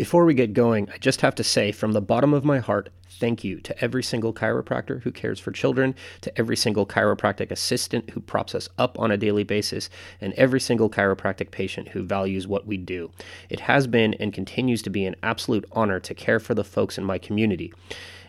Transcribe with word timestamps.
Before 0.00 0.24
we 0.24 0.32
get 0.32 0.54
going, 0.54 0.88
I 0.88 0.96
just 0.96 1.20
have 1.20 1.34
to 1.34 1.44
say 1.44 1.72
from 1.72 1.92
the 1.92 2.00
bottom 2.00 2.32
of 2.32 2.42
my 2.42 2.58
heart, 2.58 2.88
thank 3.06 3.44
you 3.44 3.60
to 3.60 3.84
every 3.84 4.02
single 4.02 4.32
chiropractor 4.32 5.02
who 5.02 5.12
cares 5.12 5.38
for 5.38 5.52
children, 5.52 5.94
to 6.22 6.38
every 6.38 6.56
single 6.56 6.86
chiropractic 6.86 7.50
assistant 7.50 8.08
who 8.08 8.20
props 8.20 8.54
us 8.54 8.66
up 8.78 8.98
on 8.98 9.10
a 9.10 9.18
daily 9.18 9.44
basis, 9.44 9.90
and 10.18 10.32
every 10.38 10.58
single 10.58 10.88
chiropractic 10.88 11.50
patient 11.50 11.88
who 11.88 12.02
values 12.02 12.48
what 12.48 12.66
we 12.66 12.78
do. 12.78 13.10
It 13.50 13.60
has 13.60 13.86
been 13.86 14.14
and 14.14 14.32
continues 14.32 14.80
to 14.84 14.88
be 14.88 15.04
an 15.04 15.16
absolute 15.22 15.66
honor 15.72 16.00
to 16.00 16.14
care 16.14 16.40
for 16.40 16.54
the 16.54 16.64
folks 16.64 16.96
in 16.96 17.04
my 17.04 17.18
community. 17.18 17.70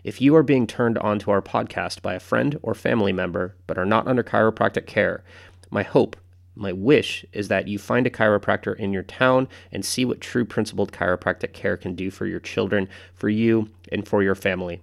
If 0.04 0.20
you 0.20 0.36
are 0.36 0.44
being 0.44 0.68
turned 0.68 0.98
on 0.98 1.20
to 1.20 1.32
our 1.32 1.42
podcast 1.42 2.02
by 2.02 2.16
a 2.16 2.20
friend 2.20 2.60
or 2.62 2.76
family 2.76 3.14
member 3.14 3.56
but 3.66 3.78
are 3.78 3.86
not 3.86 4.08
under 4.10 4.24
chiropractic 4.24 4.88
care, 4.88 5.24
my 5.70 5.84
hope 5.84 6.18
my 6.62 6.72
wish 6.72 7.26
is 7.34 7.48
that 7.48 7.68
you 7.68 7.80
find 7.80 8.08
a 8.08 8.12
chiropractor 8.12 8.78
in 8.78 8.94
your 8.94 9.04
town 9.04 9.48
and 9.72 9.84
see 9.84 10.06
what 10.06 10.22
true 10.22 10.46
principled 10.46 10.92
chiropractic 10.92 11.54
care 11.54 11.76
can 11.76 11.96
do 11.96 12.12
for 12.12 12.26
your 12.26 12.40
children, 12.40 12.88
for 13.16 13.30
you, 13.30 13.70
and 13.92 14.08
for 14.08 14.24
your 14.24 14.36
family. 14.36 14.82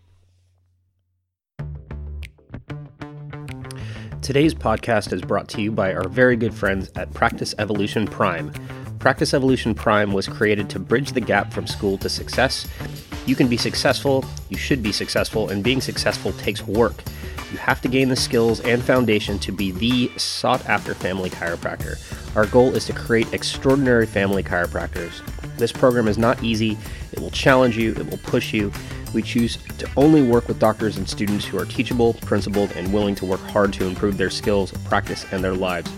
Today's 4.23 4.55
podcast 4.55 5.13
is 5.13 5.21
brought 5.21 5.49
to 5.51 5.61
you 5.61 5.71
by 5.71 5.93
our 5.93 6.09
very 6.09 6.37
good 6.37 6.55
friends 6.55 6.91
at 6.97 7.13
Practice 7.13 7.55
Evolution 7.59 8.07
Prime. 8.07 8.51
Practice 8.99 9.35
Evolution 9.35 9.75
Prime 9.75 10.13
was 10.13 10.27
created 10.27 10.71
to 10.71 10.79
bridge 10.79 11.13
the 11.13 11.21
gap 11.21 11.53
from 11.53 11.67
school 11.67 11.99
to 11.99 12.09
success. 12.09 12.67
You 13.27 13.37
can 13.37 13.47
be 13.47 13.59
successful, 13.59 14.25
you 14.49 14.57
should 14.57 14.83
be 14.83 14.93
successful, 14.93 15.51
and 15.51 15.63
being 15.63 15.83
successful 15.83 16.33
takes 16.33 16.67
work. 16.67 17.03
You 17.53 17.59
have 17.59 17.83
to 17.83 17.89
gain 17.89 18.09
the 18.09 18.17
skills 18.17 18.61
and 18.61 18.83
foundation 18.83 19.39
to 19.41 19.53
be 19.53 19.73
the 19.73 20.11
sought 20.19 20.65
after 20.67 20.95
family 20.95 21.29
chiropractor. 21.29 21.99
Our 22.37 22.47
goal 22.47 22.75
is 22.75 22.87
to 22.87 22.95
create 22.95 23.33
extraordinary 23.35 24.07
family 24.07 24.43
chiropractors. 24.43 25.21
This 25.61 25.73
program 25.73 26.09
is 26.09 26.17
not 26.17 26.43
easy, 26.43 26.79
it 27.13 27.21
will 27.21 27.31
challenge 27.31 27.77
you, 27.77 27.93
it 27.93 28.11
will 28.11 28.19
push 28.19 28.55
you. 28.55 28.73
We 29.13 29.21
choose 29.21 29.59
to 29.79 29.91
only 29.97 30.23
work 30.23 30.49
with 30.49 30.59
doctors 30.59 30.97
and 30.97 31.07
students 31.07 31.45
who 31.45 31.59
are 31.59 31.67
teachable, 31.67 32.15
principled, 32.15 32.73
and 32.73 32.91
willing 32.93 33.15
to 33.17 33.27
work 33.27 33.41
hard 33.41 33.75
to 33.75 33.87
improve 33.87 34.17
their 34.17 34.31
skills, 34.31 34.73
practice, 34.87 35.27
and 35.33 35.45
their 35.45 35.53
lives. 35.53 35.93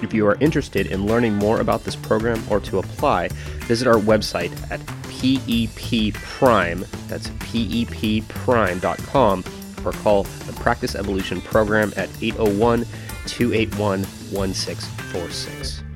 If 0.00 0.14
you 0.14 0.28
are 0.28 0.36
interested 0.36 0.86
in 0.86 1.06
learning 1.06 1.34
more 1.34 1.60
about 1.60 1.82
this 1.82 1.96
program 1.96 2.40
or 2.48 2.60
to 2.60 2.78
apply, 2.78 3.28
visit 3.66 3.88
our 3.88 3.98
website 3.98 4.52
at 4.70 4.80
pepprime, 5.20 6.86
that's 7.08 7.30
pepprime.com, 7.30 9.44
or 9.84 9.92
call 9.92 10.22
the 10.22 10.52
Practice 10.52 10.94
Evolution 10.94 11.40
Program 11.40 11.92
at 11.96 12.08
801 12.22 12.84
281 13.26 14.00
1646. 14.00 15.89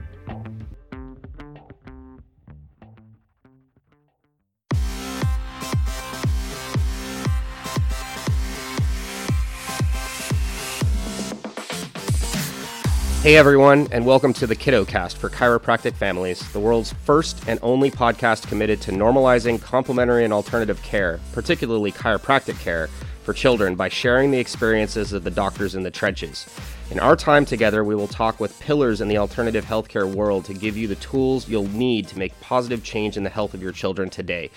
Hey 13.24 13.38
everyone, 13.38 13.88
and 13.90 14.04
welcome 14.04 14.34
to 14.34 14.46
the 14.46 14.54
Kiddo 14.54 14.84
Cast 14.84 15.16
for 15.16 15.30
chiropractic 15.30 15.94
families, 15.94 16.46
the 16.52 16.60
world's 16.60 16.92
first 16.92 17.42
and 17.48 17.58
only 17.62 17.90
podcast 17.90 18.46
committed 18.48 18.82
to 18.82 18.92
normalizing 18.92 19.58
complementary 19.58 20.24
and 20.24 20.32
alternative 20.34 20.82
care, 20.82 21.18
particularly 21.32 21.90
chiropractic 21.90 22.60
care, 22.60 22.88
for 23.22 23.32
children 23.32 23.76
by 23.76 23.88
sharing 23.88 24.30
the 24.30 24.38
experiences 24.38 25.14
of 25.14 25.24
the 25.24 25.30
doctors 25.30 25.74
in 25.74 25.82
the 25.82 25.90
trenches. 25.90 26.46
In 26.90 27.00
our 27.00 27.16
time 27.16 27.46
together, 27.46 27.82
we 27.82 27.94
will 27.94 28.08
talk 28.08 28.40
with 28.40 28.60
pillars 28.60 29.00
in 29.00 29.08
the 29.08 29.16
alternative 29.16 29.64
healthcare 29.64 30.14
world 30.14 30.44
to 30.44 30.52
give 30.52 30.76
you 30.76 30.86
the 30.86 30.94
tools 30.96 31.48
you'll 31.48 31.66
need 31.68 32.06
to 32.08 32.18
make 32.18 32.38
positive 32.42 32.84
change 32.84 33.16
in 33.16 33.24
the 33.24 33.30
health 33.30 33.54
of 33.54 33.62
your 33.62 33.72
children 33.72 34.10
today. 34.10 34.50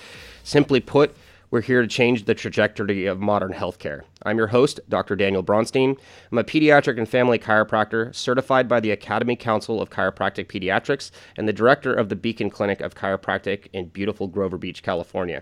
Simply 0.44 0.81
put, 0.81 1.16
we're 1.50 1.62
here 1.62 1.81
to 1.81 1.88
change 1.88 2.25
the 2.25 2.35
trajectory 2.35 3.06
of 3.06 3.19
modern 3.19 3.53
healthcare. 3.53 4.02
I'm 4.24 4.38
your 4.38 4.47
host, 4.47 4.81
Dr. 4.90 5.16
Daniel 5.16 5.44
Bronstein. 5.44 5.97
I'm 6.31 6.38
a 6.38 6.44
pediatric 6.44 6.97
and 6.97 7.08
family 7.08 7.40
chiropractor 7.40 8.13
certified 8.13 8.68
by 8.68 8.81
the 8.81 8.91
Academy 8.91 9.38
Council 9.38 9.81
of 9.81 9.90
Chiropractic 9.90 10.47
Pediatrics 10.47 11.12
and 11.38 11.47
the 11.47 11.53
director 11.53 11.94
of 11.94 12.09
the 12.09 12.18
Beacon 12.18 12.50
Clinic 12.50 12.81
of 12.81 12.96
Chiropractic 12.96 13.68
in 13.72 13.86
beautiful 13.88 14.28
Grover 14.28 14.57
Beach, 14.57 14.84
California. 14.84 15.41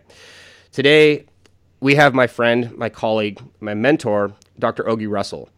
Today, 0.72 1.26
we 1.80 1.96
have 1.96 2.14
my 2.14 2.28
friend, 2.28 2.76
my 2.78 2.90
colleague, 2.90 3.42
my 3.60 3.74
mentor, 3.74 4.34
Dr. 4.60 4.84
Ogi 4.84 5.08
Ressel. 5.08 5.50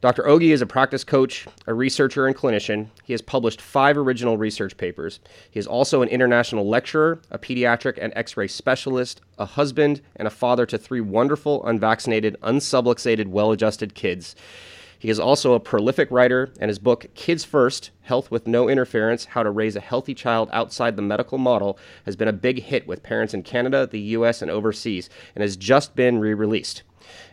Dr. 0.00 0.22
Ogi 0.22 0.48
is 0.48 0.62
a 0.62 0.66
practice 0.66 1.04
coach, 1.04 1.46
a 1.66 1.74
researcher, 1.74 2.26
and 2.26 2.34
clinician. 2.34 2.88
He 3.04 3.12
has 3.12 3.20
published 3.20 3.60
five 3.60 3.98
original 3.98 4.38
research 4.38 4.78
papers. 4.78 5.20
He 5.50 5.60
is 5.60 5.66
also 5.66 6.00
an 6.00 6.08
international 6.08 6.66
lecturer, 6.66 7.20
a 7.30 7.38
pediatric 7.38 7.98
and 8.00 8.10
x 8.16 8.34
ray 8.34 8.48
specialist, 8.48 9.20
a 9.38 9.44
husband, 9.44 10.00
and 10.16 10.26
a 10.26 10.30
father 10.30 10.64
to 10.64 10.78
three 10.78 11.02
wonderful, 11.02 11.62
unvaccinated, 11.66 12.38
unsubluxated, 12.42 13.26
well 13.26 13.52
adjusted 13.52 13.94
kids. 13.94 14.34
He 14.98 15.10
is 15.10 15.20
also 15.20 15.52
a 15.52 15.60
prolific 15.60 16.10
writer, 16.10 16.50
and 16.58 16.70
his 16.70 16.78
book, 16.78 17.06
Kids 17.14 17.44
First 17.44 17.90
Health 18.00 18.30
with 18.30 18.46
No 18.46 18.70
Interference 18.70 19.26
How 19.26 19.42
to 19.42 19.50
Raise 19.50 19.76
a 19.76 19.80
Healthy 19.80 20.14
Child 20.14 20.48
Outside 20.50 20.96
the 20.96 21.02
Medical 21.02 21.36
Model, 21.36 21.78
has 22.06 22.16
been 22.16 22.28
a 22.28 22.32
big 22.32 22.62
hit 22.62 22.86
with 22.86 23.02
parents 23.02 23.34
in 23.34 23.42
Canada, 23.42 23.86
the 23.86 24.00
US, 24.00 24.40
and 24.40 24.50
overseas, 24.50 25.10
and 25.34 25.42
has 25.42 25.58
just 25.58 25.94
been 25.94 26.20
re 26.20 26.32
released. 26.32 26.84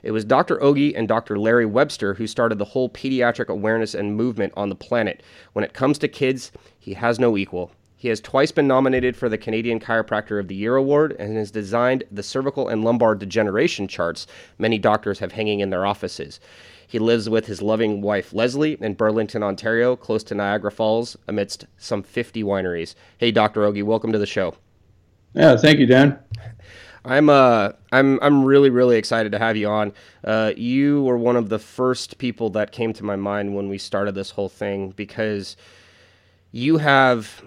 It 0.04 0.12
was 0.12 0.26
Dr. 0.26 0.58
Ogi 0.58 0.94
and 0.96 1.08
Dr. 1.08 1.38
Larry 1.38 1.66
Webster 1.66 2.14
who 2.14 2.28
started 2.28 2.58
the 2.58 2.66
whole 2.66 2.90
pediatric 2.90 3.48
awareness 3.48 3.94
and 3.94 4.16
movement 4.16 4.54
on 4.56 4.70
the 4.70 4.76
planet. 4.76 5.24
When 5.54 5.66
it 5.66 5.74
comes 5.74 5.98
to 6.00 6.08
kids, 6.08 6.52
he 6.80 6.94
has 6.94 7.20
no 7.20 7.38
equal. 7.38 7.72
He 8.00 8.10
has 8.10 8.22
twice 8.22 8.52
been 8.52 8.68
nominated 8.68 9.18
for 9.18 9.28
the 9.28 9.40
Canadian 9.40 9.80
Chiropractor 9.80 10.40
of 10.40 10.48
the 10.48 10.56
Year 10.56 10.76
award 10.76 11.16
and 11.18 11.36
has 11.36 11.50
designed 11.50 12.04
the 12.12 12.22
cervical 12.22 12.68
and 12.68 12.84
lumbar 12.84 13.16
degeneration 13.16 13.88
charts 13.88 14.28
many 14.60 14.78
doctors 14.78 15.18
have 15.18 15.32
hanging 15.32 15.62
in 15.62 15.72
their 15.72 15.86
offices. 15.86 16.40
He 16.86 17.00
lives 17.00 17.28
with 17.28 17.48
his 17.48 17.62
loving 17.62 18.02
wife 18.02 18.34
Leslie 18.34 18.78
in 18.80 18.94
Burlington, 18.94 19.42
Ontario, 19.42 19.96
close 19.96 20.24
to 20.26 20.36
Niagara 20.36 20.72
Falls, 20.72 21.18
amidst 21.28 21.66
some 21.78 22.04
50 22.04 22.44
wineries. 22.44 22.94
Hey, 23.18 23.32
Dr. 23.32 23.62
Ogi, 23.62 23.84
welcome 23.84 24.12
to 24.12 24.20
the 24.20 24.28
show. 24.28 24.54
Yeah, 25.34 25.58
thank 25.58 25.80
you, 25.80 25.88
Dan. 25.88 26.20
I'm 27.08 27.30
uh 27.30 27.72
I'm 27.92 28.20
I'm 28.22 28.44
really 28.44 28.70
really 28.70 28.98
excited 28.98 29.32
to 29.32 29.40
have 29.40 29.56
you 29.56 29.70
on. 29.70 29.94
Uh, 30.24 30.52
you 30.58 31.04
were 31.04 31.18
one 31.18 31.38
of 31.38 31.48
the 31.48 31.58
first 31.58 32.18
people 32.18 32.50
that 32.52 32.72
came 32.74 32.92
to 32.94 33.04
my 33.06 33.16
mind 33.16 33.56
when 33.56 33.70
we 33.70 33.78
started 33.78 34.14
this 34.14 34.32
whole 34.32 34.50
thing 34.50 34.90
because 34.92 35.56
you 36.52 36.78
have 36.78 37.42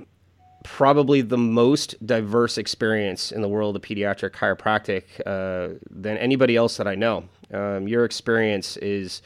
probably 0.64 1.20
the 1.20 1.38
most 1.38 2.04
diverse 2.06 2.56
experience 2.56 3.32
in 3.32 3.42
the 3.42 3.48
world 3.48 3.76
of 3.76 3.82
pediatric 3.82 4.30
chiropractic 4.30 5.04
uh, 5.26 5.74
than 5.90 6.16
anybody 6.18 6.56
else 6.56 6.76
that 6.78 6.86
I 6.86 6.94
know. 6.94 7.24
Um, 7.52 7.86
your 7.86 8.06
experience 8.06 8.78
is 8.78 9.20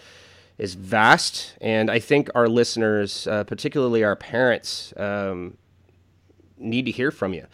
is 0.58 0.74
vast, 0.74 1.54
and 1.60 1.90
I 1.90 2.00
think 2.00 2.28
our 2.34 2.48
listeners, 2.48 3.26
uh, 3.28 3.44
particularly 3.44 4.02
our 4.02 4.16
parents, 4.16 4.92
um, 4.96 5.56
need 6.58 6.86
to 6.86 6.90
hear 6.90 7.12
from 7.12 7.34
you. 7.34 7.46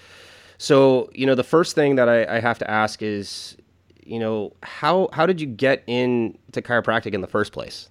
So, 0.60 1.08
you 1.14 1.24
know, 1.24 1.34
the 1.34 1.42
first 1.42 1.74
thing 1.74 1.94
that 1.94 2.06
I, 2.06 2.36
I 2.36 2.38
have 2.38 2.58
to 2.58 2.70
ask 2.70 3.00
is, 3.00 3.56
you 4.04 4.18
know, 4.18 4.52
how 4.62 5.08
how 5.10 5.24
did 5.24 5.40
you 5.40 5.46
get 5.46 5.82
into 5.86 6.60
chiropractic 6.60 7.14
in 7.14 7.22
the 7.22 7.26
first 7.26 7.54
place? 7.54 7.88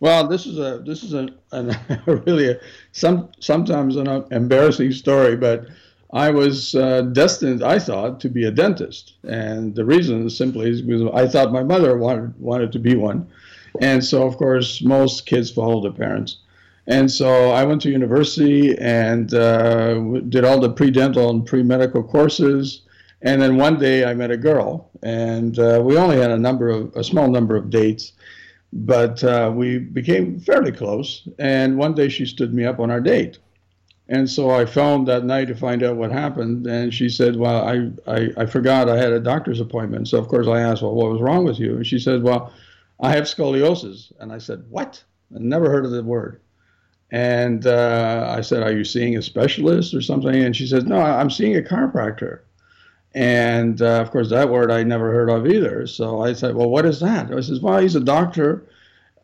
Well, 0.00 0.28
this 0.28 0.44
is 0.44 0.58
a 0.58 0.82
this 0.84 1.02
is 1.02 1.14
a, 1.14 1.28
a 1.52 1.78
really 2.26 2.50
a, 2.50 2.60
some 2.92 3.30
sometimes 3.40 3.96
an 3.96 4.06
embarrassing 4.32 4.92
story, 4.92 5.34
but 5.34 5.66
I 6.12 6.28
was 6.28 6.74
uh, 6.74 7.00
destined, 7.12 7.62
I 7.62 7.78
thought, 7.78 8.20
to 8.20 8.28
be 8.28 8.44
a 8.44 8.50
dentist, 8.50 9.14
and 9.26 9.74
the 9.74 9.86
reason 9.86 10.28
simply 10.28 10.68
is 10.68 10.82
because 10.82 11.08
I 11.14 11.26
thought 11.26 11.52
my 11.52 11.62
mother 11.62 11.96
wanted 11.96 12.38
wanted 12.38 12.70
to 12.72 12.78
be 12.78 12.96
one, 12.96 13.26
and 13.80 14.04
so 14.04 14.26
of 14.26 14.36
course 14.36 14.82
most 14.82 15.24
kids 15.24 15.50
follow 15.50 15.80
their 15.80 15.90
parents. 15.90 16.36
And 16.86 17.10
so 17.10 17.50
I 17.50 17.64
went 17.64 17.82
to 17.82 17.90
university 17.90 18.76
and 18.78 19.32
uh, 19.34 19.94
did 20.28 20.44
all 20.44 20.60
the 20.60 20.70
pre-dental 20.70 21.30
and 21.30 21.44
pre-medical 21.44 22.02
courses. 22.02 22.82
And 23.22 23.42
then 23.42 23.56
one 23.56 23.78
day 23.78 24.04
I 24.04 24.14
met 24.14 24.30
a 24.30 24.36
girl, 24.36 24.90
and 25.02 25.58
uh, 25.58 25.80
we 25.82 25.96
only 25.96 26.16
had 26.16 26.30
a 26.30 26.38
number 26.38 26.68
of 26.68 26.94
a 26.94 27.02
small 27.02 27.28
number 27.28 27.56
of 27.56 27.70
dates, 27.70 28.12
but 28.72 29.24
uh, 29.24 29.50
we 29.54 29.78
became 29.78 30.38
fairly 30.38 30.70
close. 30.70 31.26
And 31.38 31.78
one 31.78 31.94
day 31.94 32.08
she 32.08 32.26
stood 32.26 32.54
me 32.54 32.64
up 32.64 32.78
on 32.78 32.90
our 32.90 33.00
date, 33.00 33.38
and 34.08 34.28
so 34.28 34.50
I 34.50 34.66
phoned 34.66 35.08
that 35.08 35.24
night 35.24 35.48
to 35.48 35.56
find 35.56 35.82
out 35.82 35.96
what 35.96 36.12
happened. 36.12 36.66
And 36.66 36.92
she 36.92 37.08
said, 37.08 37.36
"Well, 37.36 37.66
I 37.66 37.90
I, 38.06 38.28
I 38.36 38.46
forgot 38.46 38.88
I 38.90 38.98
had 38.98 39.12
a 39.12 39.18
doctor's 39.18 39.60
appointment." 39.60 40.08
So 40.08 40.18
of 40.18 40.28
course 40.28 40.46
I 40.46 40.60
asked, 40.60 40.82
"Well, 40.82 40.94
what 40.94 41.10
was 41.10 41.22
wrong 41.22 41.44
with 41.44 41.58
you?" 41.58 41.76
And 41.76 41.86
she 41.86 41.98
said, 41.98 42.22
"Well." 42.22 42.52
I 43.00 43.10
have 43.12 43.24
scoliosis. 43.24 44.12
And 44.18 44.32
I 44.32 44.38
said, 44.38 44.64
What? 44.70 45.02
I 45.34 45.38
never 45.38 45.70
heard 45.70 45.84
of 45.84 45.90
the 45.90 46.02
word. 46.02 46.40
And 47.10 47.66
uh, 47.66 48.34
I 48.36 48.40
said, 48.40 48.62
Are 48.62 48.72
you 48.72 48.84
seeing 48.84 49.16
a 49.16 49.22
specialist 49.22 49.94
or 49.94 50.02
something? 50.02 50.34
And 50.34 50.56
she 50.56 50.66
says, 50.66 50.84
No, 50.84 51.00
I'm 51.00 51.30
seeing 51.30 51.56
a 51.56 51.62
chiropractor. 51.62 52.40
And 53.14 53.80
uh, 53.80 54.00
of 54.00 54.10
course, 54.10 54.28
that 54.30 54.50
word 54.50 54.70
I 54.70 54.82
never 54.82 55.10
heard 55.12 55.30
of 55.30 55.46
either. 55.46 55.86
So 55.86 56.20
I 56.20 56.32
said, 56.32 56.54
Well, 56.54 56.68
what 56.68 56.84
is 56.84 57.00
that? 57.00 57.32
I 57.32 57.40
says, 57.40 57.60
Well, 57.60 57.78
he's 57.78 57.94
a 57.94 58.00
doctor 58.00 58.66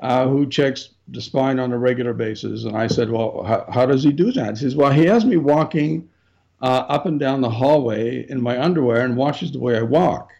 uh, 0.01 0.29
who 0.29 0.49
checks 0.49 0.91
the 1.09 1.21
spine 1.21 1.59
on 1.59 1.73
a 1.73 1.79
regular 1.79 2.15
basis. 2.15 2.65
And 2.65 2.77
I 2.77 2.87
said, 2.87 3.11
Well, 3.11 3.43
how, 3.45 3.67
how 3.69 3.87
does 3.87 4.05
he 4.05 4.13
do 4.13 4.33
that? 4.33 4.59
He 4.59 4.65
says, 4.65 4.77
Well, 4.77 4.93
he 4.93 5.05
has 5.07 5.25
me 5.25 5.37
walking 5.37 6.09
uh, 6.63 6.85
up 6.89 7.07
and 7.07 7.19
down 7.19 7.41
the 7.41 7.51
hallway 7.51 8.25
in 8.31 8.41
my 8.41 8.63
underwear 8.63 9.05
and 9.05 9.17
watches 9.17 9.51
the 9.51 9.59
way 9.59 9.77
I 9.77 9.83
walk. 9.83 10.33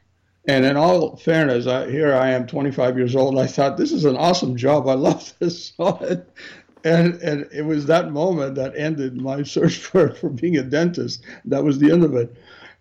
And 0.49 0.65
in 0.65 0.77
all 0.77 1.17
fairness, 1.17 1.67
I, 1.67 1.89
here 1.91 2.15
I 2.15 2.31
am, 2.31 2.47
25 2.47 2.97
years 2.97 3.15
old. 3.15 3.39
I 3.39 3.47
thought 3.47 3.77
this 3.77 3.93
is 3.93 4.05
an 4.05 4.17
awesome 4.17 4.57
job. 4.57 4.89
I 4.89 4.95
love 4.95 5.33
this. 5.39 5.73
and 6.85 7.15
and 7.23 7.49
it 7.53 7.63
was 7.63 7.87
that 7.87 8.11
moment 8.11 8.55
that 8.57 8.77
ended 8.77 9.21
my 9.21 9.43
search 9.55 9.79
for 9.79 10.15
for 10.15 10.31
being 10.31 10.57
a 10.57 10.63
dentist. 10.63 11.25
That 11.45 11.65
was 11.65 11.79
the 11.79 11.91
end 11.91 12.05
of 12.05 12.15
it. 12.15 12.35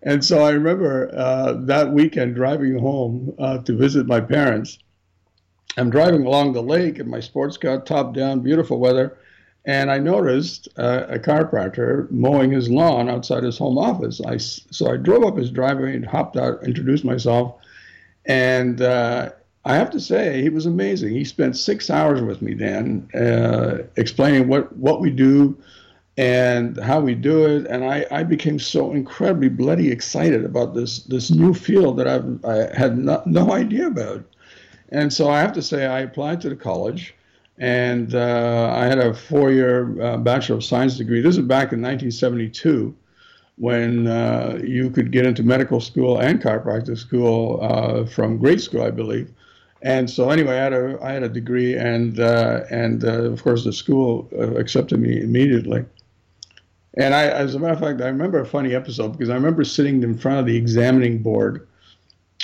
And 0.03 0.25
so 0.25 0.44
I 0.44 0.51
remember 0.51 1.12
uh, 1.15 1.53
that 1.65 1.92
weekend 1.92 2.36
driving 2.36 2.77
home 2.80 3.36
uh, 3.38 3.59
to 3.59 3.77
visit 3.77 4.07
my 4.07 4.19
parents. 4.19 4.80
I'm 5.77 5.89
driving 5.89 6.25
along 6.25 6.53
the 6.53 6.63
lake 6.63 6.98
in 6.98 7.09
my 7.09 7.19
sports 7.19 7.56
car, 7.56 7.80
top 7.80 8.13
down, 8.13 8.42
beautiful 8.42 8.80
weather, 8.80 9.18
and 9.65 9.92
I 9.92 10.00
noticed 10.00 10.68
uh, 10.77 11.06
a 11.07 11.19
chiropractor 11.19 12.09
mowing 12.09 12.51
his 12.51 12.69
lawn 12.69 13.09
outside 13.09 13.44
his 13.44 13.57
home 13.57 13.77
office. 13.77 14.19
I, 14.25 14.38
so 14.38 14.92
I 14.92 14.97
drove 14.97 15.24
up 15.24 15.38
his 15.38 15.51
driveway 15.51 15.95
and 15.95 16.06
hopped 16.06 16.36
out, 16.36 16.63
introduced 16.63 17.06
myself, 17.06 17.56
and 18.25 18.81
uh, 18.81 19.30
I 19.63 19.75
have 19.75 19.91
to 19.91 19.99
say 19.99 20.41
he 20.41 20.49
was 20.49 20.65
amazing. 20.65 21.13
He 21.13 21.23
spent 21.23 21.55
six 21.55 21.89
hours 21.89 22.21
with 22.21 22.41
me, 22.41 22.55
Dan, 22.55 23.07
uh, 23.13 23.83
explaining 23.95 24.47
what, 24.47 24.75
what 24.75 25.01
we 25.01 25.11
do 25.11 25.55
and 26.17 26.77
how 26.77 26.99
we 26.99 27.13
do 27.13 27.45
it. 27.45 27.67
And 27.67 27.83
I, 27.85 28.05
I 28.11 28.23
became 28.23 28.57
so 28.57 28.91
incredibly 28.91 29.49
bloody 29.49 29.91
excited 29.91 30.43
about 30.43 30.73
this 30.73 31.03
this 31.03 31.29
new 31.29 31.53
field 31.53 31.97
that 31.97 32.07
I've, 32.07 32.43
I 32.43 32.75
had 32.75 32.97
no, 32.97 33.21
no 33.25 33.53
idea 33.53 33.87
about. 33.87 34.23
And 34.89 35.13
so 35.13 35.29
I 35.29 35.39
have 35.39 35.53
to 35.53 35.61
say 35.61 35.85
I 35.85 36.01
applied 36.01 36.41
to 36.41 36.49
the 36.49 36.55
college 36.55 37.13
and 37.57 38.15
uh, 38.15 38.73
I 38.75 38.85
had 38.85 38.97
a 38.97 39.13
four-year 39.13 40.01
uh, 40.01 40.17
Bachelor 40.17 40.57
of 40.57 40.63
Science 40.63 40.97
degree. 40.97 41.21
This 41.21 41.37
is 41.37 41.45
back 41.45 41.71
in 41.71 41.81
1972, 41.81 42.95
when 43.57 44.07
uh, 44.07 44.59
you 44.63 44.89
could 44.89 45.11
get 45.11 45.27
into 45.27 45.43
medical 45.43 45.79
school 45.79 46.19
and 46.19 46.41
chiropractic 46.41 46.97
school 46.97 47.59
uh, 47.61 48.05
from 48.05 48.39
grade 48.39 48.61
school, 48.61 48.81
I 48.81 48.89
believe. 48.89 49.31
And 49.83 50.10
so, 50.10 50.30
anyway, 50.30 50.60
I 50.60 50.63
had 50.63 50.74
a 50.74 51.00
I 51.01 51.12
had 51.12 51.24
a 51.24 51.30
degree, 51.30 51.75
and 51.75 52.19
uh, 52.19 52.62
and 52.69 53.04
uh, 53.04 53.24
of 53.24 53.44
course 53.44 53.63
the 53.63 53.74
school 53.74 54.30
accepted 54.57 55.00
me 55.00 55.19
immediately. 55.19 55.86
And 56.95 57.16
I, 57.16 57.28
as 57.28 57.56
a 57.56 57.60
matter 57.60 57.74
of 57.74 57.80
fact, 57.80 58.01
I 58.01 58.07
remember 58.07 58.39
a 58.39 58.45
funny 58.45 58.75
episode 58.75 59.13
because 59.13 59.30
I 59.30 59.36
remember 59.36 59.63
sitting 59.63 60.04
in 60.04 60.18
front 60.18 60.39
of 60.39 60.45
the 60.45 60.57
examining 60.57 61.19
board 61.19 61.68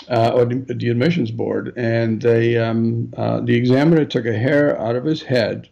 uh, 0.10 0.32
or 0.34 0.46
the, 0.46 0.56
the, 0.74 0.90
admissions 0.90 1.32
board, 1.32 1.74
and 1.76 2.22
they, 2.22 2.58
um, 2.58 3.14
uh, 3.18 3.42
the 3.42 3.56
examiner 3.56 4.06
took 4.06 4.26
a 4.26 4.38
hair 4.38 4.80
out 4.80 4.96
of 4.96 5.04
his 5.04 5.22
head 5.22 5.68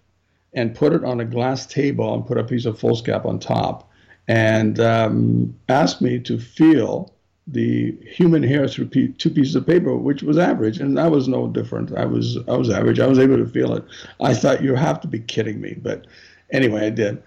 and 0.53 0.75
put 0.75 0.93
it 0.93 1.03
on 1.03 1.19
a 1.19 1.25
glass 1.25 1.65
table 1.65 2.13
and 2.13 2.25
put 2.25 2.37
a 2.37 2.43
piece 2.43 2.65
of 2.65 2.77
foolscap 2.77 3.25
on 3.25 3.39
top, 3.39 3.89
and 4.27 4.79
um, 4.79 5.55
asked 5.69 6.01
me 6.01 6.19
to 6.19 6.37
feel 6.37 7.13
the 7.47 7.95
human 8.01 8.41
hair 8.41 8.67
through 8.67 8.87
two 8.87 9.29
pieces 9.29 9.55
of 9.55 9.67
paper, 9.67 9.95
which 9.95 10.23
was 10.23 10.37
average, 10.37 10.79
and 10.79 10.99
I 10.99 11.07
was 11.07 11.27
no 11.27 11.47
different. 11.47 11.95
I 11.95 12.05
was 12.05 12.37
I 12.47 12.57
was 12.57 12.69
average. 12.69 12.99
I 12.99 13.07
was 13.07 13.19
able 13.19 13.37
to 13.37 13.45
feel 13.45 13.73
it. 13.73 13.83
I 14.19 14.33
thought 14.33 14.63
you 14.63 14.75
have 14.75 14.99
to 15.01 15.07
be 15.07 15.19
kidding 15.19 15.61
me, 15.61 15.75
but 15.79 16.07
anyway, 16.51 16.87
I 16.87 16.89
did. 16.89 17.21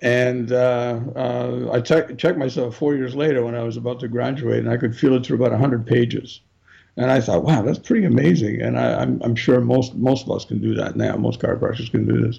And 0.00 0.52
uh, 0.52 1.00
uh, 1.16 1.70
I 1.72 1.80
check, 1.80 2.18
checked 2.18 2.38
myself 2.38 2.76
four 2.76 2.94
years 2.94 3.14
later 3.14 3.42
when 3.42 3.54
I 3.54 3.62
was 3.62 3.76
about 3.76 4.00
to 4.00 4.08
graduate, 4.08 4.58
and 4.58 4.68
I 4.68 4.76
could 4.76 4.94
feel 4.94 5.14
it 5.14 5.24
through 5.24 5.36
about 5.36 5.52
100 5.52 5.86
pages. 5.86 6.40
And 6.96 7.10
I 7.10 7.20
thought, 7.20 7.42
wow, 7.42 7.62
that's 7.62 7.78
pretty 7.78 8.04
amazing. 8.04 8.60
And 8.60 8.78
I, 8.78 8.90
am 8.90 8.98
I'm, 9.00 9.22
I'm 9.22 9.34
sure 9.34 9.60
most 9.60 9.94
most 9.94 10.26
of 10.26 10.30
us 10.30 10.44
can 10.44 10.60
do 10.60 10.74
that 10.74 10.96
now. 10.96 11.16
Most 11.16 11.40
chiropractors 11.40 11.90
can 11.90 12.06
do 12.06 12.20
this. 12.20 12.38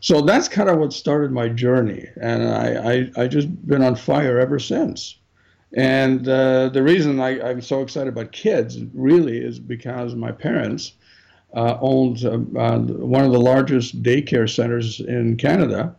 So 0.00 0.20
that's 0.20 0.48
kind 0.48 0.68
of 0.68 0.78
what 0.78 0.92
started 0.92 1.32
my 1.32 1.48
journey, 1.48 2.08
and 2.20 2.48
I 2.48 2.92
I, 2.92 3.22
I 3.22 3.26
just 3.26 3.48
been 3.66 3.82
on 3.82 3.96
fire 3.96 4.38
ever 4.38 4.58
since. 4.58 5.16
And 5.74 6.28
uh, 6.28 6.68
the 6.68 6.82
reason 6.82 7.20
I, 7.20 7.40
I'm 7.40 7.62
so 7.62 7.82
excited 7.82 8.08
about 8.08 8.32
kids 8.32 8.78
really 8.92 9.38
is 9.38 9.58
because 9.58 10.14
my 10.14 10.32
parents 10.32 10.92
uh, 11.54 11.78
owned 11.80 12.24
uh, 12.24 12.38
uh 12.58 12.78
one 12.78 13.24
of 13.24 13.32
the 13.32 13.40
largest 13.40 14.02
daycare 14.02 14.48
centers 14.48 15.00
in 15.00 15.36
Canada 15.36 15.94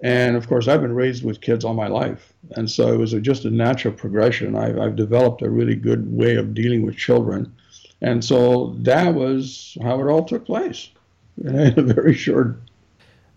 and 0.00 0.36
of 0.36 0.46
course, 0.48 0.68
I've 0.68 0.82
been 0.82 0.94
raised 0.94 1.24
with 1.24 1.40
kids 1.40 1.64
all 1.64 1.74
my 1.74 1.86
life. 1.86 2.32
And 2.52 2.70
so 2.70 2.92
it 2.92 2.98
was 2.98 3.12
a, 3.12 3.20
just 3.20 3.44
a 3.44 3.50
natural 3.50 3.94
progression. 3.94 4.54
I've, 4.54 4.78
I've 4.78 4.96
developed 4.96 5.42
a 5.42 5.48
really 5.48 5.74
good 5.74 6.14
way 6.14 6.36
of 6.36 6.54
dealing 6.54 6.84
with 6.84 6.96
children. 6.96 7.54
And 8.02 8.22
so 8.22 8.76
that 8.80 9.14
was 9.14 9.76
how 9.82 10.00
it 10.00 10.06
all 10.06 10.24
took 10.24 10.44
place 10.44 10.90
in 11.42 11.78
a 11.78 11.82
very 11.82 12.14
short. 12.14 12.58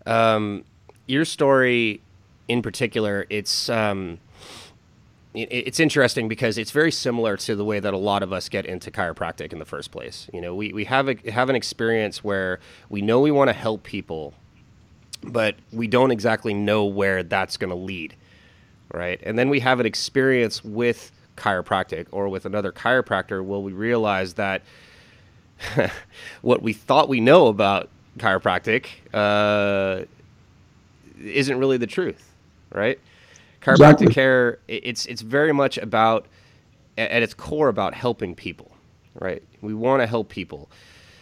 Um, 0.06 0.64
your 1.06 1.24
story 1.24 2.00
in 2.48 2.62
particular, 2.62 3.26
it's. 3.30 3.68
Um, 3.68 4.18
it's 5.32 5.78
interesting 5.78 6.28
because 6.28 6.58
it's 6.58 6.72
very 6.72 6.90
similar 6.90 7.36
to 7.36 7.54
the 7.54 7.64
way 7.64 7.78
that 7.78 7.94
a 7.94 7.98
lot 7.98 8.22
of 8.22 8.32
us 8.32 8.48
get 8.48 8.66
into 8.66 8.90
chiropractic 8.90 9.52
in 9.52 9.60
the 9.60 9.64
first 9.64 9.92
place. 9.92 10.28
You 10.32 10.40
know, 10.40 10.54
we, 10.54 10.72
we 10.72 10.84
have 10.86 11.08
a, 11.08 11.30
have 11.30 11.48
an 11.48 11.56
experience 11.56 12.24
where 12.24 12.58
we 12.88 13.00
know 13.00 13.20
we 13.20 13.30
want 13.30 13.48
to 13.48 13.52
help 13.52 13.84
people, 13.84 14.34
but 15.22 15.54
we 15.72 15.86
don't 15.86 16.10
exactly 16.10 16.52
know 16.52 16.84
where 16.84 17.22
that's 17.22 17.56
going 17.56 17.70
to 17.70 17.76
lead, 17.76 18.16
right? 18.92 19.20
And 19.22 19.38
then 19.38 19.50
we 19.50 19.60
have 19.60 19.78
an 19.78 19.86
experience 19.86 20.64
with 20.64 21.12
chiropractic 21.36 22.06
or 22.10 22.28
with 22.28 22.44
another 22.44 22.72
chiropractor 22.72 23.44
where 23.44 23.60
we 23.60 23.72
realize 23.72 24.34
that 24.34 24.62
what 26.42 26.60
we 26.60 26.72
thought 26.72 27.08
we 27.08 27.20
know 27.20 27.46
about 27.46 27.88
chiropractic 28.18 28.86
uh, 29.14 30.04
isn't 31.22 31.58
really 31.58 31.76
the 31.76 31.86
truth, 31.86 32.32
right? 32.72 32.98
Chiropractic 33.60 33.74
exactly. 33.74 34.06
care 34.14 34.58
it's 34.68 35.06
it's 35.06 35.22
very 35.22 35.52
much 35.52 35.76
about 35.78 36.26
at 36.96 37.22
its 37.22 37.34
core 37.34 37.68
about 37.68 37.94
helping 37.94 38.34
people, 38.34 38.70
right? 39.14 39.42
We 39.60 39.74
want 39.74 40.02
to 40.02 40.06
help 40.06 40.28
people. 40.28 40.70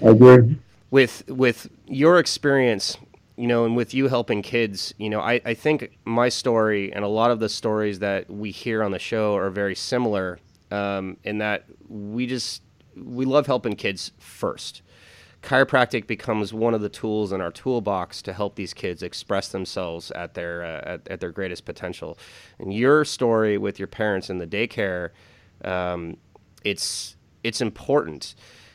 I 0.05 0.11
agree. 0.11 0.57
With 0.91 1.29
with 1.29 1.69
your 1.87 2.19
experience 2.19 2.97
you 3.39 3.47
know, 3.47 3.65
and 3.65 3.77
with 3.77 3.95
you 3.95 4.09
helping 4.09 4.43
kids, 4.43 4.93
you 4.99 5.09
know, 5.09 5.21
I, 5.21 5.41
I 5.45 5.55
think 5.55 5.97
my 6.05 6.29
story 6.29 6.93
and 6.93 7.05
a 7.05 7.09
lot 7.09 7.31
of 7.31 7.39
the 7.39 7.49
stories 7.49 8.01
that 8.01 8.29
we 8.29 8.51
hear 8.51 8.83
on 8.83 8.91
the 8.91 8.99
show 8.99 9.37
are 9.37 9.49
very 9.49 9.77
similar 9.77 10.41
um, 10.73 11.17
in 11.23 11.39
that 11.39 11.65
we 11.89 12.27
just, 12.27 12.63
we 12.97 13.25
love 13.25 13.47
helping 13.47 13.77
kids 13.77 14.11
first. 14.19 14.83
Chiropractic 15.43 16.07
becomes 16.07 16.53
one 16.53 16.75
of 16.75 16.81
the 16.81 16.89
tools 16.89 17.33
in 17.33 17.41
our 17.41 17.53
toolbox 17.53 18.23
to 18.23 18.33
help 18.33 18.57
these 18.57 18.75
kids 18.75 19.03
express 19.03 19.49
themselves 19.49 20.11
at 20.13 20.35
their 20.35 20.65
uh, 20.65 20.95
at, 20.95 21.09
at, 21.09 21.21
their 21.21 21.31
greatest 21.31 21.65
potential. 21.65 22.19
And 22.59 22.75
your 22.75 23.05
story 23.05 23.57
with 23.57 23.79
your 23.79 23.89
parents 23.89 24.31
in 24.31 24.39
the 24.39 24.47
daycare, 24.47 25.11
um, 25.65 26.17
it's 26.65 27.17
it's 27.45 27.61
important 27.61 28.35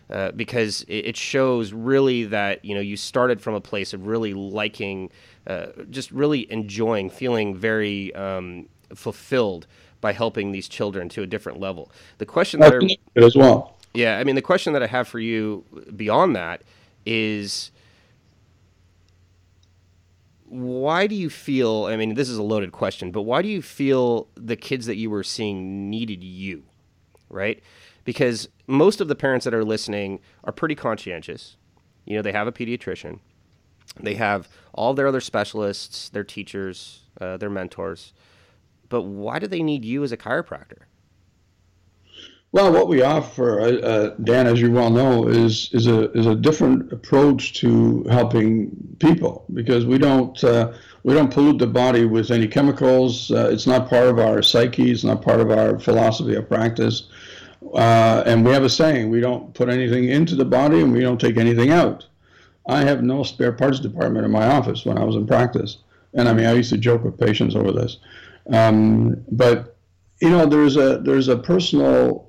uh, 0.10 0.32
because 0.32 0.86
it, 0.88 1.17
shows 1.17 1.74
really 1.74 2.24
that 2.25 2.63
you 2.63 2.75
know 2.75 2.82
you 2.82 2.96
started 2.96 3.41
from 3.41 3.55
a 3.55 3.62
place 3.62 3.93
of 3.93 4.08
really 4.08 4.34
liking, 4.34 5.10
uh, 5.48 5.67
just 5.89 6.12
really 6.12 6.51
enjoying, 6.51 7.10
feeling 7.10 7.55
very 7.55 8.13
um, 8.15 8.67
fulfilled 8.96 9.67
by 10.01 10.13
helping 10.13 10.51
these 10.51 10.67
children 10.67 11.10
to 11.10 11.24
a 11.24 11.25
different 11.25 11.60
level. 11.60 11.91
The 12.17 12.25
question 12.25 12.60
that 12.60 12.74
I, 12.74 13.22
as 13.22 13.36
well. 13.36 13.72
Yeah, 13.93 14.17
I 14.17 14.23
mean 14.23 14.35
the 14.35 14.41
question 14.41 14.73
that 14.73 14.83
I 14.83 14.88
have 14.88 15.07
for 15.07 15.19
you 15.19 15.65
beyond 15.95 16.35
that 16.35 16.63
is 17.05 17.71
why 20.45 21.07
do 21.07 21.15
you 21.15 21.31
feel 21.31 21.85
i 21.85 21.97
mean 21.97 22.13
this 22.13 22.29
is 22.29 22.38
a 22.38 22.43
loaded 22.43 22.71
question 22.71 23.12
but 23.12 23.23
why 23.23 23.41
do 23.41 23.47
you 23.47 23.59
feel 23.59 24.27
the 24.35 24.55
kids 24.55 24.85
that 24.85 24.95
you 24.97 25.09
were 25.09 25.23
seeing 25.23 25.89
needed 25.89 26.23
you 26.23 26.63
right 27.27 27.63
because 28.03 28.50
most 28.67 29.01
of 29.01 29.07
the 29.07 29.15
parents 29.15 29.45
that 29.45 29.53
are 29.53 29.63
listening 29.63 30.19
are 30.43 30.51
pretty 30.51 30.75
conscientious. 30.75 31.57
You 32.05 32.17
know, 32.17 32.21
they 32.21 32.31
have 32.31 32.47
a 32.47 32.51
pediatrician, 32.51 33.19
they 34.00 34.15
have 34.15 34.50
all 34.73 34.93
their 34.93 35.07
other 35.07 35.21
specialists, 35.21 36.09
their 36.09 36.23
teachers, 36.23 37.01
uh, 37.21 37.38
their 37.38 37.50
mentors. 37.50 38.13
But 38.89 39.03
why 39.03 39.39
do 39.39 39.47
they 39.47 39.63
need 39.63 39.85
you 39.85 40.03
as 40.03 40.12
a 40.12 40.17
chiropractor? 40.17 40.83
Well, 42.53 42.72
what 42.72 42.88
we 42.88 43.01
offer, 43.01 43.60
uh, 43.60 43.65
uh, 43.65 44.15
Dan, 44.24 44.48
as 44.48 44.62
you 44.62 44.72
well 44.72 44.89
know, 44.89 45.27
is 45.27 45.69
is 45.74 45.88
a 45.88 46.12
is 46.12 46.27
a 46.27 46.36
different 46.36 46.93
approach 46.93 47.53
to 47.62 48.05
helping 48.10 48.72
people 49.00 49.43
because 49.53 49.86
we 49.86 49.98
don't 49.98 50.41
uh, 50.43 50.72
we 51.03 51.13
don't 51.13 51.33
pollute 51.33 51.57
the 51.57 51.67
body 51.67 52.05
with 52.05 52.31
any 52.31 52.48
chemicals. 52.48 53.31
Uh, 53.31 53.50
it's 53.51 53.67
not 53.67 53.89
part 53.89 54.07
of 54.07 54.19
our 54.19 54.41
psyche. 54.41 54.91
It's 54.91 55.03
not 55.03 55.22
part 55.22 55.41
of 55.41 55.51
our 55.51 55.79
philosophy 55.79 56.36
of 56.36 56.48
practice 56.48 57.10
uh, 57.74 58.24
and 58.25 58.45
we 58.45 58.51
have 58.51 58.63
a 58.63 58.69
saying: 58.69 59.10
we 59.10 59.19
don't 59.19 59.53
put 59.53 59.69
anything 59.69 60.10
into 60.10 60.36
the 60.36 60.45
body, 60.45 60.81
and 60.81 60.91
we 60.91 61.01
don't 61.01 61.19
take 61.19 61.38
anything 61.38 61.72
out. 61.72 62.05
I 62.67 62.81
have 62.81 63.03
no 63.03 63.24
spare 63.24 63.51
parts 63.51 63.79
department 63.79 64.25
in 64.25 64.31
my 64.31 64.48
office 64.48 64.86
when 64.86 64.98
I 64.98 65.03
was 65.03 65.15
in 65.15 65.25
practice, 65.25 65.77
and 66.13 66.29
I 66.29 66.33
mean, 66.33 66.45
I 66.45 66.53
used 66.53 66.69
to 66.72 66.77
joke 66.77 67.03
with 67.03 67.19
patients 67.19 67.55
over 67.55 67.72
this. 67.72 67.98
Um, 68.50 69.24
but 69.31 69.72
you 70.22 70.29
know, 70.29 70.46
there's 70.46 70.77
a 70.77 71.00
there's 71.00 71.27
a 71.27 71.38
personal, 71.38 72.25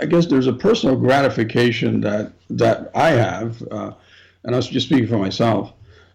I 0.00 0.06
guess 0.06 0.26
there's 0.26 0.46
a 0.46 0.52
personal 0.52 0.96
gratification 0.96 2.00
that 2.02 2.32
that 2.50 2.90
I 2.94 3.10
have, 3.10 3.62
uh, 3.70 3.92
and 4.44 4.54
I 4.54 4.56
was 4.56 4.68
just 4.68 4.86
speaking 4.86 5.08
for 5.08 5.18
myself. 5.18 5.72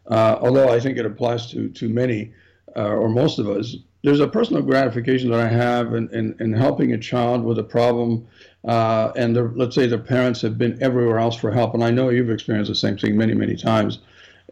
Uh, 0.07 0.37
although 0.39 0.69
I 0.69 0.79
think 0.79 0.97
it 0.97 1.05
applies 1.05 1.49
to 1.51 1.69
to 1.69 1.89
many 1.89 2.33
uh, 2.75 2.89
or 2.89 3.09
most 3.09 3.39
of 3.39 3.49
us, 3.49 3.75
there's 4.03 4.19
a 4.19 4.27
personal 4.27 4.61
gratification 4.61 5.31
that 5.31 5.39
I 5.39 5.47
have 5.47 5.95
in, 5.95 6.09
in, 6.13 6.35
in 6.39 6.53
helping 6.53 6.93
a 6.93 6.97
child 6.97 7.43
with 7.43 7.57
a 7.57 7.63
problem, 7.63 8.27
uh, 8.65 9.11
and 9.15 9.57
let's 9.57 9.73
say 9.73 9.87
the 9.87 9.97
parents 9.97 10.41
have 10.41 10.59
been 10.59 10.77
everywhere 10.81 11.17
else 11.17 11.35
for 11.35 11.51
help, 11.51 11.73
and 11.73 11.83
I 11.83 11.89
know 11.89 12.09
you've 12.09 12.29
experienced 12.29 12.69
the 12.69 12.75
same 12.75 12.97
thing 12.97 13.17
many, 13.17 13.33
many 13.33 13.55
times, 13.55 13.99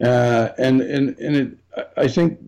uh, 0.02 0.48
and 0.58 0.80
and 0.80 1.16
and 1.20 1.36
it, 1.36 1.58
I 1.96 2.08
think 2.08 2.40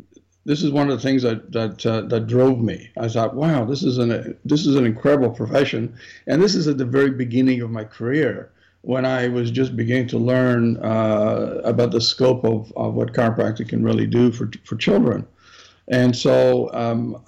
this 0.46 0.62
is 0.62 0.70
one 0.70 0.88
of 0.88 0.96
the 0.96 1.02
things 1.02 1.22
that 1.22 1.52
that 1.52 1.84
uh, 1.84 2.02
that 2.02 2.28
drove 2.28 2.60
me. 2.60 2.88
I 2.96 3.08
thought, 3.08 3.34
wow, 3.34 3.64
this 3.64 3.82
is 3.82 3.98
an 3.98 4.38
this 4.44 4.64
is 4.64 4.76
an 4.76 4.86
incredible 4.86 5.30
profession, 5.30 5.94
and 6.28 6.40
this 6.40 6.54
is 6.54 6.68
at 6.68 6.78
the 6.78 6.84
very 6.84 7.10
beginning 7.10 7.60
of 7.60 7.70
my 7.70 7.84
career 7.84 8.52
when 8.82 9.04
I 9.04 9.26
was 9.26 9.50
just 9.50 9.76
beginning 9.76 10.06
to 10.08 10.18
learn 10.18 10.76
uh, 10.76 11.60
about 11.64 11.90
the 11.90 12.00
scope 12.00 12.44
of, 12.44 12.72
of 12.76 12.94
what 12.94 13.12
chiropractic 13.12 13.68
can 13.68 13.82
really 13.82 14.06
do 14.06 14.30
for 14.30 14.48
for 14.64 14.76
children. 14.76 15.26
And 15.88 16.16
so 16.16 16.72
um, 16.72 17.22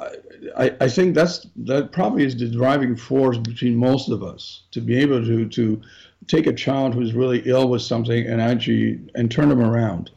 I, 0.57 0.75
I 0.81 0.89
think 0.89 1.17
that's 1.17 1.45
that 1.57 1.91
probably 1.91 2.25
is 2.25 2.37
the 2.37 2.49
driving 2.49 2.97
force 2.97 3.37
between 3.37 3.77
most 3.77 4.09
of 4.11 4.23
us 4.23 4.63
to 4.71 4.81
be 4.81 4.97
able 4.97 5.25
to 5.25 5.49
to 5.49 5.83
take 6.29 6.47
a 6.47 6.53
child 6.53 6.95
who's 6.95 7.15
really 7.15 7.43
ill 7.47 7.69
with 7.69 7.83
something 7.83 8.27
and 8.27 8.41
actually 8.41 9.01
and 9.17 9.29
turn 9.29 9.49
them 9.49 9.61
around. 9.61 10.13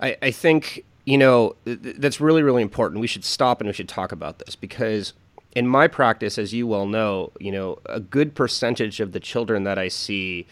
I, 0.00 0.16
I 0.22 0.30
think 0.30 0.84
you 1.08 1.18
know 1.18 1.56
th- 1.64 1.96
that's 1.98 2.20
really 2.20 2.42
really 2.42 2.62
important. 2.62 3.00
We 3.00 3.06
should 3.06 3.24
stop 3.24 3.60
and 3.60 3.68
we 3.68 3.74
should 3.74 3.88
talk 3.88 4.12
about 4.12 4.38
this 4.40 4.56
because 4.56 5.12
in 5.54 5.66
my 5.66 5.88
practice, 5.88 6.38
as 6.38 6.52
you 6.52 6.66
well 6.66 6.86
know, 6.86 7.32
you 7.38 7.52
know 7.52 7.78
a 7.86 8.00
good 8.00 8.34
percentage 8.34 9.00
of 9.00 9.12
the 9.12 9.20
children 9.20 9.64
that 9.64 9.78
I 9.78 9.88
see 9.88 10.46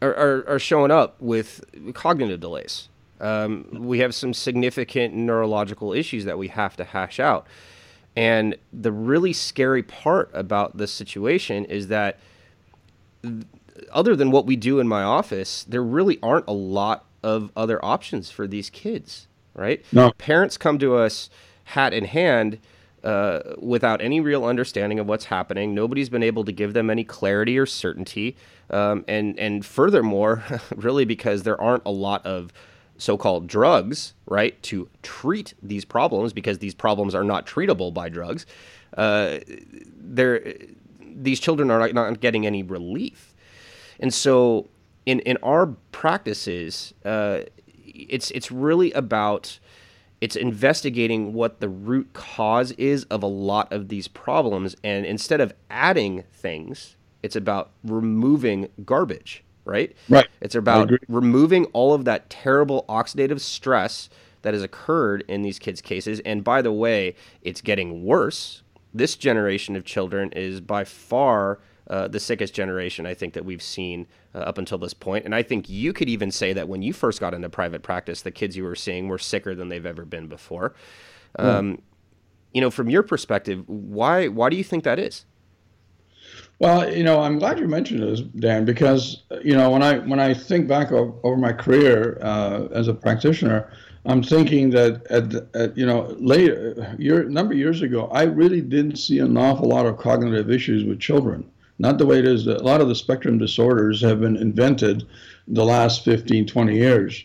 are, 0.00 0.14
are, 0.14 0.48
are 0.48 0.58
showing 0.58 0.90
up 0.90 1.20
with 1.20 1.64
cognitive 1.94 2.40
delays 2.40 2.88
um, 3.22 3.66
we 3.72 4.00
have 4.00 4.14
some 4.14 4.34
significant 4.34 5.14
neurological 5.14 5.92
issues 5.92 6.24
that 6.24 6.36
we 6.36 6.48
have 6.48 6.76
to 6.76 6.84
hash 6.84 7.20
out. 7.20 7.46
And 8.16 8.56
the 8.72 8.92
really 8.92 9.32
scary 9.32 9.82
part 9.82 10.28
about 10.34 10.76
this 10.76 10.92
situation 10.92 11.64
is 11.64 11.86
that, 11.86 12.18
other 13.92 14.14
than 14.16 14.32
what 14.32 14.44
we 14.44 14.56
do 14.56 14.80
in 14.80 14.88
my 14.88 15.02
office, 15.02 15.64
there 15.64 15.82
really 15.82 16.18
aren't 16.22 16.46
a 16.48 16.52
lot 16.52 17.06
of 17.22 17.50
other 17.56 17.82
options 17.82 18.30
for 18.30 18.46
these 18.46 18.68
kids, 18.68 19.28
right? 19.54 19.84
No. 19.92 20.12
Parents 20.12 20.56
come 20.56 20.78
to 20.78 20.96
us 20.96 21.30
hat 21.64 21.92
in 21.92 22.04
hand. 22.04 22.58
Uh, 23.04 23.56
without 23.58 24.00
any 24.00 24.20
real 24.20 24.44
understanding 24.44 25.00
of 25.00 25.08
what's 25.08 25.24
happening. 25.24 25.74
Nobody's 25.74 26.08
been 26.08 26.22
able 26.22 26.44
to 26.44 26.52
give 26.52 26.72
them 26.72 26.88
any 26.88 27.02
clarity 27.02 27.58
or 27.58 27.66
certainty. 27.66 28.36
Um, 28.70 29.04
and, 29.08 29.36
and 29.40 29.66
furthermore, 29.66 30.44
really 30.76 31.04
because 31.04 31.42
there 31.42 31.60
aren't 31.60 31.82
a 31.84 31.90
lot 31.90 32.24
of 32.24 32.52
so-called 32.98 33.48
drugs, 33.48 34.14
right, 34.26 34.62
to 34.62 34.88
treat 35.02 35.54
these 35.60 35.84
problems 35.84 36.32
because 36.32 36.58
these 36.58 36.74
problems 36.74 37.14
are 37.14 37.24
not 37.24 37.44
treatable 37.44 37.92
by 37.92 38.08
drugs. 38.08 38.46
Uh, 38.96 39.38
they're, 39.96 40.54
these 41.00 41.40
children 41.40 41.70
are 41.70 41.92
not 41.92 42.20
getting 42.20 42.46
any 42.46 42.62
relief, 42.62 43.34
and 43.98 44.14
so 44.14 44.68
in 45.06 45.20
in 45.20 45.36
our 45.42 45.66
practices, 45.90 46.94
uh, 47.04 47.40
it's 47.94 48.30
it's 48.32 48.50
really 48.50 48.92
about 48.92 49.58
it's 50.20 50.36
investigating 50.36 51.32
what 51.32 51.60
the 51.60 51.68
root 51.68 52.12
cause 52.12 52.72
is 52.72 53.04
of 53.04 53.22
a 53.22 53.26
lot 53.26 53.72
of 53.72 53.88
these 53.88 54.08
problems, 54.08 54.76
and 54.84 55.04
instead 55.04 55.40
of 55.40 55.52
adding 55.70 56.24
things, 56.32 56.96
it's 57.22 57.36
about 57.36 57.70
removing 57.84 58.68
garbage 58.84 59.44
right? 59.64 59.94
Right. 60.08 60.26
It's 60.40 60.54
about 60.54 60.90
removing 61.08 61.66
all 61.66 61.94
of 61.94 62.04
that 62.04 62.30
terrible 62.30 62.84
oxidative 62.88 63.40
stress 63.40 64.08
that 64.42 64.54
has 64.54 64.62
occurred 64.62 65.24
in 65.28 65.42
these 65.42 65.58
kids' 65.58 65.80
cases. 65.80 66.20
And 66.20 66.44
by 66.44 66.62
the 66.62 66.72
way, 66.72 67.14
it's 67.42 67.60
getting 67.60 68.04
worse. 68.04 68.62
This 68.92 69.16
generation 69.16 69.76
of 69.76 69.84
children 69.84 70.30
is 70.32 70.60
by 70.60 70.84
far 70.84 71.60
uh, 71.92 72.08
the 72.08 72.18
sickest 72.18 72.54
generation 72.54 73.04
I 73.04 73.12
think 73.12 73.34
that 73.34 73.44
we've 73.44 73.62
seen 73.62 74.06
uh, 74.34 74.38
up 74.38 74.56
until 74.56 74.78
this 74.78 74.94
point. 74.94 75.26
And 75.26 75.34
I 75.34 75.42
think 75.42 75.68
you 75.68 75.92
could 75.92 76.08
even 76.08 76.30
say 76.30 76.54
that 76.54 76.66
when 76.66 76.80
you 76.80 76.94
first 76.94 77.20
got 77.20 77.34
into 77.34 77.50
private 77.50 77.82
practice, 77.82 78.22
the 78.22 78.30
kids 78.30 78.56
you 78.56 78.64
were 78.64 78.74
seeing 78.74 79.08
were 79.08 79.18
sicker 79.18 79.54
than 79.54 79.68
they've 79.68 79.84
ever 79.84 80.06
been 80.06 80.26
before. 80.26 80.72
Mm. 81.38 81.44
Um, 81.44 81.82
you 82.54 82.62
know, 82.62 82.70
from 82.70 82.88
your 82.88 83.02
perspective, 83.02 83.68
why 83.68 84.28
why 84.28 84.48
do 84.48 84.56
you 84.56 84.64
think 84.64 84.84
that 84.84 84.98
is? 84.98 85.26
Well, 86.58 86.90
you 86.90 87.04
know, 87.04 87.20
I'm 87.20 87.38
glad 87.38 87.58
you 87.58 87.68
mentioned 87.68 88.02
this, 88.02 88.22
Dan, 88.22 88.64
because 88.64 89.24
you 89.44 89.54
know 89.54 89.68
when 89.68 89.82
I 89.82 89.98
when 89.98 90.18
I 90.18 90.32
think 90.32 90.66
back 90.66 90.92
over, 90.92 91.12
over 91.24 91.36
my 91.36 91.52
career 91.52 92.18
uh, 92.22 92.68
as 92.72 92.88
a 92.88 92.94
practitioner, 92.94 93.70
I'm 94.06 94.22
thinking 94.22 94.70
that 94.70 95.06
at, 95.10 95.34
at 95.54 95.76
you 95.76 95.84
know 95.84 96.16
later 96.18 96.96
year 96.98 97.24
number 97.24 97.52
of 97.52 97.58
years 97.58 97.82
ago, 97.82 98.06
I 98.06 98.22
really 98.22 98.62
didn't 98.62 98.96
see 98.96 99.18
an 99.18 99.36
awful 99.36 99.68
lot 99.68 99.84
of 99.84 99.98
cognitive 99.98 100.50
issues 100.50 100.84
with 100.84 100.98
children. 100.98 101.51
Not 101.78 101.98
the 101.98 102.06
way 102.06 102.18
it 102.18 102.26
is. 102.26 102.46
A 102.46 102.62
lot 102.62 102.80
of 102.80 102.88
the 102.88 102.94
spectrum 102.94 103.38
disorders 103.38 104.00
have 104.02 104.20
been 104.20 104.36
invented 104.36 105.06
the 105.48 105.64
last 105.64 106.04
15, 106.04 106.46
20 106.46 106.76
years. 106.76 107.24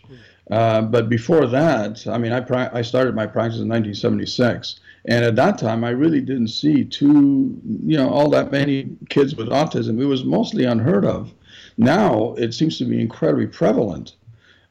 Uh, 0.49 0.81
but 0.81 1.09
before 1.09 1.45
that, 1.45 2.07
I 2.07 2.17
mean, 2.17 2.31
I, 2.31 2.39
pra- 2.39 2.71
I 2.73 2.81
started 2.81 3.13
my 3.13 3.27
practice 3.27 3.59
in 3.59 3.67
1976. 3.67 4.79
And 5.05 5.23
at 5.23 5.35
that 5.35 5.57
time, 5.57 5.83
I 5.83 5.89
really 5.89 6.21
didn't 6.21 6.49
see 6.49 6.83
too, 6.83 7.59
you 7.85 7.97
know, 7.97 8.09
all 8.09 8.29
that 8.29 8.51
many 8.51 8.89
kids 9.09 9.35
with 9.35 9.47
autism. 9.49 10.01
It 10.01 10.05
was 10.05 10.23
mostly 10.23 10.65
unheard 10.65 11.05
of. 11.05 11.33
Now 11.77 12.33
it 12.37 12.53
seems 12.53 12.77
to 12.79 12.85
be 12.85 12.99
incredibly 12.99 13.47
prevalent. 13.47 14.15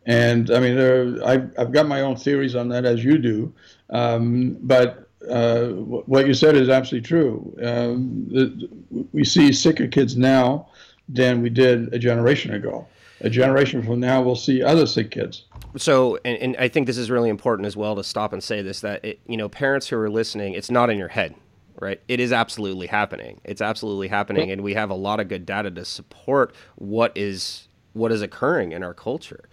And 0.06 0.50
I 0.50 0.60
mean, 0.60 0.76
there, 0.76 1.24
I've, 1.24 1.52
I've 1.58 1.72
got 1.72 1.88
my 1.88 2.00
own 2.00 2.16
theories 2.16 2.54
on 2.54 2.68
that, 2.70 2.84
as 2.84 3.04
you 3.04 3.18
do. 3.18 3.52
Um, 3.90 4.58
but 4.62 5.05
uh, 5.30 5.68
what 5.68 6.26
you 6.26 6.34
said 6.34 6.56
is 6.56 6.68
absolutely 6.68 7.06
true. 7.06 7.56
Um, 7.62 8.26
the, 8.30 9.06
we 9.12 9.24
see 9.24 9.52
sicker 9.52 9.86
kids 9.86 10.16
now 10.16 10.68
than 11.08 11.42
we 11.42 11.50
did 11.50 11.92
a 11.94 11.98
generation 11.98 12.54
ago. 12.54 12.86
A 13.20 13.30
generation 13.30 13.82
from 13.82 14.00
now, 14.00 14.22
we'll 14.22 14.36
see 14.36 14.62
other 14.62 14.86
sick 14.86 15.10
kids 15.10 15.44
so 15.76 16.18
and, 16.24 16.38
and, 16.38 16.56
i 16.56 16.68
think 16.68 16.86
this 16.86 16.98
is 16.98 17.10
really 17.10 17.28
important 17.28 17.66
as 17.66 17.76
well 17.76 17.94
to 17.94 18.04
stop 18.04 18.32
and 18.32 18.42
say 18.42 18.62
this 18.62 18.80
that 18.80 19.04
it, 19.04 19.20
you 19.26 19.36
know 19.36 19.48
parents 19.48 19.88
who 19.88 19.96
are 19.96 20.10
listening 20.10 20.54
it's 20.54 20.70
not 20.70 20.90
in 20.90 20.98
your 20.98 21.08
head 21.08 21.34
right 21.80 22.00
it 22.08 22.20
is 22.20 22.32
absolutely 22.32 22.86
happening 22.86 23.40
it's 23.44 23.60
absolutely 23.60 24.08
happening 24.08 24.50
and 24.50 24.62
we 24.62 24.74
have 24.74 24.90
a 24.90 24.94
lot 24.94 25.20
of 25.20 25.28
good 25.28 25.44
data 25.44 25.70
to 25.70 25.84
support 25.84 26.54
what 26.76 27.12
is 27.14 27.68
what 27.92 28.10
is 28.10 28.22
occurring 28.22 28.72
in 28.72 28.82
our 28.82 28.94
culture 28.94 29.48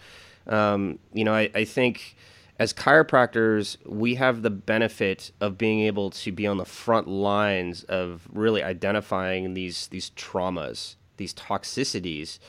um, 0.47 0.99
you 1.13 1.23
know 1.23 1.33
I, 1.33 1.49
I 1.53 1.65
think 1.65 2.15
as 2.59 2.73
chiropractors 2.73 3.77
we 3.85 4.15
have 4.15 4.41
the 4.41 4.49
benefit 4.49 5.31
of 5.41 5.57
being 5.57 5.81
able 5.81 6.09
to 6.09 6.31
be 6.31 6.45
on 6.45 6.57
the 6.57 6.65
front 6.65 7.07
lines 7.07 7.83
of 7.85 8.27
really 8.31 8.63
identifying 8.63 9.53
these 9.53 9.87
these 9.87 10.11
traumas 10.11 10.95
these 11.17 11.33
toxicities 11.33 12.39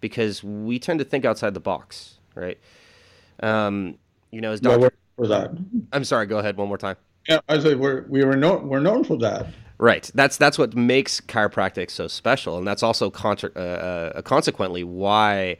because 0.00 0.44
we 0.44 0.78
tend 0.78 0.98
to 0.98 1.04
think 1.04 1.24
outside 1.24 1.54
the 1.54 1.60
box 1.60 2.18
right 2.34 2.58
um, 3.40 3.98
you 4.30 4.40
know, 4.40 4.52
as 4.52 4.60
Dr. 4.60 4.92
for 5.16 5.26
that. 5.28 5.50
I'm 5.92 6.04
sorry. 6.04 6.26
Go 6.26 6.38
ahead 6.38 6.56
one 6.56 6.68
more 6.68 6.78
time. 6.78 6.96
Yeah, 7.28 7.40
I 7.48 7.58
say 7.58 7.74
we're 7.74 8.04
we 8.08 8.24
were 8.24 8.36
known 8.36 8.68
we're 8.68 8.80
known 8.80 9.04
for 9.04 9.16
that. 9.18 9.46
Right. 9.78 10.10
That's 10.14 10.36
that's 10.36 10.58
what 10.58 10.74
makes 10.74 11.20
chiropractic 11.20 11.90
so 11.90 12.06
special, 12.06 12.58
and 12.58 12.66
that's 12.66 12.82
also 12.82 13.10
contra- 13.10 13.52
uh, 13.56 14.12
uh, 14.16 14.22
consequently 14.22 14.84
why 14.84 15.56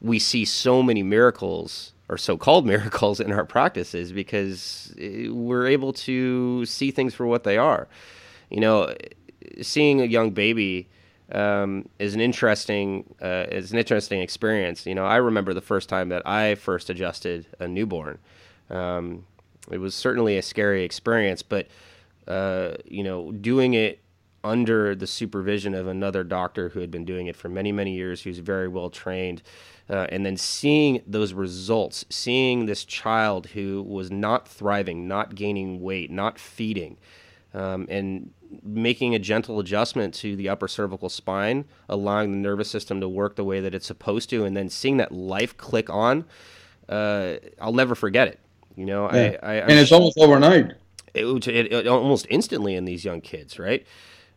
we 0.00 0.18
see 0.18 0.44
so 0.44 0.82
many 0.82 1.02
miracles 1.02 1.91
or 2.12 2.18
so-called 2.18 2.66
miracles 2.74 3.20
in 3.20 3.32
our 3.32 3.46
practices 3.46 4.12
because 4.12 4.94
uh, 5.00 5.32
we're 5.32 5.66
able 5.66 5.92
to 5.92 6.64
see 6.66 6.90
things 6.90 7.14
for 7.14 7.26
what 7.26 7.42
they 7.44 7.56
are. 7.56 7.88
You 8.50 8.60
know, 8.60 8.94
seeing 9.62 10.02
a 10.02 10.04
young 10.04 10.30
baby 10.32 10.88
um, 11.32 11.88
is 11.98 12.14
an 12.14 12.20
interesting 12.20 13.14
uh, 13.22 13.46
is 13.50 13.72
an 13.72 13.78
interesting 13.78 14.20
experience. 14.20 14.84
You 14.84 14.94
know, 14.94 15.06
I 15.06 15.16
remember 15.16 15.54
the 15.54 15.62
first 15.62 15.88
time 15.88 16.10
that 16.10 16.26
I 16.26 16.54
first 16.56 16.90
adjusted 16.90 17.46
a 17.58 17.66
newborn. 17.66 18.18
Um, 18.68 19.24
it 19.70 19.78
was 19.78 19.94
certainly 19.94 20.36
a 20.36 20.42
scary 20.42 20.84
experience, 20.84 21.42
but 21.42 21.68
uh, 22.28 22.74
you 22.84 23.02
know, 23.02 23.32
doing 23.32 23.72
it 23.72 24.00
under 24.44 24.94
the 24.94 25.06
supervision 25.06 25.74
of 25.74 25.86
another 25.86 26.24
doctor 26.24 26.70
who 26.70 26.80
had 26.80 26.90
been 26.90 27.04
doing 27.04 27.26
it 27.26 27.36
for 27.36 27.48
many 27.48 27.72
many 27.72 27.94
years, 27.94 28.22
who's 28.22 28.38
very 28.38 28.68
well 28.68 28.90
trained. 28.90 29.42
Uh, 29.90 30.06
and 30.10 30.24
then 30.24 30.36
seeing 30.36 31.02
those 31.06 31.32
results, 31.32 32.04
seeing 32.08 32.66
this 32.66 32.84
child 32.84 33.48
who 33.48 33.82
was 33.82 34.10
not 34.10 34.46
thriving, 34.46 35.08
not 35.08 35.34
gaining 35.34 35.82
weight, 35.82 36.10
not 36.10 36.38
feeding, 36.38 36.96
um, 37.52 37.86
and 37.90 38.30
making 38.62 39.14
a 39.14 39.18
gentle 39.18 39.58
adjustment 39.58 40.14
to 40.14 40.36
the 40.36 40.48
upper 40.48 40.68
cervical 40.68 41.08
spine, 41.08 41.64
allowing 41.88 42.30
the 42.30 42.36
nervous 42.36 42.70
system 42.70 43.00
to 43.00 43.08
work 43.08 43.36
the 43.36 43.44
way 43.44 43.60
that 43.60 43.74
it's 43.74 43.86
supposed 43.86 44.30
to, 44.30 44.44
and 44.44 44.56
then 44.56 44.68
seeing 44.68 44.98
that 44.98 45.12
life 45.12 45.56
click 45.56 45.90
on, 45.90 46.24
uh, 46.88 47.34
I'll 47.60 47.72
never 47.72 47.94
forget 47.94 48.28
it. 48.28 48.38
You 48.76 48.86
know, 48.86 49.10
yeah. 49.12 49.36
I, 49.42 49.46
I 49.46 49.54
and 49.56 49.72
it's 49.72 49.92
almost 49.92 50.18
overnight. 50.18 50.72
It, 51.14 51.26
it, 51.46 51.72
it, 51.72 51.86
almost 51.86 52.26
instantly 52.30 52.74
in 52.74 52.86
these 52.86 53.04
young 53.04 53.20
kids, 53.20 53.58
right? 53.58 53.86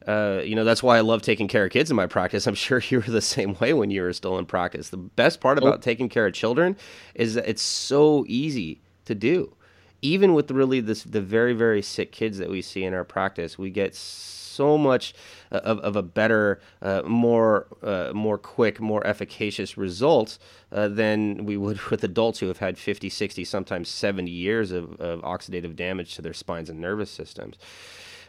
Uh, 0.07 0.41
you 0.43 0.55
know, 0.55 0.63
that's 0.63 0.83
why 0.83 0.97
I 0.97 1.01
love 1.01 1.21
taking 1.21 1.47
care 1.47 1.65
of 1.65 1.71
kids 1.71 1.89
in 1.89 1.95
my 1.95 2.07
practice. 2.07 2.47
I'm 2.47 2.55
sure 2.67 2.81
you 2.89 2.99
were 2.99 3.11
the 3.11 3.21
same 3.21 3.55
way 3.55 3.73
when 3.73 3.91
you 3.91 4.01
were 4.01 4.13
still 4.13 4.37
in 4.37 4.45
practice. 4.45 4.89
The 4.89 4.97
best 4.97 5.39
part 5.41 5.57
about 5.57 5.75
oh. 5.75 5.77
taking 5.77 6.09
care 6.09 6.27
of 6.27 6.33
children 6.33 6.77
is 7.13 7.33
that 7.35 7.47
it's 7.47 7.61
so 7.61 8.25
easy 8.27 8.81
to 9.05 9.15
do. 9.15 9.55
Even 10.01 10.33
with 10.33 10.51
really 10.51 10.81
this, 10.81 11.03
the 11.03 11.21
very, 11.21 11.53
very 11.53 11.81
sick 11.81 12.11
kids 12.11 12.37
that 12.37 12.49
we 12.49 12.61
see 12.61 12.83
in 12.83 12.93
our 12.93 13.03
practice, 13.03 13.57
we 13.57 13.71
get 13.71 13.95
so 13.95 14.77
much 14.77 15.13
uh, 15.51 15.57
of, 15.57 15.79
of 15.79 15.95
a 15.95 16.03
better, 16.03 16.61
uh, 16.81 17.01
more, 17.05 17.67
uh, 17.81 18.11
more 18.13 18.37
quick, 18.37 18.79
more 18.79 19.05
efficacious 19.05 19.77
result 19.77 20.37
uh, 20.71 20.87
than 20.87 21.45
we 21.45 21.57
would 21.57 21.81
with 21.89 22.03
adults 22.03 22.39
who 22.39 22.47
have 22.47 22.59
had 22.59 22.77
50, 22.77 23.09
60, 23.09 23.43
sometimes 23.43 23.89
70 23.89 24.29
years 24.29 24.71
of, 24.71 24.99
of 24.99 25.21
oxidative 25.21 25.75
damage 25.75 26.15
to 26.15 26.21
their 26.21 26.33
spines 26.33 26.69
and 26.69 26.79
nervous 26.79 27.09
systems. 27.09 27.57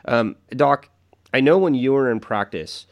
Um, 0.06 0.36
Doc, 0.50 0.88
I 1.36 1.40
know 1.40 1.58
when 1.58 1.74
you 1.74 1.92
were 1.92 2.10
in 2.10 2.18
practice, 2.18 2.86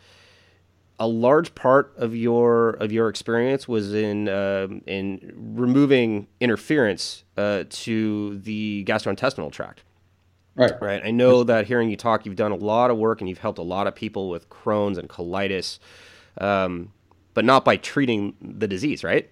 a 0.99 1.09
large 1.09 1.55
part 1.55 1.95
of 1.97 2.15
your 2.15 2.71
of 2.73 2.93
your 2.93 3.09
experience 3.09 3.67
was 3.67 3.95
in 3.95 4.29
uh, 4.29 4.69
in 4.87 5.33
removing 5.35 6.29
interference 6.41 7.25
uh, 7.39 7.65
to 7.71 8.39
the 8.41 8.85
gastrointestinal 8.87 9.51
tract. 9.51 9.83
Right. 10.57 10.73
Right. 10.79 11.01
I 11.03 11.11
know 11.11 11.43
that 11.43 11.67
hearing 11.67 11.89
you 11.89 11.97
talk, 11.97 12.27
you've 12.27 12.37
done 12.37 12.53
a 12.53 12.57
lot 12.57 12.91
of 12.91 12.99
work 12.99 13.23
and 13.23 13.31
you've 13.31 13.39
helped 13.39 13.59
a 13.59 13.63
lot 13.63 13.87
of 13.87 13.95
people 13.95 14.29
with 14.29 14.51
Crohn's 14.51 14.99
and 14.99 15.09
colitis, 15.09 15.79
um, 16.39 16.93
but 17.33 17.47
not 17.47 17.65
by 17.65 17.77
treating 17.79 18.35
the 18.43 18.69
disease, 18.69 19.03
right? 19.03 19.31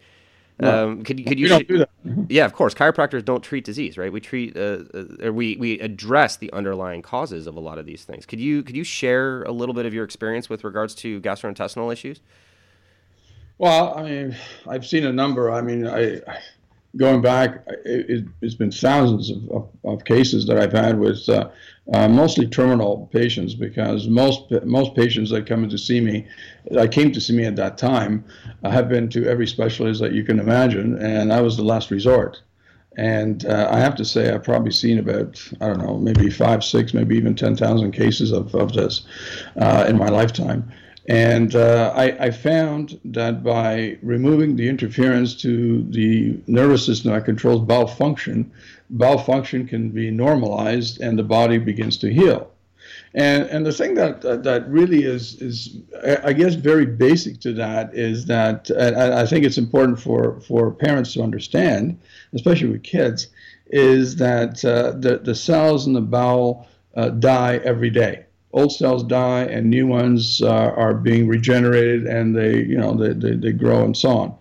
Um, 0.64 1.04
could, 1.04 1.24
could 1.26 1.38
you? 1.38 1.48
don't 1.48 1.66
do 1.66 1.78
that. 1.78 1.90
Yeah, 2.28 2.44
of 2.44 2.52
course. 2.52 2.74
Chiropractors 2.74 3.24
don't 3.24 3.42
treat 3.42 3.64
disease, 3.64 3.96
right? 3.98 4.12
We 4.12 4.20
treat, 4.20 4.56
uh, 4.56 4.84
uh, 5.24 5.32
we 5.32 5.56
we 5.56 5.78
address 5.80 6.36
the 6.36 6.52
underlying 6.52 7.02
causes 7.02 7.46
of 7.46 7.56
a 7.56 7.60
lot 7.60 7.78
of 7.78 7.86
these 7.86 8.04
things. 8.04 8.26
Could 8.26 8.40
you 8.40 8.62
could 8.62 8.76
you 8.76 8.84
share 8.84 9.42
a 9.44 9.52
little 9.52 9.74
bit 9.74 9.86
of 9.86 9.94
your 9.94 10.04
experience 10.04 10.48
with 10.48 10.64
regards 10.64 10.94
to 10.96 11.20
gastrointestinal 11.20 11.92
issues? 11.92 12.20
Well, 13.58 13.96
I 13.96 14.02
mean, 14.02 14.36
I've 14.68 14.86
seen 14.86 15.06
a 15.06 15.12
number. 15.12 15.50
I 15.50 15.62
mean, 15.62 15.86
I 15.86 16.20
going 16.96 17.22
back, 17.22 17.64
it, 17.84 18.26
has 18.42 18.54
been 18.54 18.70
thousands 18.70 19.30
of, 19.30 19.50
of, 19.50 19.68
of, 19.84 20.04
cases 20.04 20.46
that 20.46 20.58
I've 20.58 20.72
had 20.72 20.98
with 20.98 21.28
uh, 21.28 21.48
uh, 21.92 22.08
mostly 22.08 22.46
terminal 22.46 23.08
patients 23.12 23.54
because 23.54 24.06
most 24.06 24.50
most 24.64 24.94
patients 24.94 25.30
that 25.30 25.46
come 25.46 25.64
in 25.64 25.70
to 25.70 25.78
see 25.78 26.00
me, 26.00 26.26
I 26.78 26.86
came 26.86 27.12
to 27.12 27.20
see 27.20 27.36
me 27.36 27.44
at 27.44 27.56
that 27.56 27.76
time, 27.76 28.24
I 28.62 28.70
have 28.70 28.88
been 28.88 29.08
to 29.10 29.26
every 29.26 29.46
specialist 29.46 30.00
that 30.00 30.12
you 30.12 30.24
can 30.24 30.38
imagine, 30.38 30.96
and 30.98 31.32
I 31.32 31.40
was 31.40 31.56
the 31.56 31.64
last 31.64 31.90
resort. 31.90 32.40
And 32.96 33.46
uh, 33.46 33.68
I 33.70 33.78
have 33.78 33.96
to 33.96 34.04
say, 34.04 34.30
I've 34.30 34.44
probably 34.44 34.70
seen 34.70 34.98
about, 34.98 35.42
I 35.60 35.68
don't 35.68 35.78
know, 35.78 35.96
maybe 35.96 36.28
five, 36.28 36.62
six, 36.62 36.92
maybe 36.92 37.16
even 37.16 37.34
10,000 37.34 37.90
cases 37.92 38.32
of, 38.32 38.54
of 38.54 38.74
this 38.74 39.06
uh, 39.56 39.86
in 39.88 39.96
my 39.96 40.08
lifetime. 40.08 40.70
And 41.08 41.56
uh, 41.56 41.92
I, 41.96 42.26
I, 42.26 42.30
found 42.30 43.00
that 43.06 43.42
by 43.42 43.98
removing 44.02 44.54
the 44.54 44.68
interference 44.68 45.34
to 45.42 45.82
the 45.90 46.38
nervous 46.46 46.86
system 46.86 47.10
that 47.12 47.24
controls 47.24 47.62
bowel 47.62 47.88
function, 47.88 48.52
bowel 48.88 49.18
function 49.18 49.66
can 49.66 49.90
be 49.90 50.12
normalized 50.12 51.00
and 51.00 51.18
the 51.18 51.24
body 51.24 51.58
begins 51.58 51.96
to 51.98 52.12
heal. 52.12 52.52
And, 53.14 53.44
and 53.44 53.66
the 53.66 53.72
thing 53.72 53.94
that, 53.94 54.22
that, 54.22 54.44
that 54.44 54.68
really 54.68 55.02
is, 55.02 55.42
is, 55.42 55.76
I 56.22 56.32
guess, 56.32 56.54
very 56.54 56.86
basic 56.86 57.40
to 57.40 57.52
that 57.54 57.94
is 57.94 58.26
that 58.26 58.70
I 58.70 59.26
think 59.26 59.44
it's 59.44 59.58
important 59.58 59.98
for, 59.98 60.40
for 60.40 60.70
parents 60.70 61.14
to 61.14 61.22
understand, 61.22 61.98
especially 62.32 62.68
with 62.68 62.84
kids, 62.84 63.26
is 63.66 64.16
that 64.16 64.64
uh, 64.64 64.92
the, 64.92 65.18
the 65.18 65.34
cells 65.34 65.86
in 65.86 65.94
the 65.94 66.00
bowel 66.00 66.68
uh, 66.94 67.08
die 67.08 67.56
every 67.64 67.90
day 67.90 68.24
old 68.52 68.72
cells 68.72 69.02
die 69.04 69.44
and 69.44 69.68
new 69.68 69.86
ones 69.86 70.42
uh, 70.42 70.72
are 70.76 70.94
being 70.94 71.26
regenerated 71.26 72.06
and 72.06 72.36
they 72.36 72.58
you 72.58 72.76
know 72.76 72.94
they, 72.94 73.12
they, 73.12 73.36
they 73.36 73.52
grow 73.52 73.84
and 73.84 73.96
so 73.96 74.10
on. 74.10 74.34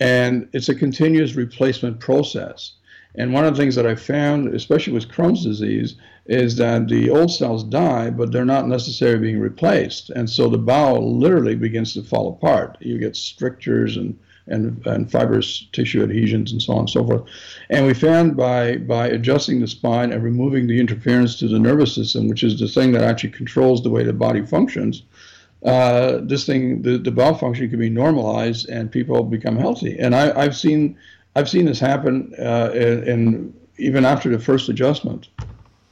And 0.00 0.48
it's 0.52 0.68
a 0.68 0.74
continuous 0.74 1.34
replacement 1.34 2.00
process. 2.00 2.72
And 3.14 3.32
one 3.32 3.44
of 3.44 3.54
the 3.54 3.60
things 3.60 3.74
that 3.74 3.86
i 3.86 3.94
found 3.94 4.54
especially 4.54 4.92
with 4.94 5.08
crohn's 5.08 5.44
disease 5.44 5.96
is 6.26 6.56
that 6.56 6.88
the 6.88 7.10
old 7.10 7.30
cells 7.30 7.62
die 7.64 8.10
but 8.10 8.32
they're 8.32 8.44
not 8.44 8.68
necessarily 8.68 9.20
being 9.20 9.40
replaced. 9.40 10.10
And 10.10 10.28
so 10.28 10.48
the 10.48 10.58
bowel 10.58 11.18
literally 11.18 11.54
begins 11.54 11.94
to 11.94 12.02
fall 12.02 12.30
apart. 12.30 12.78
You 12.80 12.98
get 12.98 13.16
strictures 13.16 13.96
and 13.96 14.18
and, 14.46 14.84
and 14.86 15.10
fibrous 15.10 15.66
tissue 15.72 16.02
adhesions 16.02 16.52
and 16.52 16.60
so 16.60 16.72
on 16.72 16.80
and 16.80 16.90
so 16.90 17.06
forth. 17.06 17.22
And 17.70 17.86
we 17.86 17.94
found 17.94 18.36
by, 18.36 18.76
by 18.76 19.06
adjusting 19.06 19.60
the 19.60 19.68
spine 19.68 20.12
and 20.12 20.22
removing 20.22 20.66
the 20.66 20.80
interference 20.80 21.38
to 21.38 21.48
the 21.48 21.58
nervous 21.58 21.94
system, 21.94 22.28
which 22.28 22.42
is 22.42 22.58
the 22.58 22.68
thing 22.68 22.92
that 22.92 23.02
actually 23.02 23.30
controls 23.30 23.82
the 23.82 23.90
way 23.90 24.04
the 24.04 24.12
body 24.12 24.44
functions, 24.44 25.02
uh, 25.64 26.18
this 26.22 26.44
thing, 26.44 26.82
the, 26.82 26.98
the 26.98 27.10
bowel 27.10 27.34
function 27.34 27.70
can 27.70 27.78
be 27.78 27.88
normalized 27.90 28.68
and 28.68 28.90
people 28.90 29.22
become 29.22 29.56
healthy. 29.56 29.96
And 29.98 30.14
I, 30.14 30.36
I've 30.38 30.56
seen 30.56 30.98
I've 31.34 31.48
seen 31.48 31.64
this 31.64 31.80
happen 31.80 32.34
uh, 32.38 32.70
in, 32.74 33.08
in, 33.08 33.54
even 33.78 34.04
after 34.04 34.28
the 34.28 34.38
first 34.38 34.68
adjustment. 34.68 35.28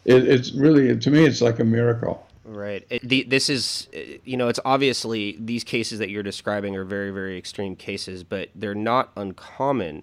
It, 0.04 0.28
it's 0.28 0.52
really, 0.52 0.96
to 0.96 1.10
me, 1.10 1.24
it's 1.24 1.40
like 1.40 1.58
a 1.60 1.64
miracle. 1.64 2.26
Right. 2.50 2.84
It, 2.90 3.08
the, 3.08 3.22
this 3.22 3.48
is, 3.48 3.86
uh, 3.94 4.18
you 4.24 4.36
know, 4.36 4.48
it's 4.48 4.58
obviously 4.64 5.36
these 5.38 5.62
cases 5.62 6.00
that 6.00 6.10
you're 6.10 6.24
describing 6.24 6.74
are 6.74 6.84
very, 6.84 7.12
very 7.12 7.38
extreme 7.38 7.76
cases, 7.76 8.24
but 8.24 8.50
they're 8.56 8.74
not 8.74 9.12
uncommon 9.16 10.02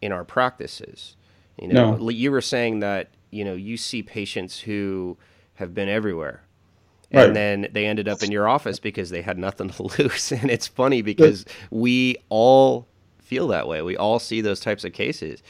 in 0.00 0.12
our 0.12 0.22
practices. 0.22 1.16
You 1.60 1.66
know, 1.66 1.96
no. 1.96 2.10
you 2.10 2.30
were 2.30 2.40
saying 2.40 2.78
that, 2.78 3.08
you 3.32 3.44
know, 3.44 3.54
you 3.54 3.76
see 3.76 4.04
patients 4.04 4.60
who 4.60 5.16
have 5.54 5.74
been 5.74 5.88
everywhere. 5.88 6.44
And 7.10 7.28
right. 7.28 7.34
then 7.34 7.68
they 7.72 7.86
ended 7.86 8.06
up 8.06 8.22
in 8.22 8.30
your 8.30 8.46
office 8.46 8.78
because 8.78 9.10
they 9.10 9.22
had 9.22 9.36
nothing 9.36 9.70
to 9.70 9.82
lose. 9.98 10.30
And 10.30 10.52
it's 10.52 10.68
funny 10.68 11.02
because 11.02 11.44
we 11.72 12.18
all 12.28 12.86
feel 13.18 13.48
that 13.48 13.66
way. 13.66 13.82
We 13.82 13.96
all 13.96 14.20
see 14.20 14.40
those 14.40 14.60
types 14.60 14.84
of 14.84 14.92
cases 14.92 15.42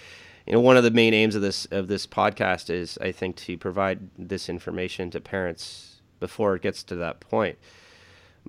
you 0.46 0.54
know 0.54 0.60
one 0.60 0.78
of 0.78 0.82
the 0.82 0.90
main 0.90 1.12
aims 1.12 1.34
of 1.34 1.42
this 1.42 1.66
of 1.66 1.88
this 1.88 2.06
podcast 2.06 2.70
is 2.70 2.96
I 3.02 3.12
think 3.12 3.36
to 3.36 3.58
provide 3.58 4.08
this 4.16 4.48
information 4.48 5.10
to 5.10 5.20
parents 5.20 5.97
before 6.20 6.54
it 6.54 6.62
gets 6.62 6.82
to 6.84 6.96
that 6.96 7.20
point. 7.20 7.58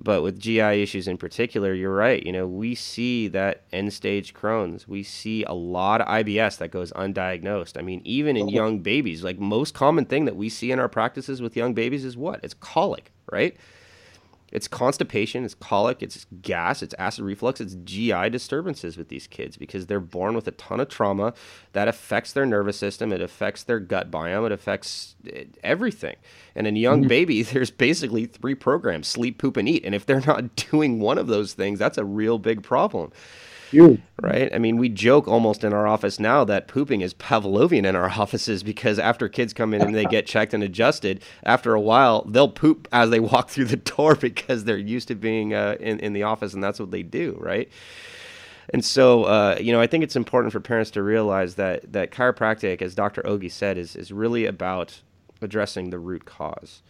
But 0.02 0.22
with 0.22 0.40
GI 0.40 0.82
issues 0.82 1.06
in 1.06 1.18
particular, 1.18 1.74
you're 1.74 1.94
right. 1.94 2.24
You 2.24 2.32
know, 2.32 2.46
we 2.46 2.74
see 2.74 3.28
that 3.28 3.64
end 3.70 3.92
stage 3.92 4.32
Crohn's. 4.32 4.88
We 4.88 5.02
see 5.02 5.44
a 5.44 5.52
lot 5.52 6.00
of 6.00 6.06
IBS 6.06 6.56
that 6.58 6.70
goes 6.70 6.90
undiagnosed. 6.92 7.78
I 7.78 7.82
mean, 7.82 8.00
even 8.04 8.36
in 8.36 8.46
oh. 8.46 8.50
young 8.50 8.78
babies, 8.78 9.22
like 9.22 9.38
most 9.38 9.74
common 9.74 10.06
thing 10.06 10.24
that 10.24 10.36
we 10.36 10.48
see 10.48 10.72
in 10.72 10.78
our 10.78 10.88
practices 10.88 11.42
with 11.42 11.54
young 11.54 11.74
babies 11.74 12.06
is 12.06 12.16
what? 12.16 12.40
It's 12.42 12.54
colic, 12.54 13.12
right? 13.30 13.56
It's 14.52 14.68
constipation, 14.68 15.44
it's 15.44 15.54
colic, 15.54 16.02
it's 16.02 16.26
gas, 16.42 16.82
it's 16.82 16.94
acid 16.98 17.24
reflux, 17.24 17.60
it's 17.60 17.76
GI 17.84 18.30
disturbances 18.30 18.96
with 18.96 19.08
these 19.08 19.26
kids 19.26 19.56
because 19.56 19.86
they're 19.86 20.00
born 20.00 20.34
with 20.34 20.48
a 20.48 20.52
ton 20.52 20.80
of 20.80 20.88
trauma 20.88 21.34
that 21.72 21.88
affects 21.88 22.32
their 22.32 22.46
nervous 22.46 22.76
system, 22.76 23.12
it 23.12 23.20
affects 23.20 23.62
their 23.62 23.78
gut 23.78 24.10
biome, 24.10 24.46
it 24.46 24.52
affects 24.52 25.14
eh, 25.32 25.44
everything. 25.62 26.16
And 26.54 26.66
in 26.66 26.76
a 26.76 26.80
young 26.80 27.00
mm-hmm. 27.00 27.08
baby, 27.08 27.42
there's 27.44 27.70
basically 27.70 28.26
three 28.26 28.54
programs 28.54 29.06
sleep, 29.06 29.38
poop, 29.38 29.56
and 29.56 29.68
eat. 29.68 29.84
And 29.84 29.94
if 29.94 30.06
they're 30.06 30.24
not 30.26 30.56
doing 30.70 31.00
one 31.00 31.18
of 31.18 31.26
those 31.26 31.52
things, 31.52 31.78
that's 31.78 31.98
a 31.98 32.04
real 32.04 32.38
big 32.38 32.62
problem. 32.62 33.12
Huge. 33.70 34.00
Right? 34.20 34.52
I 34.52 34.58
mean, 34.58 34.76
we 34.76 34.88
joke 34.88 35.28
almost 35.28 35.62
in 35.62 35.72
our 35.72 35.86
office 35.86 36.18
now 36.18 36.44
that 36.44 36.66
pooping 36.66 37.00
is 37.00 37.14
Pavlovian 37.14 37.86
in 37.86 37.94
our 37.94 38.10
offices 38.20 38.62
because 38.62 38.98
after 38.98 39.28
kids 39.28 39.52
come 39.52 39.72
in 39.72 39.80
and 39.80 39.94
they 39.94 40.04
get 40.04 40.26
checked 40.26 40.52
and 40.52 40.62
adjusted, 40.62 41.22
after 41.44 41.74
a 41.74 41.80
while, 41.80 42.22
they'll 42.22 42.48
poop 42.48 42.88
as 42.92 43.10
they 43.10 43.20
walk 43.20 43.48
through 43.48 43.66
the 43.66 43.76
door 43.76 44.14
because 44.20 44.64
they're 44.64 44.76
used 44.76 45.08
to 45.08 45.14
being 45.14 45.54
uh, 45.54 45.76
in, 45.78 46.00
in 46.00 46.12
the 46.12 46.24
office 46.24 46.52
and 46.52 46.62
that's 46.62 46.80
what 46.80 46.90
they 46.90 47.02
do, 47.02 47.36
right? 47.40 47.70
And 48.72 48.84
so, 48.84 49.24
uh, 49.24 49.56
you 49.60 49.72
know, 49.72 49.80
I 49.80 49.86
think 49.86 50.04
it's 50.04 50.16
important 50.16 50.52
for 50.52 50.60
parents 50.60 50.90
to 50.92 51.02
realize 51.02 51.56
that 51.56 51.92
that 51.92 52.12
chiropractic, 52.12 52.82
as 52.82 52.94
Dr. 52.94 53.22
Ogi 53.22 53.50
said, 53.50 53.76
is 53.76 53.96
is 53.96 54.12
really 54.12 54.46
about 54.46 55.00
addressing 55.42 55.90
the 55.90 55.98
root 55.98 56.24
cause. 56.24 56.82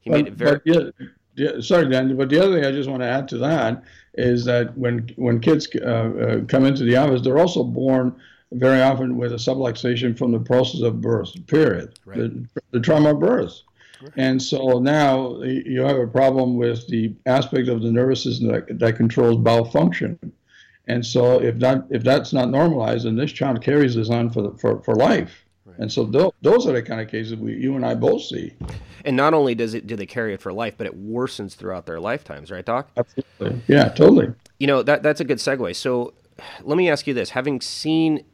He 0.00 0.10
but, 0.10 0.16
made 0.16 0.26
it 0.26 0.34
very. 0.34 0.60
Yeah, 0.64 0.90
yeah, 1.36 1.60
sorry, 1.60 1.88
Dan, 1.88 2.16
but 2.16 2.28
the 2.28 2.42
other 2.42 2.54
thing 2.54 2.64
I 2.64 2.72
just 2.72 2.88
want 2.88 3.02
to 3.02 3.08
add 3.08 3.28
to 3.28 3.38
that 3.38 3.82
is 4.14 4.44
that 4.44 4.76
when 4.78 5.10
when 5.16 5.40
kids 5.40 5.68
uh, 5.74 5.84
uh, 5.84 6.44
come 6.46 6.64
into 6.64 6.84
the 6.84 6.96
office, 6.96 7.22
they're 7.22 7.38
also 7.38 7.64
born 7.64 8.14
very 8.52 8.80
often 8.80 9.16
with 9.16 9.32
a 9.32 9.36
subluxation 9.36 10.16
from 10.16 10.32
the 10.32 10.38
process 10.38 10.80
of 10.82 11.00
birth. 11.00 11.34
Period. 11.46 11.98
Right. 12.04 12.18
The, 12.18 12.46
the, 12.70 12.80
trauma 12.80 13.10
of 13.10 13.20
birth. 13.20 13.62
Right. 14.00 14.12
And 14.16 14.40
so 14.40 14.78
now 14.78 15.42
you 15.42 15.82
have 15.82 15.98
a 15.98 16.06
problem 16.06 16.56
with 16.56 16.86
the 16.88 17.12
aspect 17.26 17.68
of 17.68 17.82
the 17.82 17.90
nervous 17.90 18.22
system 18.22 18.48
that, 18.48 18.78
that 18.78 18.96
controls 18.96 19.38
bowel 19.38 19.64
function. 19.64 20.18
And 20.86 21.04
so 21.04 21.40
if 21.40 21.58
that 21.60 21.86
if 21.90 22.04
that's 22.04 22.32
not 22.32 22.50
normalized, 22.50 23.06
then 23.06 23.16
this 23.16 23.32
child 23.32 23.62
carries 23.62 23.94
this 23.94 24.10
on 24.10 24.30
for 24.30 24.42
the, 24.42 24.58
for, 24.58 24.82
for 24.82 24.94
life. 24.94 25.43
Right. 25.74 25.82
And 25.82 25.92
so 25.92 26.06
th- 26.06 26.32
those 26.42 26.66
are 26.66 26.72
the 26.72 26.82
kind 26.82 27.00
of 27.00 27.08
cases 27.08 27.36
we, 27.36 27.54
you 27.54 27.74
and 27.76 27.84
I 27.84 27.94
both 27.94 28.22
see. 28.22 28.54
And 29.04 29.16
not 29.16 29.34
only 29.34 29.54
does 29.54 29.74
it 29.74 29.86
do 29.86 29.96
they 29.96 30.06
carry 30.06 30.32
it 30.32 30.40
for 30.40 30.52
life, 30.52 30.74
but 30.78 30.86
it 30.86 30.98
worsens 30.98 31.54
throughout 31.54 31.86
their 31.86 32.00
lifetimes, 32.00 32.50
right, 32.50 32.64
Doc? 32.64 32.90
Absolutely. 32.96 33.62
Yeah, 33.66 33.88
totally. 33.88 34.32
You 34.58 34.66
know 34.66 34.82
that 34.82 35.02
that's 35.02 35.20
a 35.20 35.24
good 35.24 35.38
segue. 35.38 35.74
So, 35.76 36.14
let 36.62 36.78
me 36.78 36.88
ask 36.88 37.06
you 37.06 37.14
this: 37.14 37.30
having 37.30 37.60
seen 37.60 38.24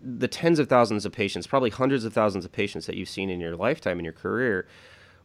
the 0.00 0.28
tens 0.28 0.58
of 0.58 0.68
thousands 0.68 1.04
of 1.04 1.12
patients, 1.12 1.46
probably 1.46 1.70
hundreds 1.70 2.04
of 2.04 2.12
thousands 2.12 2.44
of 2.44 2.52
patients 2.52 2.86
that 2.86 2.96
you've 2.96 3.08
seen 3.08 3.30
in 3.30 3.40
your 3.40 3.56
lifetime 3.56 3.98
in 3.98 4.04
your 4.04 4.14
career, 4.14 4.66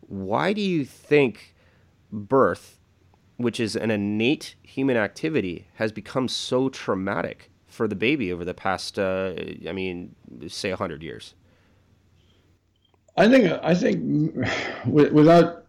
why 0.01 0.53
do 0.53 0.61
you 0.61 0.85
think 0.85 1.55
birth, 2.11 2.79
which 3.37 3.59
is 3.59 3.75
an 3.75 3.91
innate 3.91 4.55
human 4.63 4.97
activity, 4.97 5.67
has 5.75 5.91
become 5.91 6.27
so 6.27 6.69
traumatic 6.69 7.51
for 7.67 7.87
the 7.87 7.95
baby 7.95 8.31
over 8.31 8.45
the 8.45 8.53
past, 8.53 8.97
uh, 8.97 9.33
I 9.67 9.71
mean, 9.71 10.15
say, 10.47 10.71
hundred 10.71 11.03
years? 11.03 11.35
I 13.17 13.29
think 13.29 13.51
I 13.63 13.73
think 13.73 14.35
without 14.85 15.65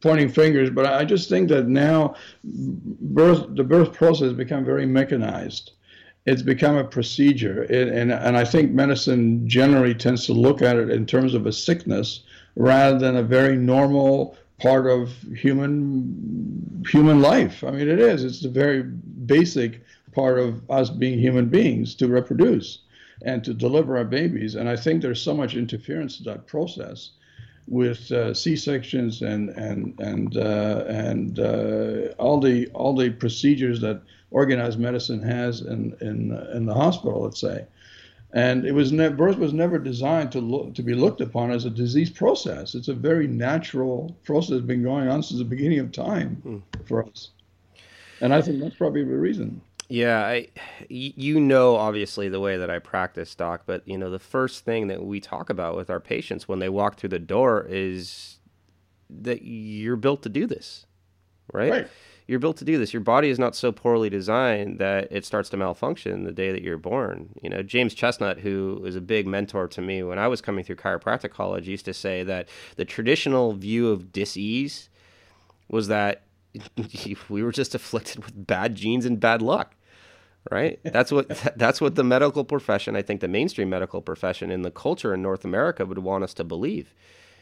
pointing 0.00 0.28
fingers, 0.28 0.70
but 0.70 0.86
I 0.86 1.04
just 1.04 1.28
think 1.28 1.48
that 1.48 1.66
now 1.66 2.14
birth 2.44 3.46
the 3.54 3.64
birth 3.64 3.92
process 3.92 4.28
has 4.28 4.32
become 4.32 4.64
very 4.64 4.86
mechanized. 4.86 5.72
It's 6.26 6.42
become 6.42 6.76
a 6.76 6.84
procedure, 6.84 7.64
it, 7.64 7.88
and 7.88 8.12
and 8.12 8.36
I 8.36 8.44
think 8.44 8.72
medicine 8.72 9.48
generally 9.48 9.94
tends 9.94 10.26
to 10.26 10.34
look 10.34 10.60
at 10.60 10.76
it 10.76 10.90
in 10.90 11.06
terms 11.06 11.34
of 11.34 11.46
a 11.46 11.52
sickness 11.52 12.20
rather 12.56 12.98
than 12.98 13.16
a 13.16 13.22
very 13.22 13.56
normal 13.56 14.36
part 14.58 14.86
of 14.86 15.10
human 15.34 16.84
human 16.86 17.22
life. 17.22 17.64
I 17.64 17.70
mean, 17.70 17.88
it 17.88 18.00
is. 18.00 18.24
It's 18.24 18.44
a 18.44 18.50
very 18.50 18.82
basic 18.82 19.80
part 20.12 20.38
of 20.38 20.68
us 20.70 20.90
being 20.90 21.18
human 21.18 21.48
beings 21.48 21.94
to 21.96 22.08
reproduce 22.08 22.80
and 23.22 23.44
to 23.44 23.54
deliver 23.54 23.96
our 23.96 24.04
babies. 24.04 24.54
And 24.54 24.68
I 24.68 24.76
think 24.76 25.02
there's 25.02 25.20
so 25.22 25.34
much 25.34 25.54
interference 25.54 26.18
in 26.18 26.24
that 26.24 26.46
process 26.46 27.10
with 27.66 28.10
uh, 28.10 28.34
C-sections 28.34 29.22
and 29.22 29.50
and 29.50 29.98
and 30.00 30.36
uh, 30.36 30.84
and 30.88 31.38
uh, 31.38 32.12
all 32.18 32.40
the 32.40 32.66
all 32.68 32.96
the 32.96 33.10
procedures 33.10 33.80
that 33.80 34.02
organized 34.30 34.78
medicine 34.78 35.22
has 35.22 35.60
in 35.60 35.96
in 36.00 36.32
in 36.54 36.66
the 36.66 36.74
hospital, 36.74 37.22
let's 37.22 37.40
say. 37.40 37.66
And 38.32 38.64
it 38.64 38.72
was 38.72 38.92
ne- 38.92 39.08
birth 39.08 39.38
was 39.38 39.52
never 39.52 39.78
designed 39.78 40.30
to 40.32 40.40
look 40.40 40.74
to 40.74 40.82
be 40.82 40.94
looked 40.94 41.20
upon 41.20 41.50
as 41.50 41.64
a 41.64 41.70
disease 41.70 42.10
process. 42.10 42.74
It's 42.74 42.88
a 42.88 42.94
very 42.94 43.26
natural 43.26 44.16
process 44.24 44.50
that's 44.50 44.66
been 44.66 44.82
going 44.82 45.08
on 45.08 45.22
since 45.22 45.38
the 45.38 45.44
beginning 45.44 45.80
of 45.80 45.92
time 45.92 46.42
mm. 46.44 46.86
for 46.86 47.04
us. 47.04 47.30
And 48.20 48.34
I 48.34 48.42
think 48.42 48.60
that's 48.60 48.76
probably 48.76 49.02
the 49.02 49.16
reason. 49.16 49.60
Yeah, 49.90 50.24
I, 50.24 50.46
you 50.88 51.40
know, 51.40 51.74
obviously 51.74 52.28
the 52.28 52.38
way 52.38 52.56
that 52.56 52.70
I 52.70 52.78
practice, 52.78 53.34
doc. 53.34 53.62
But 53.66 53.86
you 53.88 53.98
know, 53.98 54.08
the 54.08 54.20
first 54.20 54.64
thing 54.64 54.86
that 54.86 55.04
we 55.04 55.18
talk 55.18 55.50
about 55.50 55.76
with 55.76 55.90
our 55.90 55.98
patients 55.98 56.46
when 56.46 56.60
they 56.60 56.68
walk 56.68 56.96
through 56.96 57.08
the 57.08 57.18
door 57.18 57.66
is 57.68 58.38
that 59.10 59.42
you're 59.42 59.96
built 59.96 60.22
to 60.22 60.28
do 60.28 60.46
this, 60.46 60.86
right? 61.52 61.72
right? 61.72 61.88
You're 62.28 62.38
built 62.38 62.58
to 62.58 62.64
do 62.64 62.78
this. 62.78 62.92
Your 62.94 63.02
body 63.02 63.30
is 63.30 63.40
not 63.40 63.56
so 63.56 63.72
poorly 63.72 64.08
designed 64.08 64.78
that 64.78 65.08
it 65.10 65.24
starts 65.24 65.48
to 65.48 65.56
malfunction 65.56 66.22
the 66.22 66.30
day 66.30 66.52
that 66.52 66.62
you're 66.62 66.78
born. 66.78 67.30
You 67.42 67.50
know, 67.50 67.64
James 67.64 67.92
Chestnut, 67.92 68.38
who 68.38 68.84
is 68.86 68.94
a 68.94 69.00
big 69.00 69.26
mentor 69.26 69.66
to 69.66 69.80
me 69.80 70.04
when 70.04 70.20
I 70.20 70.28
was 70.28 70.40
coming 70.40 70.62
through 70.62 70.76
chiropractic 70.76 71.32
college, 71.32 71.66
used 71.66 71.86
to 71.86 71.94
say 71.94 72.22
that 72.22 72.48
the 72.76 72.84
traditional 72.84 73.54
view 73.54 73.90
of 73.90 74.12
disease 74.12 74.88
was 75.68 75.88
that 75.88 76.22
we 77.28 77.42
were 77.42 77.50
just 77.50 77.74
afflicted 77.74 78.24
with 78.24 78.46
bad 78.46 78.76
genes 78.76 79.04
and 79.04 79.18
bad 79.18 79.42
luck 79.42 79.74
right 80.50 80.80
that's 80.84 81.12
what 81.12 81.28
that's 81.56 81.80
what 81.80 81.94
the 81.94 82.04
medical 82.04 82.44
profession 82.44 82.96
i 82.96 83.02
think 83.02 83.20
the 83.20 83.28
mainstream 83.28 83.68
medical 83.68 84.00
profession 84.00 84.50
in 84.50 84.62
the 84.62 84.70
culture 84.70 85.12
in 85.12 85.22
north 85.22 85.44
america 85.44 85.84
would 85.84 85.98
want 85.98 86.24
us 86.24 86.34
to 86.34 86.44
believe 86.44 86.94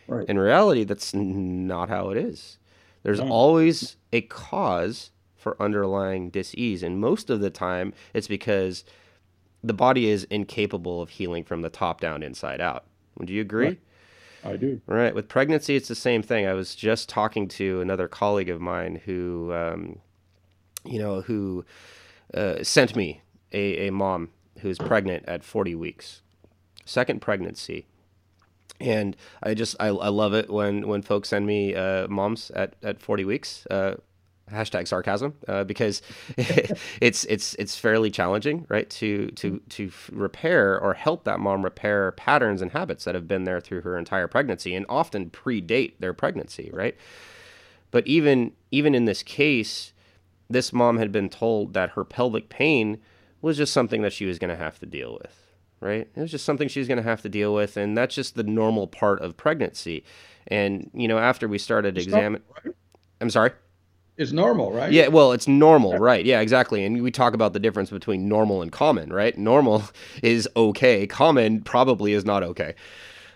right. 0.08 0.28
in 0.28 0.38
reality 0.38 0.84
that's 0.84 1.14
not 1.14 1.88
how 1.88 2.10
it 2.10 2.16
is 2.16 2.58
there's 3.02 3.20
no. 3.20 3.28
always 3.28 3.96
a 4.12 4.20
cause 4.22 5.10
for 5.36 5.60
underlying 5.62 6.30
disease 6.30 6.82
and 6.82 7.00
most 7.00 7.30
of 7.30 7.40
the 7.40 7.50
time 7.50 7.92
it's 8.14 8.28
because 8.28 8.84
the 9.62 9.74
body 9.74 10.08
is 10.08 10.24
incapable 10.24 11.00
of 11.00 11.10
healing 11.10 11.44
from 11.44 11.62
the 11.62 11.70
top 11.70 12.00
down 12.00 12.22
inside 12.22 12.60
out 12.60 12.84
would 13.16 13.30
you 13.30 13.40
agree 13.40 13.66
right. 13.66 13.80
I 14.44 14.56
do. 14.56 14.80
Right. 14.86 15.14
With 15.14 15.28
pregnancy, 15.28 15.74
it's 15.74 15.88
the 15.88 15.94
same 15.96 16.22
thing. 16.22 16.46
I 16.46 16.52
was 16.52 16.74
just 16.74 17.08
talking 17.08 17.48
to 17.48 17.80
another 17.80 18.06
colleague 18.06 18.48
of 18.48 18.60
mine 18.60 19.00
who, 19.04 19.52
um, 19.52 19.98
you 20.84 20.98
know, 20.98 21.22
who 21.22 21.64
uh, 22.34 22.62
sent 22.62 22.96
me 22.96 23.22
a, 23.52 23.88
a 23.88 23.92
mom 23.92 24.30
who's 24.60 24.78
pregnant 24.78 25.24
at 25.26 25.44
40 25.44 25.74
weeks, 25.74 26.22
second 26.84 27.20
pregnancy. 27.20 27.86
And 28.80 29.16
I 29.42 29.54
just 29.54 29.74
I, 29.80 29.86
I 29.88 30.08
love 30.08 30.34
it 30.34 30.50
when, 30.50 30.86
when 30.86 31.02
folks 31.02 31.30
send 31.30 31.46
me 31.46 31.74
uh, 31.74 32.06
moms 32.08 32.50
at, 32.52 32.74
at 32.82 33.00
40 33.00 33.24
weeks. 33.24 33.66
Uh, 33.70 33.94
hashtag 34.50 34.88
sarcasm 34.88 35.34
uh, 35.46 35.64
because 35.64 36.02
it's 36.36 37.24
it's 37.24 37.54
it's 37.54 37.76
fairly 37.76 38.10
challenging 38.10 38.66
right 38.68 38.88
to 38.90 39.28
to 39.32 39.60
to 39.68 39.90
repair 40.10 40.78
or 40.80 40.94
help 40.94 41.24
that 41.24 41.40
mom 41.40 41.62
repair 41.62 42.12
patterns 42.12 42.62
and 42.62 42.72
habits 42.72 43.04
that 43.04 43.14
have 43.14 43.28
been 43.28 43.44
there 43.44 43.60
through 43.60 43.82
her 43.82 43.96
entire 43.96 44.26
pregnancy 44.26 44.74
and 44.74 44.86
often 44.88 45.30
predate 45.30 45.92
their 45.98 46.14
pregnancy 46.14 46.70
right 46.72 46.96
but 47.90 48.06
even 48.06 48.52
even 48.70 48.94
in 48.94 49.04
this 49.04 49.22
case 49.22 49.92
this 50.50 50.72
mom 50.72 50.98
had 50.98 51.12
been 51.12 51.28
told 51.28 51.74
that 51.74 51.90
her 51.90 52.04
pelvic 52.04 52.48
pain 52.48 52.98
was 53.40 53.56
just 53.56 53.72
something 53.72 54.02
that 54.02 54.12
she 54.12 54.26
was 54.26 54.38
going 54.38 54.50
to 54.50 54.56
have 54.56 54.78
to 54.80 54.86
deal 54.86 55.18
with, 55.20 55.52
right? 55.80 56.08
It 56.14 56.20
was 56.20 56.30
just 56.30 56.44
something 56.44 56.68
she's 56.68 56.88
going 56.88 56.96
to 56.98 57.02
have 57.02 57.22
to 57.22 57.28
deal 57.28 57.54
with, 57.54 57.76
and 57.76 57.96
that's 57.96 58.14
just 58.14 58.34
the 58.34 58.42
normal 58.42 58.86
part 58.86 59.20
of 59.20 59.36
pregnancy. 59.36 60.04
And 60.46 60.90
you 60.94 61.06
know, 61.08 61.18
after 61.18 61.46
we 61.46 61.58
started 61.58 61.98
examining, 61.98 62.42
right? 62.64 62.74
I'm 63.20 63.30
sorry. 63.30 63.52
It's 64.16 64.32
normal, 64.32 64.72
right? 64.72 64.90
Yeah, 64.90 65.06
well, 65.06 65.30
it's 65.30 65.46
normal, 65.46 65.96
right? 65.96 66.24
Yeah, 66.24 66.40
exactly. 66.40 66.84
And 66.84 67.00
we 67.02 67.12
talk 67.12 67.34
about 67.34 67.52
the 67.52 67.60
difference 67.60 67.90
between 67.90 68.28
normal 68.28 68.62
and 68.62 68.72
common, 68.72 69.12
right? 69.12 69.38
Normal 69.38 69.84
is 70.24 70.48
okay. 70.56 71.06
Common 71.06 71.62
probably 71.62 72.14
is 72.14 72.24
not 72.24 72.42
okay. 72.42 72.74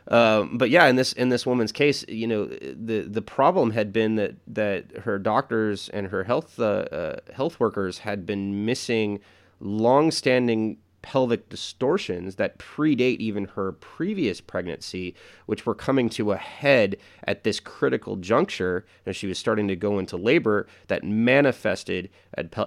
Um, 0.08 0.58
but 0.58 0.70
yeah, 0.70 0.86
in 0.86 0.96
this 0.96 1.12
in 1.12 1.28
this 1.28 1.46
woman's 1.46 1.72
case, 1.72 2.04
you 2.08 2.26
know, 2.26 2.46
the 2.46 3.02
the 3.02 3.22
problem 3.22 3.70
had 3.70 3.92
been 3.92 4.16
that 4.16 4.34
that 4.48 4.98
her 4.98 5.18
doctors 5.18 5.88
and 5.90 6.08
her 6.08 6.24
health 6.24 6.58
uh, 6.58 6.64
uh, 6.90 7.16
health 7.32 7.60
workers 7.60 7.98
had 7.98 8.26
been 8.26 8.64
missing 8.64 9.20
long-standing 9.60 10.78
pelvic 11.02 11.48
distortions 11.48 12.36
that 12.36 12.58
predate 12.58 13.18
even 13.18 13.44
her 13.44 13.72
previous 13.72 14.40
pregnancy, 14.40 15.14
which 15.46 15.66
were 15.66 15.74
coming 15.74 16.08
to 16.08 16.32
a 16.32 16.36
head 16.36 16.96
at 17.24 17.44
this 17.44 17.60
critical 17.60 18.16
juncture 18.16 18.86
as 19.04 19.16
she 19.16 19.26
was 19.26 19.38
starting 19.38 19.68
to 19.68 19.76
go 19.76 19.98
into 19.98 20.16
labor 20.16 20.66
that 20.86 21.04
manifested 21.04 22.08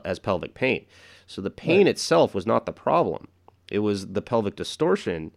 as 0.03 0.19
pelvic 0.19 0.53
pain. 0.53 0.85
So 1.27 1.41
the 1.41 1.49
pain 1.49 1.85
right. 1.85 1.87
itself 1.87 2.35
was 2.35 2.45
not 2.45 2.65
the 2.65 2.73
problem. 2.73 3.29
It 3.71 3.79
was 3.79 4.07
the 4.07 4.21
pelvic 4.21 4.55
distortion 4.55 5.31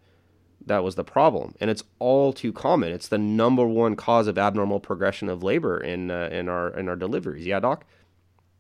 that 0.69 0.85
was 0.85 0.95
the 0.95 1.05
problem, 1.05 1.55
and 1.61 1.71
it's 1.71 1.83
all 1.99 2.33
too 2.33 2.53
common. 2.53 2.93
It's 2.93 3.09
the 3.09 3.19
number 3.19 3.67
one 3.67 3.97
cause 3.97 4.27
of 4.27 4.39
abnormal 4.39 4.81
progression 4.81 5.29
of 5.29 5.43
labor 5.43 5.79
in 5.79 6.11
uh, 6.11 6.29
in 6.31 6.49
our 6.49 6.69
in 6.71 6.89
our 6.89 6.97
deliveries. 6.97 7.47
Yeah, 7.47 7.61
doc. 7.61 7.85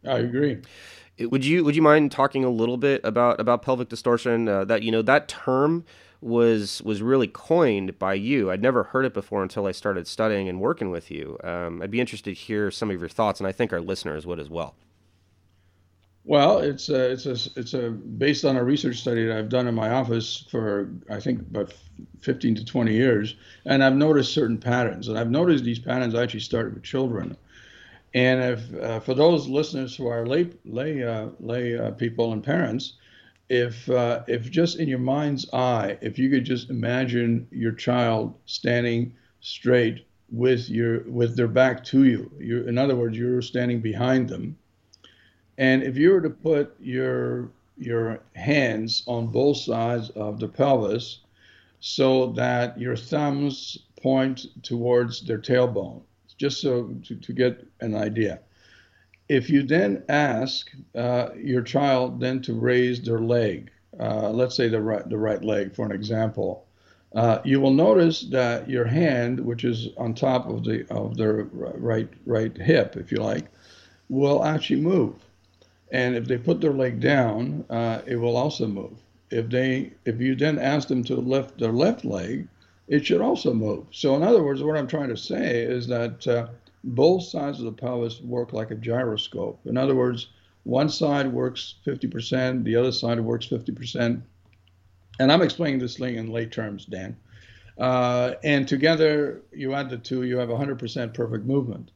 I 0.06 0.18
agree. 0.18 0.58
Would 1.20 1.44
you 1.44 1.64
would 1.64 1.74
you 1.74 1.82
mind 1.82 2.12
talking 2.12 2.44
a 2.44 2.50
little 2.50 2.76
bit 2.76 3.00
about 3.04 3.40
about 3.40 3.62
pelvic 3.62 3.88
distortion? 3.88 4.48
Uh, 4.48 4.64
that 4.64 4.82
you 4.82 4.92
know 4.92 5.02
that 5.02 5.28
term 5.28 5.84
was 6.20 6.82
was 6.82 7.02
really 7.02 7.28
coined 7.28 7.98
by 7.98 8.14
you. 8.14 8.50
I'd 8.50 8.62
never 8.62 8.84
heard 8.84 9.04
it 9.04 9.14
before 9.14 9.42
until 9.42 9.66
I 9.66 9.72
started 9.72 10.06
studying 10.06 10.48
and 10.48 10.60
working 10.60 10.90
with 10.90 11.10
you. 11.10 11.38
Um, 11.42 11.82
I'd 11.82 11.90
be 11.90 12.00
interested 12.00 12.34
to 12.34 12.40
hear 12.40 12.70
some 12.70 12.90
of 12.90 13.00
your 13.00 13.08
thoughts, 13.08 13.40
and 13.40 13.46
I 13.46 13.52
think 13.52 13.72
our 13.72 13.80
listeners 13.80 14.26
would 14.26 14.40
as 14.40 14.48
well. 14.48 14.74
Well, 16.28 16.58
it's 16.58 16.90
a, 16.90 17.10
it's 17.10 17.24
a, 17.24 17.36
it's 17.58 17.72
a 17.72 17.88
based 17.88 18.44
on 18.44 18.58
a 18.58 18.62
research 18.62 18.98
study 18.98 19.24
that 19.24 19.38
I've 19.38 19.48
done 19.48 19.66
in 19.66 19.74
my 19.74 19.88
office 19.88 20.44
for 20.50 20.92
I 21.08 21.20
think 21.20 21.40
about 21.40 21.72
15 22.20 22.54
to 22.56 22.64
20 22.66 22.92
years, 22.92 23.34
and 23.64 23.82
I've 23.82 23.96
noticed 23.96 24.34
certain 24.34 24.58
patterns, 24.58 25.08
and 25.08 25.18
I've 25.18 25.30
noticed 25.30 25.64
these 25.64 25.78
patterns 25.78 26.14
actually 26.14 26.40
started 26.40 26.74
with 26.74 26.82
children. 26.82 27.34
And 28.12 28.42
if 28.42 28.74
uh, 28.74 29.00
for 29.00 29.14
those 29.14 29.48
listeners 29.48 29.96
who 29.96 30.06
are 30.08 30.26
lay 30.26 30.50
lay 30.66 31.02
uh, 31.02 31.28
lay 31.40 31.78
uh, 31.78 31.92
people 31.92 32.34
and 32.34 32.44
parents, 32.44 32.98
if 33.48 33.88
uh, 33.88 34.22
if 34.28 34.50
just 34.50 34.78
in 34.78 34.86
your 34.86 34.98
mind's 34.98 35.50
eye, 35.54 35.96
if 36.02 36.18
you 36.18 36.28
could 36.28 36.44
just 36.44 36.68
imagine 36.68 37.48
your 37.50 37.72
child 37.72 38.34
standing 38.44 39.14
straight 39.40 40.06
with 40.30 40.68
your 40.68 41.04
with 41.04 41.36
their 41.36 41.48
back 41.48 41.82
to 41.84 42.04
you, 42.04 42.30
you 42.38 42.64
in 42.64 42.76
other 42.76 42.96
words, 42.96 43.16
you're 43.16 43.40
standing 43.40 43.80
behind 43.80 44.28
them 44.28 44.58
and 45.58 45.82
if 45.82 45.96
you 45.96 46.12
were 46.12 46.20
to 46.20 46.30
put 46.30 46.74
your 46.80 47.50
your 47.76 48.20
hands 48.34 49.02
on 49.06 49.26
both 49.26 49.56
sides 49.56 50.10
of 50.10 50.40
the 50.40 50.48
pelvis 50.48 51.20
so 51.80 52.26
that 52.32 52.78
your 52.80 52.96
thumbs 52.96 53.78
point 54.00 54.46
towards 54.62 55.22
their 55.22 55.38
tailbone, 55.38 56.02
just 56.36 56.60
so 56.60 56.94
to, 57.04 57.14
to 57.14 57.32
get 57.32 57.64
an 57.80 57.94
idea. 57.94 58.40
If 59.28 59.48
you 59.50 59.62
then 59.62 60.02
ask 60.08 60.70
uh, 60.94 61.28
your 61.36 61.62
child 61.62 62.18
then 62.18 62.40
to 62.42 62.54
raise 62.54 63.00
their 63.02 63.20
leg, 63.20 63.70
uh, 64.00 64.30
let's 64.30 64.56
say 64.56 64.68
the 64.68 64.80
right 64.80 65.08
the 65.08 65.18
right 65.18 65.44
leg 65.44 65.74
for 65.74 65.84
an 65.84 65.92
example, 65.92 66.66
uh, 67.14 67.38
you 67.44 67.60
will 67.60 67.74
notice 67.74 68.22
that 68.30 68.68
your 68.68 68.84
hand, 68.84 69.40
which 69.40 69.64
is 69.64 69.88
on 69.96 70.14
top 70.14 70.48
of 70.48 70.64
the 70.64 70.86
of 70.90 71.16
the 71.16 71.44
right 71.52 72.08
right 72.26 72.56
hip, 72.56 72.96
if 72.96 73.12
you 73.12 73.18
like, 73.18 73.46
will 74.08 74.44
actually 74.44 74.80
move. 74.80 75.14
And 75.90 76.16
if 76.16 76.26
they 76.26 76.38
put 76.38 76.60
their 76.60 76.72
leg 76.72 77.00
down, 77.00 77.64
uh, 77.70 78.02
it 78.06 78.16
will 78.16 78.36
also 78.36 78.66
move. 78.66 78.98
If 79.30 79.48
they 79.48 79.92
if 80.04 80.20
you 80.20 80.34
then 80.34 80.58
ask 80.58 80.88
them 80.88 81.04
to 81.04 81.16
lift 81.16 81.58
their 81.58 81.72
left 81.72 82.04
leg, 82.04 82.48
it 82.88 83.04
should 83.06 83.20
also 83.20 83.52
move. 83.52 83.86
So 83.90 84.14
in 84.16 84.22
other 84.22 84.42
words, 84.42 84.62
what 84.62 84.76
I'm 84.76 84.86
trying 84.86 85.10
to 85.10 85.16
say 85.16 85.62
is 85.62 85.86
that 85.88 86.26
uh, 86.26 86.48
both 86.84 87.24
sides 87.24 87.58
of 87.58 87.66
the 87.66 87.72
pelvis 87.72 88.20
work 88.20 88.52
like 88.52 88.70
a 88.70 88.74
gyroscope. 88.74 89.60
In 89.66 89.76
other 89.76 89.94
words, 89.94 90.28
one 90.64 90.88
side 90.88 91.32
works 91.32 91.74
50%, 91.86 92.64
the 92.64 92.76
other 92.76 92.92
side 92.92 93.20
works 93.20 93.46
50%. 93.46 94.20
And 95.20 95.32
I'm 95.32 95.42
explaining 95.42 95.80
this 95.80 95.96
thing 95.96 96.16
in 96.16 96.30
lay 96.30 96.46
terms, 96.46 96.84
Dan. 96.84 97.16
Uh, 97.76 98.34
and 98.42 98.66
together, 98.66 99.42
you 99.52 99.74
add 99.74 99.90
the 99.90 99.98
two, 99.98 100.22
you 100.22 100.38
have 100.38 100.48
100% 100.48 101.14
perfect 101.14 101.46
movement. 101.46 101.90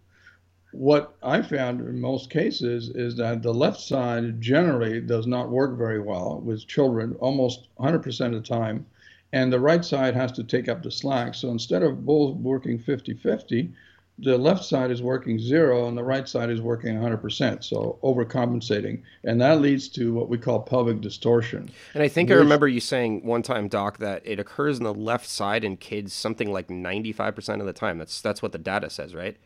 What 0.73 1.15
I 1.23 1.43
found 1.43 1.81
in 1.81 2.01
most 2.01 2.31
cases 2.31 2.89
is 2.89 3.17
that 3.17 3.43
the 3.43 3.53
left 3.53 3.81
side 3.81 4.41
generally 4.41 5.01
does 5.01 5.27
not 5.27 5.51
work 5.51 5.77
very 5.77 6.01
well 6.01 6.41
with 6.45 6.67
children 6.67 7.15
almost 7.21 7.69
100% 7.79 8.27
of 8.27 8.33
the 8.33 8.41
time, 8.41 8.87
and 9.33 9.53
the 9.53 9.61
right 9.61 9.85
side 9.85 10.15
has 10.15 10.33
to 10.33 10.45
take 10.45 10.69
up 10.69 10.83
the 10.83 10.91
slack. 10.91 11.35
So 11.35 11.51
instead 11.51 11.83
of 11.83 12.05
both 12.05 12.37
working 12.37 12.79
50 12.79 13.15
50, 13.15 13.73
the 14.19 14.37
left 14.37 14.65
side 14.65 14.91
is 14.91 15.03
working 15.03 15.39
zero 15.39 15.89
and 15.89 15.97
the 15.97 16.05
right 16.05 16.29
side 16.29 16.51
is 16.51 16.61
working 16.61 16.95
100%, 16.97 17.65
so 17.65 17.99
overcompensating. 18.03 19.03
And 19.25 19.41
that 19.41 19.61
leads 19.61 19.89
to 19.89 20.13
what 20.13 20.29
we 20.29 20.39
call 20.39 20.61
pelvic 20.61 21.01
distortion. 21.01 21.71
And 21.95 22.03
I 22.03 22.09
think 22.09 22.29
Which, 22.29 22.37
I 22.37 22.39
remember 22.39 22.69
you 22.69 22.81
saying 22.81 23.25
one 23.25 23.43
time, 23.43 23.69
Doc, 23.69 23.99
that 23.99 24.23
it 24.25 24.39
occurs 24.39 24.79
in 24.79 24.85
the 24.85 24.95
left 24.95 25.29
side 25.29 25.65
in 25.65 25.77
kids 25.77 26.13
something 26.13 26.53
like 26.53 26.69
95% 26.69 27.61
of 27.61 27.67
the 27.67 27.73
time. 27.73 27.99
That's 27.99 28.21
that's 28.21 28.43
what 28.43 28.53
the 28.53 28.59
data 28.59 28.91
says, 28.91 29.15
right? 29.15 29.37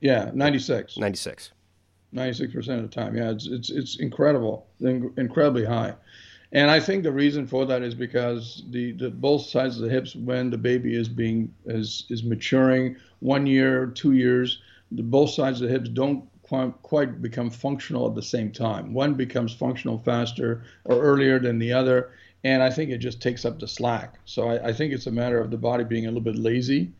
Yeah, 0.00 0.30
96. 0.34 0.96
96. 0.98 1.50
96% 2.14 2.56
of 2.56 2.82
the 2.82 2.88
time. 2.88 3.16
Yeah, 3.16 3.30
it's 3.30 3.46
it's 3.46 3.70
it's 3.70 3.96
incredible, 3.96 4.66
incredibly 4.80 5.64
high. 5.64 5.94
And 6.52 6.70
I 6.70 6.80
think 6.80 7.02
the 7.02 7.12
reason 7.12 7.46
for 7.46 7.66
that 7.66 7.82
is 7.82 7.94
because 7.94 8.64
the, 8.70 8.92
the 8.92 9.10
both 9.10 9.42
sides 9.42 9.76
of 9.76 9.82
the 9.82 9.90
hips, 9.90 10.16
when 10.16 10.48
the 10.48 10.56
baby 10.56 10.96
is 10.96 11.08
being 11.08 11.54
is 11.66 12.06
is 12.08 12.24
maturing, 12.24 12.96
one 13.20 13.46
year, 13.46 13.86
two 13.86 14.12
years, 14.12 14.62
the 14.90 15.02
both 15.02 15.30
sides 15.30 15.60
of 15.60 15.68
the 15.68 15.74
hips 15.74 15.90
don't 15.90 16.24
quite, 16.42 16.72
quite 16.82 17.20
become 17.20 17.50
functional 17.50 18.08
at 18.08 18.14
the 18.14 18.22
same 18.22 18.50
time. 18.50 18.94
One 18.94 19.12
becomes 19.14 19.52
functional 19.52 19.98
faster 19.98 20.62
or 20.84 20.98
earlier 20.98 21.38
than 21.38 21.58
the 21.58 21.74
other, 21.74 22.12
and 22.42 22.62
I 22.62 22.70
think 22.70 22.90
it 22.90 22.98
just 22.98 23.20
takes 23.20 23.44
up 23.44 23.58
the 23.58 23.68
slack. 23.68 24.14
So 24.24 24.48
I, 24.48 24.68
I 24.68 24.72
think 24.72 24.94
it's 24.94 25.06
a 25.06 25.12
matter 25.12 25.38
of 25.38 25.50
the 25.50 25.58
body 25.58 25.84
being 25.84 26.06
a 26.06 26.08
little 26.08 26.22
bit 26.22 26.36
lazy, 26.36 26.92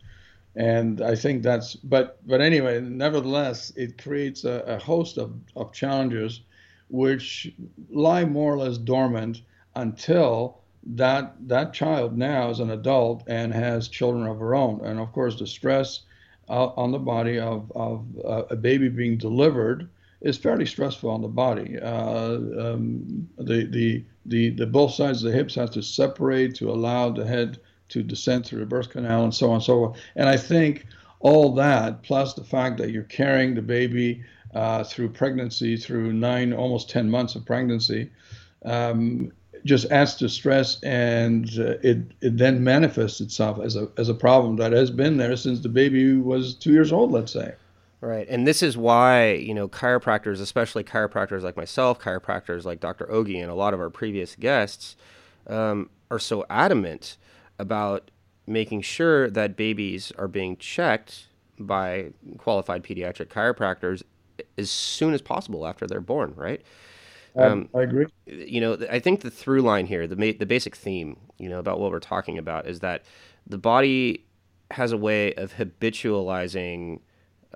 and 0.55 1.01
I 1.01 1.15
think 1.15 1.43
that's. 1.43 1.75
But 1.75 2.25
but 2.27 2.41
anyway, 2.41 2.81
nevertheless, 2.81 3.71
it 3.75 4.01
creates 4.01 4.43
a, 4.43 4.63
a 4.67 4.79
host 4.79 5.17
of, 5.17 5.33
of 5.55 5.73
challenges 5.73 6.41
which 6.89 7.51
lie 7.89 8.25
more 8.25 8.53
or 8.53 8.57
less 8.57 8.77
dormant 8.77 9.41
until 9.75 10.59
that 10.83 11.35
that 11.47 11.73
child 11.73 12.17
now 12.17 12.49
is 12.49 12.59
an 12.59 12.71
adult 12.71 13.23
and 13.27 13.53
has 13.53 13.87
children 13.87 14.27
of 14.27 14.39
her 14.39 14.55
own. 14.55 14.81
And 14.83 14.99
of 14.99 15.11
course, 15.11 15.37
the 15.37 15.47
stress 15.47 16.01
uh, 16.49 16.67
on 16.75 16.91
the 16.91 16.99
body 16.99 17.39
of, 17.39 17.71
of 17.75 18.05
uh, 18.25 18.43
a 18.49 18.55
baby 18.55 18.89
being 18.89 19.17
delivered 19.17 19.87
is 20.21 20.37
fairly 20.37 20.65
stressful 20.65 21.09
on 21.09 21.21
the 21.21 21.27
body. 21.27 21.77
Uh, 21.79 22.33
um, 22.59 23.29
the, 23.37 23.65
the, 23.65 24.03
the, 24.25 24.49
the 24.49 24.65
both 24.65 24.93
sides 24.93 25.23
of 25.23 25.31
the 25.31 25.37
hips 25.37 25.55
have 25.55 25.71
to 25.71 25.81
separate 25.81 26.55
to 26.55 26.71
allow 26.71 27.09
the 27.09 27.25
head 27.25 27.59
to 27.89 28.03
descend 28.03 28.45
through 28.45 28.59
the 28.59 28.65
birth 28.65 28.89
canal 28.89 29.23
and 29.23 29.33
so 29.33 29.49
on 29.49 29.55
and 29.55 29.63
so 29.63 29.83
on. 29.85 29.95
And 30.15 30.29
I 30.29 30.37
think 30.37 30.85
all 31.19 31.53
that, 31.55 32.03
plus 32.03 32.33
the 32.33 32.43
fact 32.43 32.77
that 32.77 32.91
you're 32.91 33.03
carrying 33.03 33.55
the 33.55 33.61
baby 33.61 34.23
uh, 34.53 34.83
through 34.83 35.09
pregnancy, 35.09 35.77
through 35.77 36.13
nine, 36.13 36.53
almost 36.53 36.89
10 36.89 37.09
months 37.09 37.35
of 37.35 37.45
pregnancy, 37.45 38.09
um, 38.65 39.31
just 39.65 39.91
adds 39.91 40.15
to 40.15 40.29
stress 40.29 40.81
and 40.83 41.49
uh, 41.59 41.75
it, 41.83 41.97
it 42.21 42.37
then 42.37 42.63
manifests 42.63 43.19
itself 43.19 43.59
as 43.59 43.75
a, 43.75 43.89
as 43.97 44.07
a 44.07 44.13
problem 44.13 44.55
that 44.55 44.71
has 44.71 44.89
been 44.89 45.17
there 45.17 45.35
since 45.35 45.59
the 45.59 45.69
baby 45.69 46.15
was 46.15 46.55
two 46.55 46.71
years 46.71 46.93
old, 46.93 47.11
let's 47.11 47.33
say. 47.33 47.53
Right. 48.01 48.27
And 48.29 48.47
this 48.47 48.63
is 48.63 48.77
why, 48.77 49.33
you 49.33 49.53
know, 49.53 49.67
chiropractors, 49.67 50.39
especially 50.39 50.85
chiropractors 50.85 51.41
like 51.41 51.57
myself, 51.57 51.99
chiropractors 51.99 52.63
like 52.63 52.79
Dr. 52.79 53.05
Ogi 53.07 53.41
and 53.41 53.51
a 53.51 53.55
lot 53.55 53.73
of 53.73 53.81
our 53.81 53.89
previous 53.89 54.37
guests, 54.37 54.95
um, 55.47 55.89
are 56.09 56.19
so 56.19 56.45
adamant 56.49 57.17
about 57.59 58.11
making 58.47 58.81
sure 58.81 59.29
that 59.29 59.55
babies 59.55 60.11
are 60.17 60.27
being 60.27 60.57
checked 60.57 61.27
by 61.59 62.11
qualified 62.37 62.83
pediatric 62.83 63.27
chiropractors 63.27 64.01
as 64.57 64.71
soon 64.71 65.13
as 65.13 65.21
possible 65.21 65.67
after 65.67 65.85
they're 65.85 66.01
born, 66.01 66.33
right? 66.35 66.61
Um, 67.35 67.69
I 67.75 67.83
agree. 67.83 68.07
You 68.25 68.61
know, 68.61 68.77
I 68.89 68.99
think 68.99 69.21
the 69.21 69.31
through 69.31 69.61
line 69.61 69.85
here, 69.85 70.07
the 70.07 70.15
the 70.33 70.45
basic 70.45 70.75
theme, 70.75 71.17
you 71.37 71.49
know, 71.49 71.59
about 71.59 71.79
what 71.79 71.91
we're 71.91 71.99
talking 71.99 72.37
about 72.37 72.67
is 72.67 72.79
that 72.79 73.03
the 73.45 73.57
body 73.57 74.25
has 74.71 74.91
a 74.91 74.97
way 74.97 75.33
of 75.35 75.53
habitualizing 75.53 76.99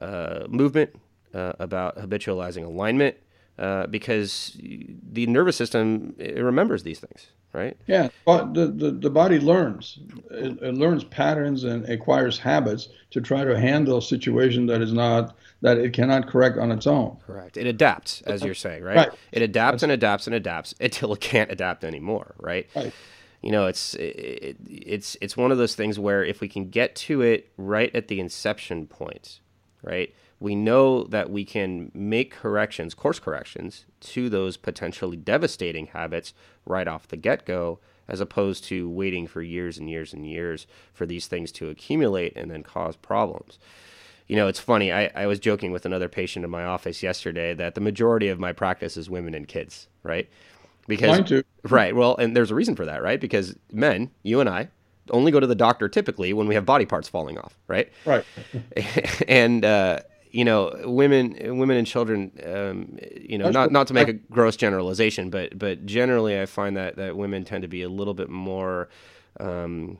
uh, 0.02 0.46
movement, 0.48 0.96
uh, 1.34 1.54
about 1.60 1.98
habitualizing 1.98 2.66
alignment, 2.66 3.18
uh, 3.58 3.88
because 3.88 4.58
the 4.60 5.28
nervous 5.28 5.56
system 5.56 6.16
remembers 6.18 6.84
these 6.84 7.00
things, 7.00 7.28
right? 7.54 7.78
Yeah, 7.88 8.10
but 8.26 8.54
the, 8.54 8.68
the, 8.68 8.92
the 8.92 9.10
body 9.10 9.40
learns. 9.40 10.00
It, 10.32 10.62
it, 10.62 10.74
learns 10.74 11.04
patterns 11.04 11.64
and 11.64 11.88
acquires 11.88 12.40
habits 12.40 12.90
to 13.12 13.22
try 13.22 13.44
to 13.44 13.58
handle 13.58 14.00
a 14.00 14.02
situation 14.02 14.66
that 14.66 14.82
is 14.82 14.92
not 14.92 15.36
that 15.62 15.78
it 15.78 15.94
cannot 15.94 16.28
correct 16.28 16.58
on 16.58 16.72
its 16.72 16.88
own. 16.88 17.18
Correct. 17.26 17.56
It 17.56 17.68
adapts, 17.68 18.22
as 18.24 18.44
you're 18.44 18.56
saying, 18.56 18.84
right? 18.84 18.98
right. 18.98 19.12
It 19.32 19.42
adapts 19.42 19.76
That's 19.76 19.84
and 19.84 19.92
adapts 19.92 20.28
and 20.28 20.36
adapts 20.36 20.74
until 20.82 21.14
it 21.14 21.22
can't 21.22 21.52
adapt 21.52 21.84
anymore, 21.84 22.36
right? 22.40 22.68
Right. 22.76 22.92
You 23.42 23.52
know, 23.52 23.68
it's 23.68 23.94
it, 23.96 24.58
it's 24.70 25.18
it's 25.22 25.36
one 25.36 25.52
of 25.52 25.58
those 25.58 25.76
things 25.76 26.00
where 26.00 26.24
if 26.24 26.40
we 26.42 26.48
can 26.48 26.70
get 26.70 26.96
to 26.96 27.22
it 27.22 27.52
right 27.58 27.94
at 27.94 28.08
the 28.08 28.20
inception 28.20 28.88
point, 28.88 29.42
right? 29.82 30.14
We 30.44 30.56
know 30.56 31.06
that 31.06 31.30
we 31.30 31.46
can 31.46 31.90
make 31.94 32.30
corrections, 32.30 32.94
course 32.94 33.18
corrections, 33.18 33.86
to 34.02 34.30
those 34.30 34.58
potentially 34.58 35.16
devastating 35.16 35.88
habits 35.88 36.34
right 36.66 36.86
off 36.86 37.08
the 37.08 37.16
get 37.16 37.46
go, 37.46 37.80
as 38.10 38.20
opposed 38.20 38.66
to 38.66 38.90
waiting 38.90 39.26
for 39.26 39.42
years 39.42 39.78
and 39.78 39.90
years 39.90 40.12
and 40.12 40.28
years 40.28 40.68
for 40.94 41.06
these 41.06 41.28
things 41.28 41.50
to 41.50 41.70
accumulate 41.70 42.36
and 42.36 42.52
then 42.52 42.62
cause 42.62 42.98
problems. 42.98 43.58
You 44.28 44.36
know, 44.36 44.50
it's 44.50 44.60
funny. 44.60 44.92
I, 44.92 45.10
I 45.16 45.28
was 45.28 45.40
joking 45.40 45.72
with 45.72 45.86
another 45.86 46.10
patient 46.10 46.44
in 46.44 46.52
my 46.52 46.66
office 46.66 47.02
yesterday 47.02 47.54
that 47.54 47.76
the 47.76 47.82
majority 47.82 48.28
of 48.28 48.38
my 48.38 48.52
practice 48.52 48.98
is 48.98 49.10
women 49.10 49.34
and 49.34 49.48
kids, 49.48 49.88
right? 50.04 50.30
Because, 50.90 51.20
right. 51.64 51.96
Well, 51.96 52.18
and 52.18 52.36
there's 52.36 52.52
a 52.52 52.56
reason 52.56 52.76
for 52.76 52.84
that, 52.84 53.02
right? 53.02 53.22
Because 53.22 53.56
men, 53.72 54.12
you 54.24 54.42
and 54.42 54.50
I, 54.50 54.68
only 55.10 55.32
go 55.32 55.40
to 55.40 55.48
the 55.48 55.56
doctor 55.56 55.88
typically 55.88 56.34
when 56.34 56.48
we 56.48 56.56
have 56.56 56.66
body 56.66 56.86
parts 56.86 57.08
falling 57.08 57.38
off, 57.38 57.58
right? 57.68 57.92
Right. 58.06 58.26
and 59.30 59.64
uh, 59.64 60.00
you 60.34 60.44
know, 60.44 60.76
women, 60.84 61.38
women 61.60 61.78
and 61.78 61.86
children, 61.86 62.32
um, 62.44 62.98
you 63.16 63.38
know, 63.38 63.52
not 63.52 63.72
not 63.72 63.86
to 63.88 63.94
make 63.94 64.08
a 64.08 64.14
gross 64.14 64.58
generalization, 64.58 65.30
but 65.30 65.58
but 65.58 65.86
generally, 65.86 66.42
I 66.42 66.48
find 66.48 66.76
that 66.76 66.96
that 66.98 67.16
women 67.16 67.46
tend 67.46 67.62
to 67.62 67.68
be 67.68 67.84
a 67.84 67.90
little 67.90 68.16
bit 68.16 68.30
more. 68.30 68.90
Um, 69.40 70.00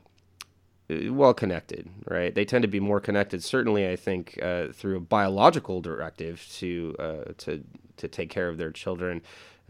well 0.90 1.32
connected, 1.32 1.88
right? 2.06 2.34
They 2.34 2.44
tend 2.44 2.60
to 2.62 2.68
be 2.68 2.78
more 2.78 3.00
connected. 3.00 3.42
Certainly, 3.42 3.88
I 3.88 3.96
think 3.96 4.38
uh, 4.42 4.66
through 4.72 4.98
a 4.98 5.00
biological 5.00 5.80
directive 5.80 6.46
to 6.56 6.94
uh, 6.98 7.24
to 7.38 7.64
to 7.96 8.08
take 8.08 8.28
care 8.28 8.50
of 8.50 8.58
their 8.58 8.70
children 8.70 9.22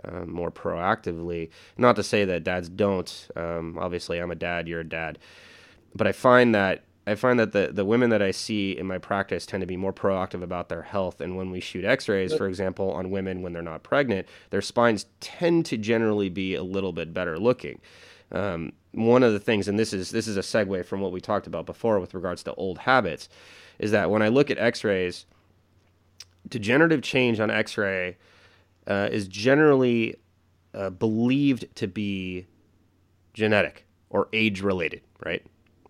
uh, 0.04 0.24
more 0.24 0.50
proactively. 0.50 1.50
Not 1.78 1.94
to 1.96 2.02
say 2.02 2.24
that 2.24 2.42
dads 2.42 2.68
don't. 2.68 3.28
Um, 3.36 3.78
obviously, 3.78 4.18
I'm 4.18 4.32
a 4.32 4.34
dad. 4.34 4.66
You're 4.66 4.80
a 4.80 4.88
dad, 4.88 5.18
but 5.94 6.08
I 6.08 6.12
find 6.12 6.54
that 6.54 6.84
I 7.06 7.14
find 7.14 7.38
that 7.38 7.52
the, 7.52 7.70
the 7.72 7.84
women 7.84 8.10
that 8.10 8.22
I 8.22 8.30
see 8.30 8.72
in 8.72 8.86
my 8.86 8.98
practice 8.98 9.44
tend 9.44 9.60
to 9.60 9.66
be 9.66 9.76
more 9.76 9.92
proactive 9.92 10.42
about 10.42 10.68
their 10.68 10.82
health. 10.82 11.20
And 11.20 11.36
when 11.36 11.50
we 11.50 11.60
shoot 11.60 11.84
x 11.84 12.08
rays, 12.08 12.32
for 12.34 12.46
example, 12.46 12.90
on 12.90 13.10
women 13.10 13.42
when 13.42 13.52
they're 13.52 13.62
not 13.62 13.82
pregnant, 13.82 14.26
their 14.50 14.62
spines 14.62 15.06
tend 15.20 15.66
to 15.66 15.76
generally 15.76 16.30
be 16.30 16.54
a 16.54 16.62
little 16.62 16.92
bit 16.92 17.12
better 17.12 17.38
looking. 17.38 17.80
Um, 18.32 18.72
one 18.92 19.22
of 19.22 19.32
the 19.32 19.38
things, 19.40 19.68
and 19.68 19.78
this 19.78 19.92
is 19.92 20.10
this 20.10 20.26
is 20.26 20.36
a 20.36 20.40
segue 20.40 20.86
from 20.86 21.00
what 21.00 21.12
we 21.12 21.20
talked 21.20 21.46
about 21.46 21.66
before 21.66 22.00
with 22.00 22.14
regards 22.14 22.42
to 22.44 22.54
old 22.54 22.78
habits, 22.78 23.28
is 23.78 23.90
that 23.90 24.10
when 24.10 24.22
I 24.22 24.28
look 24.28 24.50
at 24.50 24.58
x 24.58 24.82
rays, 24.82 25.26
degenerative 26.48 27.02
change 27.02 27.38
on 27.38 27.50
x 27.50 27.76
ray 27.76 28.16
uh, 28.86 29.08
is 29.12 29.28
generally 29.28 30.16
uh, 30.72 30.90
believed 30.90 31.66
to 31.76 31.86
be 31.86 32.46
genetic 33.34 33.84
or 34.10 34.28
age 34.32 34.62
related, 34.62 35.02
right? 35.24 35.44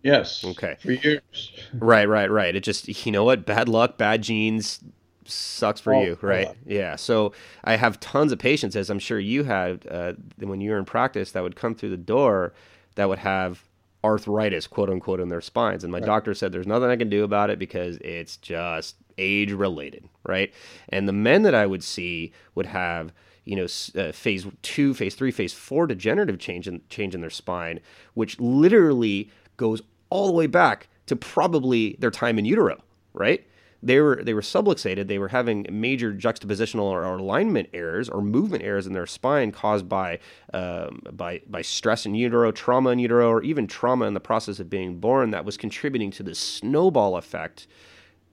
Yes. 0.05 0.45
Okay. 0.45 0.77
For 0.79 0.91
years. 0.91 1.51
Right, 1.73 2.07
right, 2.07 2.29
right. 2.29 2.55
It 2.55 2.59
just 2.59 3.05
you 3.07 3.11
know 3.11 3.23
what? 3.23 3.43
Bad 3.43 3.67
luck, 3.67 3.97
bad 3.97 4.21
genes 4.21 4.79
sucks 5.25 5.81
for 5.81 5.95
oh, 5.95 6.03
you, 6.03 6.17
right? 6.21 6.55
Yeah. 6.63 6.95
So 6.95 7.33
I 7.63 7.75
have 7.75 7.99
tons 7.99 8.31
of 8.31 8.37
patients, 8.37 8.75
as 8.75 8.91
I'm 8.91 8.99
sure 8.99 9.19
you 9.19 9.45
had 9.45 9.87
uh, 9.89 10.13
when 10.37 10.61
you 10.61 10.69
were 10.69 10.77
in 10.77 10.85
practice, 10.85 11.31
that 11.31 11.41
would 11.41 11.55
come 11.55 11.73
through 11.73 11.89
the 11.89 11.97
door 11.97 12.53
that 12.93 13.09
would 13.09 13.17
have 13.17 13.63
arthritis, 14.03 14.67
quote 14.67 14.91
unquote, 14.91 15.19
in 15.19 15.29
their 15.29 15.41
spines. 15.41 15.83
And 15.83 15.91
my 15.91 15.97
right. 15.97 16.05
doctor 16.05 16.35
said 16.35 16.51
there's 16.51 16.67
nothing 16.67 16.91
I 16.91 16.97
can 16.97 17.09
do 17.09 17.23
about 17.23 17.49
it 17.49 17.57
because 17.57 17.97
it's 17.97 18.37
just 18.37 18.97
age 19.17 19.53
related, 19.53 20.07
right? 20.23 20.53
And 20.89 21.07
the 21.07 21.13
men 21.13 21.41
that 21.41 21.55
I 21.55 21.65
would 21.65 21.83
see 21.83 22.31
would 22.53 22.67
have 22.67 23.11
you 23.43 23.55
know 23.55 23.65
uh, 23.99 24.11
phase 24.11 24.45
two, 24.61 24.93
phase 24.93 25.15
three, 25.15 25.31
phase 25.31 25.53
four 25.53 25.87
degenerative 25.87 26.37
change 26.37 26.67
in 26.67 26.81
change 26.91 27.15
in 27.15 27.21
their 27.21 27.31
spine, 27.31 27.79
which 28.13 28.39
literally 28.39 29.31
goes 29.57 29.81
all 30.15 30.27
the 30.27 30.33
way 30.33 30.47
back 30.47 30.87
to 31.07 31.15
probably 31.15 31.97
their 31.99 32.09
time 32.09 32.39
in 32.39 32.45
utero, 32.45 32.81
right? 33.13 33.45
They 33.83 33.99
were 33.99 34.21
they 34.23 34.33
were 34.33 34.41
subluxated. 34.41 35.07
They 35.07 35.19
were 35.19 35.27
having 35.27 35.67
major 35.69 36.13
juxtapositional 36.13 36.83
or, 36.83 37.05
or 37.05 37.17
alignment 37.17 37.69
errors 37.73 38.07
or 38.09 38.21
movement 38.21 38.63
errors 38.63 38.87
in 38.87 38.93
their 38.93 39.05
spine 39.05 39.51
caused 39.51 39.87
by 39.89 40.19
um, 40.53 41.01
by 41.11 41.41
by 41.47 41.61
stress 41.61 42.05
in 42.05 42.15
utero, 42.15 42.51
trauma 42.51 42.91
in 42.91 42.99
utero, 42.99 43.29
or 43.29 43.43
even 43.43 43.67
trauma 43.67 44.05
in 44.05 44.13
the 44.13 44.21
process 44.21 44.59
of 44.59 44.69
being 44.69 44.99
born 44.99 45.31
that 45.31 45.43
was 45.43 45.57
contributing 45.57 46.11
to 46.11 46.23
this 46.23 46.39
snowball 46.39 47.17
effect 47.17 47.67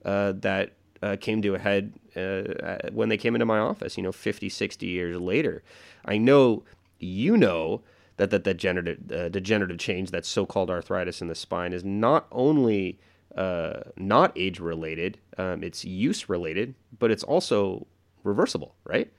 uh, 0.05 0.31
that 0.37 0.71
uh, 1.03 1.17
came 1.19 1.41
to 1.41 1.53
a 1.53 1.59
head 1.59 1.93
uh, 2.15 2.89
when 2.93 3.09
they 3.09 3.17
came 3.17 3.35
into 3.35 3.45
my 3.45 3.59
office, 3.59 3.97
you 3.97 4.03
know, 4.03 4.13
50, 4.13 4.47
60 4.47 4.85
years 4.87 5.19
later. 5.19 5.61
I 6.05 6.17
know 6.17 6.63
you 6.99 7.35
know 7.35 7.81
that 8.17 8.29
that 8.31 8.43
degenerative, 8.43 9.11
uh, 9.11 9.29
degenerative 9.29 9.77
change, 9.77 10.11
that 10.11 10.25
so 10.25 10.45
called 10.45 10.69
arthritis 10.69 11.21
in 11.21 11.27
the 11.27 11.35
spine, 11.35 11.73
is 11.73 11.83
not 11.83 12.27
only 12.31 12.99
uh, 13.35 13.81
not 13.97 14.31
age 14.35 14.59
related, 14.59 15.17
um, 15.37 15.63
it's 15.63 15.83
use 15.83 16.29
related, 16.29 16.75
but 16.99 17.11
it's 17.11 17.23
also 17.23 17.87
reversible, 18.23 18.75
right? 18.85 19.11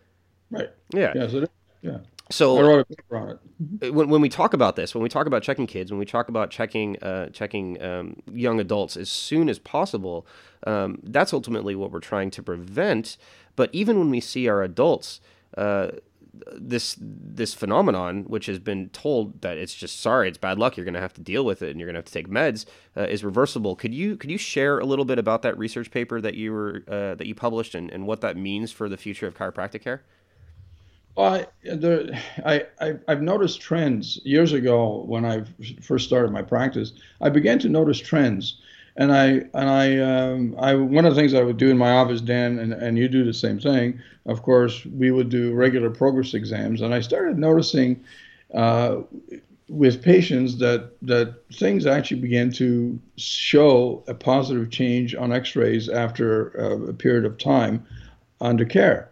Right. 0.51 0.71
Yeah. 0.93 1.13
Yes, 1.15 1.35
it 1.35 1.45
is. 1.45 1.49
Yeah. 1.83 1.99
So 2.31 2.57
I 2.57 2.63
wrote 2.63 2.81
a 2.81 2.85
paper 2.87 3.17
on 3.17 3.29
it. 3.31 3.39
Mm-hmm. 3.63 3.95
When, 3.95 4.09
when 4.09 4.21
we 4.23 4.31
talk 4.31 4.55
about 4.55 4.77
this, 4.77 4.95
when 4.95 5.03
we 5.03 5.11
talk 5.11 5.27
about 5.27 5.43
checking 5.43 5.67
kids, 5.67 5.91
when 5.91 5.99
we 5.99 6.07
talk 6.07 6.29
about 6.29 6.51
checking 6.51 6.97
uh, 7.03 7.29
checking 7.29 7.83
um, 7.83 8.23
young 8.33 8.61
adults 8.61 8.97
as 8.97 9.11
soon 9.11 9.49
as 9.49 9.59
possible, 9.59 10.27
um, 10.67 11.01
that's 11.03 11.35
ultimately 11.35 11.75
what 11.75 11.91
we're 11.91 12.01
trying 12.01 12.31
to 12.31 12.43
prevent. 12.43 13.19
But 13.57 13.69
even 13.73 13.99
when 13.99 14.11
we 14.11 14.21
see 14.21 14.49
our 14.49 14.63
adults, 14.63 15.21
uh, 15.57 15.89
this 16.53 16.97
this 17.01 17.55
phenomenon, 17.55 18.25
which 18.25 18.47
has 18.47 18.59
been 18.59 18.89
told 18.91 19.41
that 19.43 19.57
it's 19.57 19.75
just 19.75 20.01
sorry, 20.01 20.29
it's 20.29 20.39
bad 20.39 20.59
luck, 20.59 20.77
you're 20.77 20.85
going 20.85 20.95
to 20.95 21.01
have 21.01 21.15
to 21.15 21.21
deal 21.21 21.45
with 21.45 21.63
it, 21.63 21.71
and 21.71 21.81
you're 21.81 21.87
going 21.87 21.95
to 21.95 21.99
have 21.99 22.07
to 22.07 22.13
take 22.13 22.29
meds, 22.29 22.67
uh, 22.97 23.03
is 23.03 23.25
reversible. 23.25 23.77
Could 23.77 23.95
you 23.95 24.17
could 24.17 24.31
you 24.31 24.39
share 24.39 24.79
a 24.79 24.85
little 24.85 25.05
bit 25.05 25.19
about 25.19 25.43
that 25.43 25.57
research 25.59 25.91
paper 25.91 26.21
that 26.21 26.35
you 26.35 26.53
were 26.53 26.83
uh, 26.89 27.15
that 27.15 27.27
you 27.27 27.35
published 27.35 27.75
and, 27.75 27.91
and 27.91 28.07
what 28.07 28.21
that 28.21 28.37
means 28.37 28.73
for 28.73 28.89
the 28.89 28.97
future 28.97 29.27
of 29.27 29.35
chiropractic 29.35 29.83
care? 29.83 30.03
Well, 31.17 31.35
I, 31.35 31.47
there, 31.75 32.21
I, 32.45 32.67
I, 32.81 32.95
have 33.07 33.23
noticed 33.23 33.61
trends 33.61 34.21
years 34.25 34.53
ago 34.53 35.05
when 35.07 35.25
I 35.25 35.45
first 35.81 36.07
started 36.07 36.33
my 36.33 36.43
practice. 36.43 36.93
I 37.21 37.31
began 37.31 37.61
to 37.61 37.69
notice 37.69 38.01
trends, 38.01 38.61
and 38.97 39.13
I 39.13 39.27
and 39.27 39.69
I, 39.69 39.99
um, 39.99 40.55
I 40.59 40.75
one 40.75 41.05
of 41.05 41.15
the 41.15 41.21
things 41.21 41.35
I 41.35 41.43
would 41.43 41.57
do 41.57 41.71
in 41.71 41.79
my 41.79 41.93
office, 41.93 42.21
Dan, 42.21 42.59
and, 42.59 42.73
and 42.73 42.97
you 42.97 43.09
do 43.09 43.25
the 43.25 43.35
same 43.35 43.59
thing. 43.59 44.01
Of 44.27 44.43
course, 44.43 44.85
we 44.87 45.11
would 45.11 45.29
do 45.29 45.53
regular 45.53 45.91
progress 45.91 46.35
exams, 46.35 46.81
and 46.81 46.95
I 46.95 47.01
started 47.01 47.39
noticing 47.39 48.03
uh, 48.55 48.99
with 49.69 50.03
patients 50.03 50.59
that 50.59 50.93
that 51.03 51.35
things 51.53 51.87
actually 51.87 52.21
began 52.21 52.53
to 52.53 52.99
show 53.17 54.05
a 54.07 54.15
positive 54.15 54.71
change 54.71 55.15
on 55.15 55.33
X-rays 55.33 55.89
after 55.89 56.61
uh, 56.61 56.91
a 56.91 56.93
period 56.93 57.25
of 57.25 57.37
time 57.39 57.85
under 58.41 58.65
care. 58.65 59.11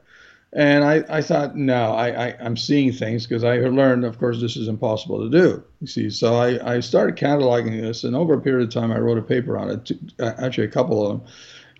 And 0.55 0.85
I, 0.85 1.03
I 1.09 1.23
thought, 1.23 1.57
no, 1.57 1.93
I, 1.93 2.09
I, 2.09 2.27
am 2.39 2.59
seeing 2.59 2.93
things 2.93 3.27
because 3.27 3.43
I 3.43 3.57
learned, 3.57 4.05
of 4.05 4.19
course, 4.19 4.39
this 4.39 4.55
is 4.55 4.69
impossible 4.69 5.19
to 5.21 5.31
do. 5.31 5.65
You 5.81 5.87
see, 5.87 6.11
so 6.11 6.35
I, 6.35 6.75
I 6.75 6.81
started 6.81 7.17
cataloging 7.17 7.81
this, 7.81 8.05
and 8.05 8.15
over 8.15 8.35
a 8.35 8.41
period 8.41 8.69
of 8.69 8.75
time, 8.75 8.93
I 8.93 8.99
wrote 8.99 9.17
a 9.17 9.23
paper 9.23 9.57
on 9.57 9.71
it, 9.71 9.93
uh, 10.21 10.33
actually, 10.37 10.67
a 10.67 10.71
couple 10.71 11.07
of 11.07 11.09
them. 11.09 11.29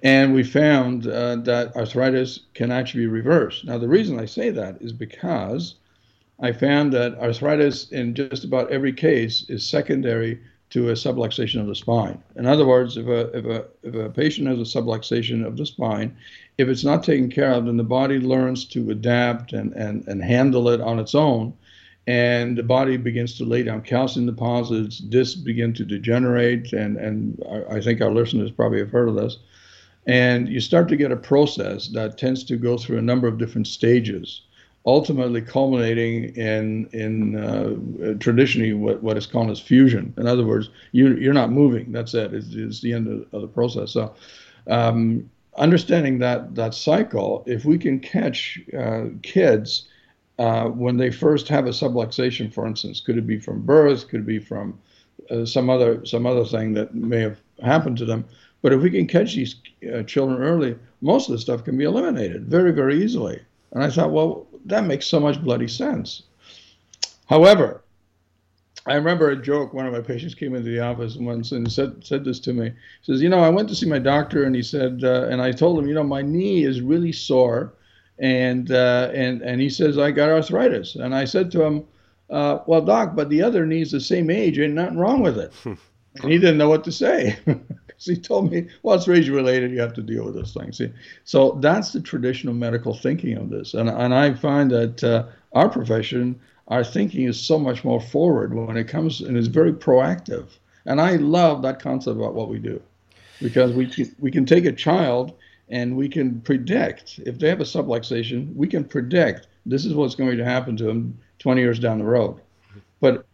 And 0.03 0.35
we 0.35 0.43
found 0.43 1.07
uh, 1.07 1.37
that 1.37 1.77
arthritis 1.77 2.41
can 2.55 2.73
actually 2.73 3.03
be 3.03 3.09
reversed. 3.09 3.67
Now, 3.67 3.77
the 3.77 3.89
reason 3.89 4.19
I 4.19 4.25
say 4.25 4.49
that 4.51 4.81
is 4.81 4.93
because 4.93 5.75
I 6.41 6.53
found 6.53 6.95
that 6.95 7.19
arthritis 7.19 7.93
in 7.93 8.15
just 8.15 8.43
about 8.43 8.71
every 8.71 8.93
case 8.95 9.45
is 9.49 9.69
secondary 9.69 10.41
to 10.71 10.89
a 10.89 10.95
subluxation 10.95 11.61
of 11.61 11.67
the 11.67 11.75
spine. 11.75 12.23
In 12.35 12.47
other 12.47 12.67
words, 12.67 12.97
if 12.97 13.07
a, 13.07 13.37
if 13.37 13.45
a, 13.45 13.67
if 13.83 13.95
a 13.95 14.09
patient 14.09 14.49
has 14.49 14.59
a 14.59 14.79
subluxation 14.79 15.47
of 15.47 15.59
the 15.59 15.67
spine, 15.67 16.17
if 16.59 16.69
it's 16.69 16.85
not 16.85 17.03
taken 17.03 17.31
care 17.31 17.53
of, 17.53 17.67
then 17.67 17.77
the 17.77 17.85
body 17.85 18.19
learns 18.19 18.65
to 18.67 18.91
adapt 18.91 19.53
and, 19.53 19.73
and, 19.73 20.07
and 20.07 20.23
handle 20.23 20.69
it 20.69 20.81
on 20.81 20.99
its 20.99 21.15
own. 21.15 21.55
And 22.07 22.59
the 22.59 22.63
body 22.63 22.97
begins 22.97 23.39
to 23.39 23.45
lay 23.45 23.63
down 23.63 23.83
calcium 23.83 24.27
deposits, 24.27 24.99
discs 24.99 25.37
begin 25.37 25.73
to 25.75 25.85
degenerate, 25.85 26.73
and, 26.73 26.97
and 26.97 27.41
I, 27.71 27.81
think 27.81 28.01
our 28.01 28.11
listeners 28.11 28.51
probably 28.51 28.81
have 28.81 28.91
heard 28.91 29.09
of 29.09 29.15
this. 29.15 29.39
And 30.07 30.49
you 30.49 30.61
start 30.61 30.89
to 30.89 30.97
get 30.97 31.13
a 31.13 31.17
process 31.17 31.89
that 31.89 32.19
tends 32.19 32.43
to 32.45 32.57
go 32.57 32.77
through 32.77 32.99
a 32.99 33.03
number 33.03 33.29
of 33.29 33.39
different 33.39 33.69
stages 33.69 34.43
ultimately 34.85 35.41
culminating 35.41 36.35
in 36.35 36.89
in 36.93 37.37
uh, 37.37 38.15
traditionally 38.19 38.73
what, 38.73 39.03
what 39.03 39.17
is 39.17 39.27
called 39.27 39.51
as 39.51 39.61
fusion. 39.61 40.13
In 40.17 40.27
other 40.27 40.45
words, 40.45 40.71
you 40.93 41.17
you're 41.17 41.33
not 41.33 41.51
moving. 41.51 41.93
That's 41.93 42.15
it. 42.15 42.35
It's, 42.35 42.49
it's 42.55 42.81
the 42.81 42.93
end 42.93 43.07
of, 43.07 43.33
of, 43.33 43.43
the 43.43 43.49
process. 43.49 43.93
So, 43.93 44.15
um, 44.67 45.31
understanding 45.57 46.19
that 46.19 46.55
that 46.55 46.75
cycle, 46.75 47.45
if 47.47 47.65
we 47.65 47.79
can 47.79 48.01
catch 48.01 48.61
uh, 48.77 49.05
kids 49.23 49.89
uh, 50.39 50.67
when 50.67 50.97
they 50.97 51.11
first 51.11 51.49
have 51.49 51.67
a 51.67 51.71
subluxation, 51.71 52.53
for 52.53 52.67
instance, 52.67 53.01
could 53.01 53.19
it 53.19 53.27
be 53.27 53.39
from 53.39 53.63
birth? 53.63 54.09
Could 54.09 54.21
it 54.21 54.27
be 54.27 54.39
from 54.39 54.79
uh, 55.31 55.45
some 55.45 55.69
other 55.71 56.05
some 56.07 56.27
other 56.27 56.45
thing 56.45 56.73
that 56.75 56.95
may 56.95 57.21
have 57.21 57.41
happened 57.63 57.99
to 57.99 58.05
them? 58.05 58.25
But 58.63 58.73
if 58.73 58.81
we 58.81 58.91
can 58.91 59.07
catch 59.07 59.35
these 59.35 59.57
uh, 59.93 60.03
children 60.05 60.41
early, 60.41 60.77
most 61.01 61.29
of 61.29 61.33
the 61.33 61.41
stuff 61.41 61.65
can 61.65 61.77
be 61.77 61.85
eliminated 61.85 62.47
very 62.47 62.73
very 62.73 63.03
easily. 63.03 63.41
And 63.73 63.83
I 63.83 63.91
thought, 63.91 64.13
well, 64.13 64.47
that 64.67 64.85
makes 64.85 65.07
so 65.07 65.19
much 65.19 65.43
bloody 65.43 65.69
sense. 65.69 66.23
However, 67.27 67.83
I 68.87 68.95
remember 68.95 69.31
a 69.31 69.37
joke. 69.37 69.73
One 69.73 69.87
of 69.87 69.93
my 69.93 70.01
patients 70.01 70.35
came 70.35 70.55
into 70.55 70.71
the 70.71 70.81
office 70.81 71.17
once 71.17 71.53
and 71.53 71.71
said 71.71 72.05
said 72.05 72.25
this 72.25 72.41
to 72.41 72.53
me. 72.53 72.71
He 73.03 73.13
says, 73.13 73.23
"You 73.23 73.29
know, 73.29 73.39
I 73.39 73.49
went 73.49 73.69
to 73.69 73.77
see 73.77 73.87
my 73.87 74.01
doctor, 74.01 74.45
and 74.45 74.55
he 74.57 74.63
said, 74.63 75.03
uh, 75.05 75.29
and 75.31 75.41
I 75.41 75.53
told 75.53 75.79
him, 75.79 75.87
you 75.87 75.95
know, 75.95 76.03
my 76.03 76.23
knee 76.23 76.65
is 76.65 76.81
really 76.81 77.13
sore, 77.13 77.75
and 78.19 78.71
uh, 78.73 79.11
and 79.15 79.41
and 79.43 79.61
he 79.61 79.71
says 79.71 79.99
I 79.99 80.11
got 80.11 80.31
arthritis, 80.31 80.97
and 80.97 81.15
I 81.15 81.25
said 81.25 81.51
to 81.53 81.63
him, 81.63 81.85
uh, 82.31 82.59
well, 82.67 82.81
doc, 82.81 83.15
but 83.15 83.29
the 83.29 83.43
other 83.43 83.67
knee's 83.67 83.93
the 83.93 84.01
same 84.01 84.31
age, 84.31 84.59
ain't 84.59 84.75
nothing 84.75 84.99
wrong 84.99 85.21
with 85.21 85.39
it. 85.39 85.53
and 85.65 86.33
he 86.33 86.39
didn't 86.39 86.59
know 86.59 86.69
what 86.69 86.85
to 86.85 86.93
say. 86.93 87.39
because 87.45 88.07
he 88.07 88.17
told 88.17 88.51
me, 88.51 88.69
well, 88.83 88.97
it's 88.97 89.09
age 89.09 89.29
related. 89.29 89.71
You 89.71 89.81
have 89.81 89.93
to 89.95 90.03
deal 90.03 90.25
with 90.25 90.35
this 90.35 90.55
thing. 90.55 90.73
See, 90.73 90.93
so 91.25 91.59
that's 91.61 91.93
the 91.93 92.01
traditional 92.01 92.55
medical 92.55 92.97
thinking 92.97 93.37
of 93.37 93.51
this, 93.51 93.75
and 93.75 93.89
and 93.89 94.15
I 94.15 94.35
find 94.35 94.71
that 94.71 95.05
uh, 95.05 95.27
our 95.53 95.69
profession, 95.69 96.41
our 96.73 96.83
thinking 96.83 97.25
is 97.29 97.39
so 97.39 97.59
much 97.59 97.85
more 97.85 98.01
forward 98.01 98.55
when 98.55 98.79
it 98.79 98.89
comes 98.89 99.21
and 99.21 99.37
is 99.37 99.47
very 99.47 99.75
proactive. 99.75 100.47
And 100.87 101.03
I 101.03 101.17
love 101.17 101.61
that 101.63 101.81
concept 101.81 102.17
about 102.17 102.33
what 102.33 102.49
we 102.49 102.59
do, 102.59 102.81
because 103.43 103.73
we 103.73 103.93
we 104.19 104.31
can 104.31 104.47
take 104.47 104.65
a 104.65 104.73
child 104.73 105.35
and 105.69 105.97
we 105.97 106.09
can 106.09 106.41
predict 106.41 107.21
if 107.27 107.39
they 107.39 107.51
have 107.51 107.61
a 107.61 107.65
subluxation, 107.65 108.57
we 108.57 108.67
can 108.67 108.85
predict 108.85 109.49
this 109.67 109.85
is 109.85 109.93
what's 109.93 110.15
going 110.15 110.39
to 110.39 110.45
happen 110.45 110.75
to 110.79 110.85
them 110.85 111.19
20 111.41 111.61
years 111.61 111.79
down 111.79 111.99
the 111.99 112.05
road. 112.05 112.41
But 113.01 113.27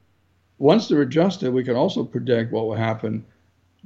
once 0.59 0.88
they're 0.88 1.03
adjusted, 1.03 1.53
we 1.53 1.62
can 1.62 1.77
also 1.77 2.03
predict 2.03 2.53
what 2.53 2.66
will 2.66 2.74
happen 2.74 3.24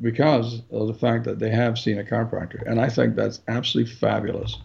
because 0.00 0.62
of 0.70 0.88
the 0.88 0.94
fact 0.94 1.24
that 1.24 1.38
they 1.38 1.50
have 1.50 1.78
seen 1.78 1.98
a 1.98 2.04
chiropractor. 2.04 2.66
And 2.66 2.80
I 2.80 2.88
think 2.88 3.16
that's 3.16 3.42
absolutely 3.48 3.92
fabulous. 3.92 4.56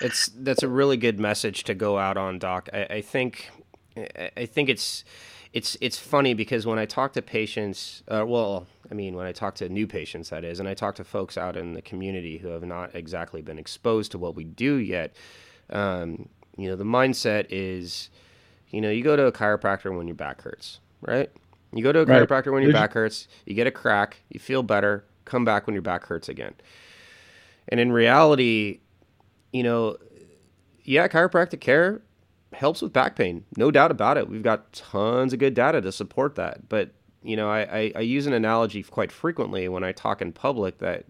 It's 0.00 0.28
that's 0.28 0.62
a 0.62 0.68
really 0.68 0.96
good 0.96 1.20
message 1.20 1.64
to 1.64 1.74
go 1.74 1.98
out 1.98 2.16
on, 2.16 2.38
Doc. 2.38 2.68
I, 2.72 2.84
I 2.84 3.00
think 3.00 3.50
I 3.96 4.46
think 4.46 4.68
it's 4.68 5.04
it's 5.52 5.76
it's 5.80 5.98
funny 5.98 6.34
because 6.34 6.66
when 6.66 6.78
I 6.78 6.86
talk 6.86 7.12
to 7.14 7.22
patients, 7.22 8.02
uh, 8.08 8.24
well, 8.26 8.66
I 8.90 8.94
mean 8.94 9.14
when 9.14 9.26
I 9.26 9.32
talk 9.32 9.56
to 9.56 9.68
new 9.68 9.86
patients, 9.86 10.30
that 10.30 10.44
is, 10.44 10.60
and 10.60 10.68
I 10.68 10.74
talk 10.74 10.94
to 10.96 11.04
folks 11.04 11.36
out 11.36 11.56
in 11.56 11.74
the 11.74 11.82
community 11.82 12.38
who 12.38 12.48
have 12.48 12.64
not 12.64 12.94
exactly 12.94 13.42
been 13.42 13.58
exposed 13.58 14.12
to 14.12 14.18
what 14.18 14.34
we 14.34 14.44
do 14.44 14.76
yet. 14.76 15.14
Um, 15.70 16.28
you 16.56 16.68
know, 16.68 16.76
the 16.76 16.84
mindset 16.84 17.46
is, 17.50 18.10
you 18.70 18.80
know, 18.80 18.90
you 18.90 19.02
go 19.02 19.16
to 19.16 19.26
a 19.26 19.32
chiropractor 19.32 19.96
when 19.96 20.06
your 20.06 20.16
back 20.16 20.42
hurts, 20.42 20.80
right? 21.00 21.30
You 21.72 21.82
go 21.82 21.92
to 21.92 22.00
a 22.00 22.04
right. 22.04 22.28
chiropractor 22.28 22.52
when 22.52 22.62
your 22.62 22.72
back 22.72 22.92
hurts, 22.92 23.28
you 23.46 23.54
get 23.54 23.66
a 23.66 23.70
crack, 23.70 24.22
you 24.28 24.40
feel 24.40 24.62
better, 24.62 25.04
come 25.24 25.44
back 25.44 25.66
when 25.66 25.74
your 25.74 25.82
back 25.82 26.04
hurts 26.04 26.28
again. 26.28 26.54
And 27.68 27.78
in 27.78 27.92
reality, 27.92 28.80
you 29.52 29.62
know, 29.62 29.96
yeah, 30.84 31.08
chiropractic 31.08 31.60
care 31.60 32.02
helps 32.52 32.82
with 32.82 32.92
back 32.92 33.16
pain, 33.16 33.44
no 33.56 33.70
doubt 33.70 33.90
about 33.90 34.16
it. 34.16 34.28
We've 34.28 34.42
got 34.42 34.72
tons 34.72 35.32
of 35.32 35.38
good 35.38 35.54
data 35.54 35.80
to 35.80 35.92
support 35.92 36.34
that. 36.34 36.68
But, 36.68 36.90
you 37.22 37.36
know, 37.36 37.50
I, 37.50 37.60
I, 37.60 37.92
I 37.96 38.00
use 38.00 38.26
an 38.26 38.32
analogy 38.32 38.82
quite 38.82 39.12
frequently 39.12 39.68
when 39.68 39.84
I 39.84 39.92
talk 39.92 40.20
in 40.20 40.32
public 40.32 40.78
that 40.78 41.04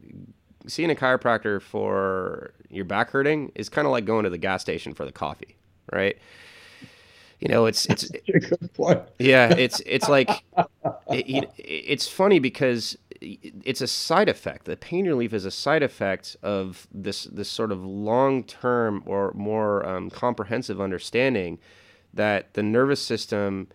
seeing 0.66 0.90
a 0.90 0.94
chiropractor 0.94 1.62
for 1.62 2.52
your 2.68 2.84
back 2.84 3.10
hurting 3.10 3.52
is 3.54 3.68
kind 3.68 3.86
of 3.86 3.92
like 3.92 4.04
going 4.04 4.24
to 4.24 4.30
the 4.30 4.38
gas 4.38 4.60
station 4.60 4.92
for 4.92 5.04
the 5.04 5.12
coffee, 5.12 5.56
right? 5.92 6.16
you 7.40 7.48
know, 7.48 7.66
it's 7.66 7.86
it's 7.86 8.10
yeah, 9.18 9.48
it's 9.54 9.80
it's 9.86 10.08
like 10.08 10.44
it, 11.08 11.50
it's 11.56 12.06
funny 12.06 12.38
because 12.38 12.98
it's 13.20 13.80
a 13.80 13.86
side 13.86 14.28
effect. 14.28 14.64
The 14.64 14.76
pain 14.76 15.06
relief 15.06 15.32
is 15.32 15.44
a 15.44 15.50
side 15.50 15.82
effect 15.82 16.36
of 16.42 16.86
this 16.92 17.24
this 17.24 17.50
sort 17.50 17.72
of 17.72 17.84
long 17.84 18.44
term 18.44 19.02
or 19.06 19.32
more 19.34 19.86
um, 19.86 20.10
comprehensive 20.10 20.80
understanding 20.80 21.58
that 22.14 22.54
the 22.54 22.62
nervous 22.62 23.00
system 23.00 23.68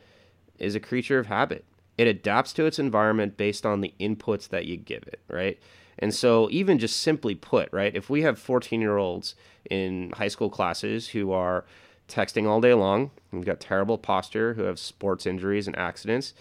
is 0.58 0.76
a 0.76 0.80
creature 0.80 1.20
of 1.20 1.28
habit. 1.28 1.66
It 1.98 2.08
adapts 2.08 2.54
to 2.54 2.66
its 2.66 2.80
environment 2.80 3.38
based 3.38 3.66
on 3.66 3.82
the 3.82 3.93
inputs 4.00 4.50
that 4.50 4.66
you 4.66 4.78
give 4.78 5.04
it, 5.04 5.22
right? 5.30 5.60
And 5.98 6.14
so, 6.14 6.50
even 6.52 6.78
just 6.78 6.98
simply 6.98 7.36
put, 7.36 7.70
right, 7.72 7.96
if 7.96 8.10
we 8.10 8.24
have 8.24 8.38
14 8.38 8.82
year 8.82 8.98
olds 8.98 9.36
in 9.70 10.12
high 10.12 10.28
school 10.28 10.50
classes 10.50 11.10
who 11.10 11.32
are 11.32 11.66
texting 12.10 12.48
all 12.48 12.62
day 12.62 12.74
long, 12.74 13.12
who've 13.32 13.46
got 13.46 13.60
terrible 13.60 13.98
posture, 13.98 14.54
who 14.56 14.64
have 14.64 14.78
sports 14.78 15.26
injuries 15.26 15.68
and 15.68 15.78
accidents, 15.78 16.34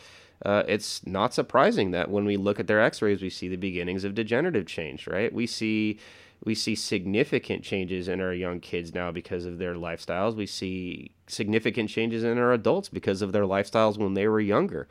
uh, 0.45 0.63
it's 0.69 1.07
not 1.07 1.33
surprising 1.33 1.91
that 1.93 2.11
when 2.11 2.25
we 2.25 2.37
look 2.37 2.61
at 2.61 2.67
their 2.67 2.81
x-rays 2.81 3.23
we 3.23 3.31
see 3.31 3.49
the 3.49 3.57
beginnings 3.57 4.05
of 4.05 4.15
degenerative 4.15 4.67
change 4.67 5.07
right? 5.07 5.33
We 5.33 5.47
see 5.47 5.99
we 6.45 6.55
see 6.55 6.75
significant 6.75 7.63
changes 7.63 8.07
in 8.07 8.21
our 8.21 8.35
young 8.35 8.61
kids 8.61 8.93
now 8.93 9.11
because 9.11 9.47
of 9.47 9.57
their 9.59 9.77
lifestyles. 9.77 10.35
We 10.35 10.47
see 10.47 11.13
significant 11.27 11.89
changes 11.89 12.23
in 12.23 12.37
our 12.37 12.53
adults 12.53 12.91
because 12.91 13.23
of 13.23 13.33
their 13.33 13.45
lifestyles 13.45 13.97
when 13.97 14.13
they 14.13 14.29
were 14.29 14.41
younger. 14.41 14.87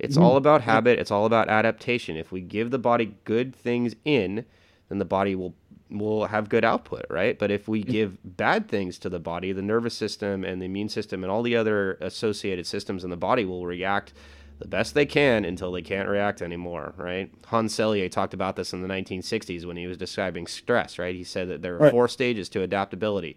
It's 0.00 0.16
mm-hmm. 0.16 0.24
all 0.24 0.36
about 0.36 0.62
habit. 0.62 0.98
It's 0.98 1.12
all 1.12 1.26
about 1.26 1.48
adaptation. 1.48 2.16
If 2.16 2.32
we 2.32 2.40
give 2.40 2.72
the 2.72 2.78
body 2.78 3.14
good 3.24 3.54
things 3.54 3.94
in 4.04 4.44
then 4.90 4.98
the 4.98 5.04
body 5.06 5.34
will 5.34 5.54
will 5.88 6.26
have 6.26 6.48
good 6.48 6.64
output, 6.64 7.04
right? 7.10 7.36
But 7.36 7.50
if 7.50 7.66
we 7.66 7.82
give 7.82 8.16
bad 8.24 8.68
things 8.68 8.96
to 9.00 9.08
the 9.08 9.18
body, 9.18 9.50
the 9.52 9.62
nervous 9.62 9.94
system 9.94 10.44
and 10.44 10.62
the 10.62 10.66
immune 10.66 10.88
system 10.88 11.24
and 11.24 11.32
all 11.32 11.42
the 11.42 11.56
other 11.56 11.94
associated 12.00 12.66
systems 12.66 13.02
in 13.02 13.10
the 13.10 13.16
body 13.16 13.44
will 13.44 13.66
react 13.66 14.12
the 14.60 14.68
best 14.68 14.94
they 14.94 15.06
can 15.06 15.44
until 15.44 15.72
they 15.72 15.82
can't 15.82 16.08
react 16.08 16.42
anymore, 16.42 16.94
right? 16.96 17.32
Hans 17.46 17.74
Selye 17.74 18.10
talked 18.10 18.34
about 18.34 18.56
this 18.56 18.72
in 18.72 18.82
the 18.82 18.88
1960s 18.88 19.64
when 19.64 19.76
he 19.76 19.86
was 19.86 19.96
describing 19.96 20.46
stress, 20.46 20.98
right? 20.98 21.14
He 21.14 21.24
said 21.24 21.48
that 21.48 21.62
there 21.62 21.74
are 21.76 21.78
right. 21.78 21.90
four 21.90 22.08
stages 22.08 22.48
to 22.50 22.62
adaptability 22.62 23.36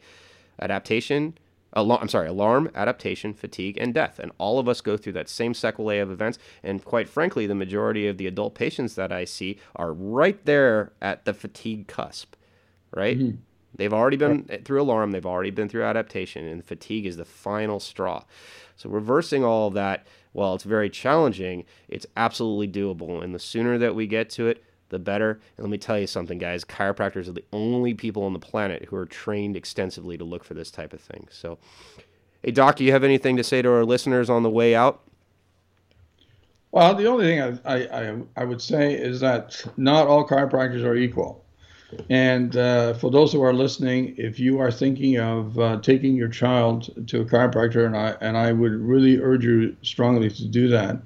adaptation, 0.62 1.36
alarm, 1.72 2.02
I'm 2.02 2.10
sorry, 2.10 2.28
alarm, 2.28 2.70
adaptation, 2.76 3.34
fatigue, 3.34 3.78
and 3.80 3.94
death. 3.94 4.20
And 4.20 4.32
all 4.38 4.60
of 4.60 4.68
us 4.68 4.82
go 4.82 4.98
through 4.98 5.14
that 5.14 5.30
same 5.30 5.54
sequelae 5.54 6.00
of 6.00 6.12
events. 6.12 6.38
And 6.62 6.84
quite 6.84 7.10
frankly, 7.10 7.48
the 7.48 7.56
majority 7.56 8.08
of 8.08 8.18
the 8.18 8.28
adult 8.28 8.54
patients 8.54 8.96
that 8.96 9.12
I 9.12 9.26
see 9.26 9.58
are 9.76 9.94
right 9.94 10.46
there 10.46 10.92
at 11.02 11.26
the 11.26 11.34
fatigue 11.34 11.88
cusp, 11.88 12.36
right? 12.92 13.18
Mm-hmm. 13.18 13.38
They've 13.76 13.94
already 13.94 14.18
been 14.18 14.46
right. 14.48 14.64
through 14.64 14.82
alarm, 14.82 15.12
they've 15.12 15.26
already 15.26 15.50
been 15.50 15.68
through 15.68 15.84
adaptation, 15.84 16.46
and 16.46 16.64
fatigue 16.64 17.08
is 17.08 17.18
the 17.18 17.26
final 17.26 17.80
straw. 17.80 18.24
So, 18.76 18.90
reversing 18.90 19.44
all 19.44 19.70
of 19.70 19.74
that 19.74 20.06
while 20.34 20.54
it's 20.56 20.64
very 20.64 20.90
challenging, 20.90 21.64
it's 21.88 22.06
absolutely 22.18 22.68
doable. 22.68 23.24
And 23.24 23.34
the 23.34 23.40
sooner 23.40 23.78
that 23.78 23.96
we 23.96 24.08
get 24.08 24.30
to 24.32 24.48
it, 24.48 24.64
the 24.90 25.00
better. 25.00 25.40
And 25.58 25.66
let 25.66 25.70
me 25.70 25.78
tell 25.78 25.98
you 25.98 26.08
something, 26.08 26.38
guys 26.38 26.64
chiropractors 26.64 27.28
are 27.28 27.34
the 27.34 27.46
only 27.52 27.94
people 27.94 28.24
on 28.24 28.34
the 28.34 28.40
planet 28.40 28.86
who 28.86 28.96
are 28.96 29.06
trained 29.06 29.56
extensively 29.56 30.18
to 30.18 30.24
look 30.24 30.44
for 30.44 30.54
this 30.54 30.72
type 30.72 30.94
of 30.94 31.02
thing. 31.02 31.28
So, 31.32 31.58
hey, 32.44 32.52
Doc, 32.52 32.76
do 32.76 32.84
you 32.84 32.92
have 32.92 33.04
anything 33.04 33.38
to 33.38 33.44
say 33.44 33.62
to 33.62 33.72
our 33.72 33.86
listeners 33.86 34.30
on 34.30 34.44
the 34.44 34.50
way 34.50 34.76
out? 34.76 35.02
Well, 36.72 36.96
the 36.96 37.06
only 37.06 37.26
thing 37.26 37.60
I, 37.66 37.86
I, 37.86 38.18
I 38.36 38.46
would 38.46 38.62
say 38.62 38.94
is 38.94 39.20
that 39.20 39.64
not 39.78 40.08
all 40.08 40.28
chiropractors 40.28 40.84
are 40.84 40.96
equal. 40.96 41.43
And 42.10 42.56
uh, 42.56 42.94
for 42.94 43.12
those 43.12 43.32
who 43.32 43.42
are 43.44 43.54
listening, 43.54 44.16
if 44.18 44.40
you 44.40 44.60
are 44.60 44.72
thinking 44.72 45.20
of 45.20 45.60
uh, 45.60 45.80
taking 45.82 46.16
your 46.16 46.28
child 46.28 46.90
to 47.08 47.22
a 47.22 47.26
chiropractor, 47.26 47.86
and 47.86 47.96
I 47.96 48.16
and 48.22 48.38
I 48.38 48.52
would 48.52 48.74
really 48.74 49.20
urge 49.20 49.44
you 49.44 49.76
strongly 49.82 50.30
to 50.30 50.48
do 50.48 50.68
that, 50.70 50.98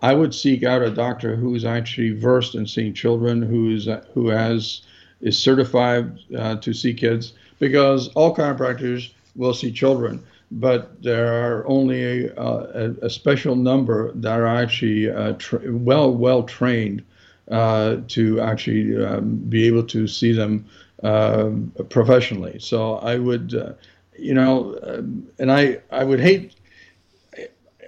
I 0.00 0.14
would 0.14 0.34
seek 0.34 0.62
out 0.64 0.82
a 0.82 0.90
doctor 0.90 1.36
who 1.36 1.54
is 1.54 1.64
actually 1.64 2.12
versed 2.12 2.54
in 2.54 2.66
seeing 2.66 2.92
children, 2.92 3.42
who 3.42 3.70
is 3.70 3.88
who 4.14 4.28
has 4.28 4.82
is 5.20 5.38
certified 5.38 6.18
uh, 6.36 6.56
to 6.56 6.72
see 6.72 6.92
kids, 6.92 7.32
because 7.58 8.08
all 8.08 8.34
chiropractors 8.34 9.12
will 9.36 9.54
see 9.54 9.70
children, 9.70 10.22
but 10.50 11.02
there 11.02 11.32
are 11.32 11.66
only 11.66 12.26
a, 12.26 12.34
a, 12.36 12.94
a 13.02 13.10
special 13.10 13.56
number 13.56 14.12
that 14.14 14.40
are 14.40 14.46
actually 14.46 15.08
uh, 15.10 15.34
tra- 15.38 15.60
well 15.72 16.12
well 16.12 16.42
trained 16.42 17.02
uh, 17.50 17.96
to 18.08 18.40
actually 18.40 19.04
um, 19.04 19.36
be 19.48 19.66
able 19.66 19.82
to 19.84 20.06
see 20.06 20.32
them 20.32 20.66
uh, 21.02 21.50
professionally. 21.88 22.58
So 22.58 22.96
I 22.96 23.18
would, 23.18 23.54
uh, 23.54 23.72
you 24.16 24.34
know, 24.34 24.78
um, 24.82 25.26
and 25.38 25.50
I 25.50 25.80
I 25.90 26.04
would 26.04 26.20
hate. 26.20 26.54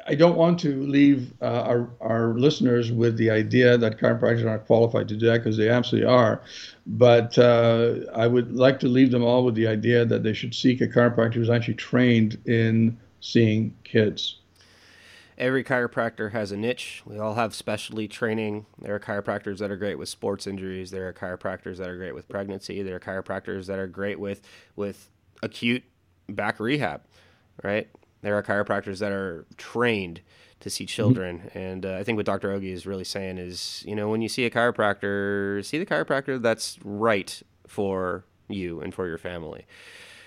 I 0.07 0.15
don't 0.15 0.37
want 0.37 0.61
to 0.61 0.83
leave 0.83 1.33
uh, 1.41 1.63
our, 1.63 1.89
our 2.01 2.35
listeners 2.35 2.93
with 2.93 3.17
the 3.17 3.31
idea 3.31 3.79
that 3.79 3.99
chiropractors 3.99 4.47
aren't 4.47 4.67
qualified 4.67 5.09
to 5.09 5.17
do 5.17 5.27
that 5.27 5.39
because 5.39 5.57
they 5.57 5.71
absolutely 5.71 6.11
are. 6.11 6.43
But 6.87 7.39
uh, 7.39 8.01
I 8.15 8.27
would 8.27 8.55
like 8.55 8.81
to 8.81 8.89
leave 8.89 9.11
them 9.11 9.25
all 9.25 9.45
with 9.45 9.55
the 9.55 9.67
idea 9.67 10.05
that 10.05 10.23
they 10.23 10.35
should 10.35 10.55
seek 10.55 10.83
a 10.83 10.87
chiropractor 10.89 11.35
who's 11.35 11.49
actually 11.49 11.75
trained 11.75 12.37
in 12.45 12.99
seeing 13.21 13.75
kids 13.85 14.41
every 15.37 15.65
chiropractor 15.65 16.33
has 16.33 16.53
a 16.53 16.57
niche. 16.57 17.03
We 17.05 17.19
all 17.19 17.35
have 17.35 17.55
specialty 17.55 18.09
training. 18.09 18.67
There 18.79 18.95
are 18.95 19.01
chiropractors 19.01 19.59
that 19.59 19.71
are 19.71 19.77
great 19.77 19.99
with 19.99 20.09
sports 20.09 20.47
injuries. 20.47 20.91
There 20.91 21.09
are 21.09 21.13
chiropractors 21.13 21.79
that 21.79 21.89
are 21.89 21.97
great 21.97 22.15
with 22.15 22.29
pregnancy. 22.29 22.83
There 22.83 22.97
are 22.97 23.01
chiropractors 23.01 23.67
that 23.67 23.79
are 23.79 23.87
great 23.87 24.19
with 24.19 24.43
with 24.77 25.11
acute 25.43 25.85
back 26.29 26.61
rehab, 26.61 27.03
right? 27.63 27.89
There 28.23 28.37
are 28.37 28.43
chiropractors 28.43 29.01
that 29.01 29.13
are 29.13 29.47
trained 29.57 30.21
to 30.61 30.71
see 30.71 30.85
mm-hmm. 30.85 30.89
children. 30.89 31.39
Mm-hmm. 31.39 31.59
And 31.59 31.87
uh, 31.87 31.95
I 31.97 32.05
think 32.05 32.17
what 32.17 32.27
Dr. 32.27 32.49
Ogi 32.49 32.73
is 32.73 32.87
really 32.87 33.05
saying 33.05 33.39
is, 33.39 33.85
you 33.87 33.95
know, 33.95 34.09
when 34.09 34.23
you 34.23 34.29
see 34.29 34.45
a 34.47 34.51
chiropractor, 34.51 35.65
see 35.65 35.79
the 35.79 35.87
chiropractor 35.87 36.41
that's 36.41 36.79
right 36.83 37.43
for 37.67 38.25
you 38.49 38.81
and 38.81 38.95
for 38.95 39.07
your 39.07 39.19
family. 39.19 39.67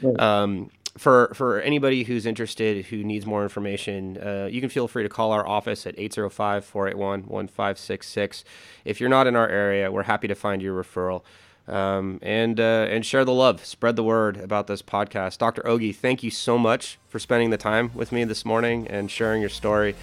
Right. 0.01 0.19
Um, 0.19 0.69
for 0.97 1.31
for 1.33 1.61
anybody 1.61 2.03
who's 2.03 2.25
interested 2.25 2.85
who 2.85 3.03
needs 3.03 3.25
more 3.25 3.43
information 3.43 4.17
uh, 4.17 4.47
you 4.51 4.61
can 4.61 4.69
feel 4.69 4.87
free 4.87 5.03
to 5.03 5.09
call 5.09 5.31
our 5.31 5.47
office 5.47 5.85
at 5.85 5.95
805-481-1566 5.97 8.43
if 8.85 8.99
you're 8.99 9.09
not 9.09 9.27
in 9.27 9.35
our 9.35 9.47
area 9.47 9.91
we're 9.91 10.03
happy 10.03 10.27
to 10.27 10.35
find 10.35 10.61
your 10.61 10.81
referral. 10.81 11.23
Um, 11.67 12.19
and 12.21 12.61
uh, 12.61 12.87
and 12.89 13.05
share 13.05 13.25
the 13.25 13.33
love. 13.33 13.65
Spread 13.65 13.97
the 13.97 14.03
word 14.03 14.37
about 14.37 14.67
this 14.67 14.81
podcast. 14.81 15.37
Dr 15.37 15.61
ogi 15.63 15.93
thank 15.93 16.23
you 16.23 16.31
so 16.31 16.57
much 16.57 16.97
for 17.09 17.19
spending 17.19 17.49
the 17.49 17.57
time 17.57 17.91
with 17.93 18.13
me 18.13 18.23
this 18.23 18.45
morning 18.45 18.87
and 18.87 19.11
sharing 19.11 19.41
your 19.41 19.49
story. 19.49 19.93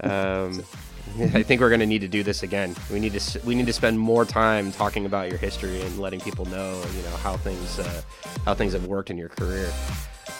Um, 0.00 0.62
I 1.18 1.42
think 1.42 1.60
we're 1.60 1.70
going 1.70 1.80
to 1.80 1.86
need 1.86 2.02
to 2.02 2.08
do 2.08 2.22
this 2.22 2.42
again. 2.42 2.76
We 2.92 3.00
need 3.00 3.14
to 3.14 3.40
we 3.44 3.54
need 3.54 3.66
to 3.66 3.72
spend 3.72 3.98
more 3.98 4.24
time 4.24 4.70
talking 4.70 5.06
about 5.06 5.28
your 5.28 5.38
history 5.38 5.80
and 5.80 5.98
letting 5.98 6.20
people 6.20 6.44
know, 6.44 6.80
you 6.94 7.02
know, 7.02 7.16
how 7.16 7.36
things 7.36 7.78
uh, 7.78 8.02
how 8.44 8.54
things 8.54 8.74
have 8.74 8.86
worked 8.86 9.10
in 9.10 9.18
your 9.18 9.28
career. 9.28 9.72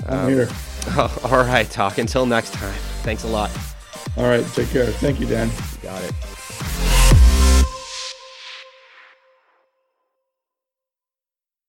I'm 0.07 0.18
um, 0.18 0.28
here. 0.28 0.49
all 1.24 1.45
right, 1.45 1.68
talk. 1.70 1.99
Until 1.99 2.26
next 2.26 2.53
time. 2.53 2.74
Thanks 3.03 3.24
a 3.24 3.28
lot. 3.28 3.51
All 4.16 4.24
right. 4.24 4.47
Take 4.55 4.70
care. 4.70 4.86
Thank 4.86 5.20
you, 5.20 5.26
Dan. 5.26 5.51
got 5.82 6.03
it. 6.03 6.88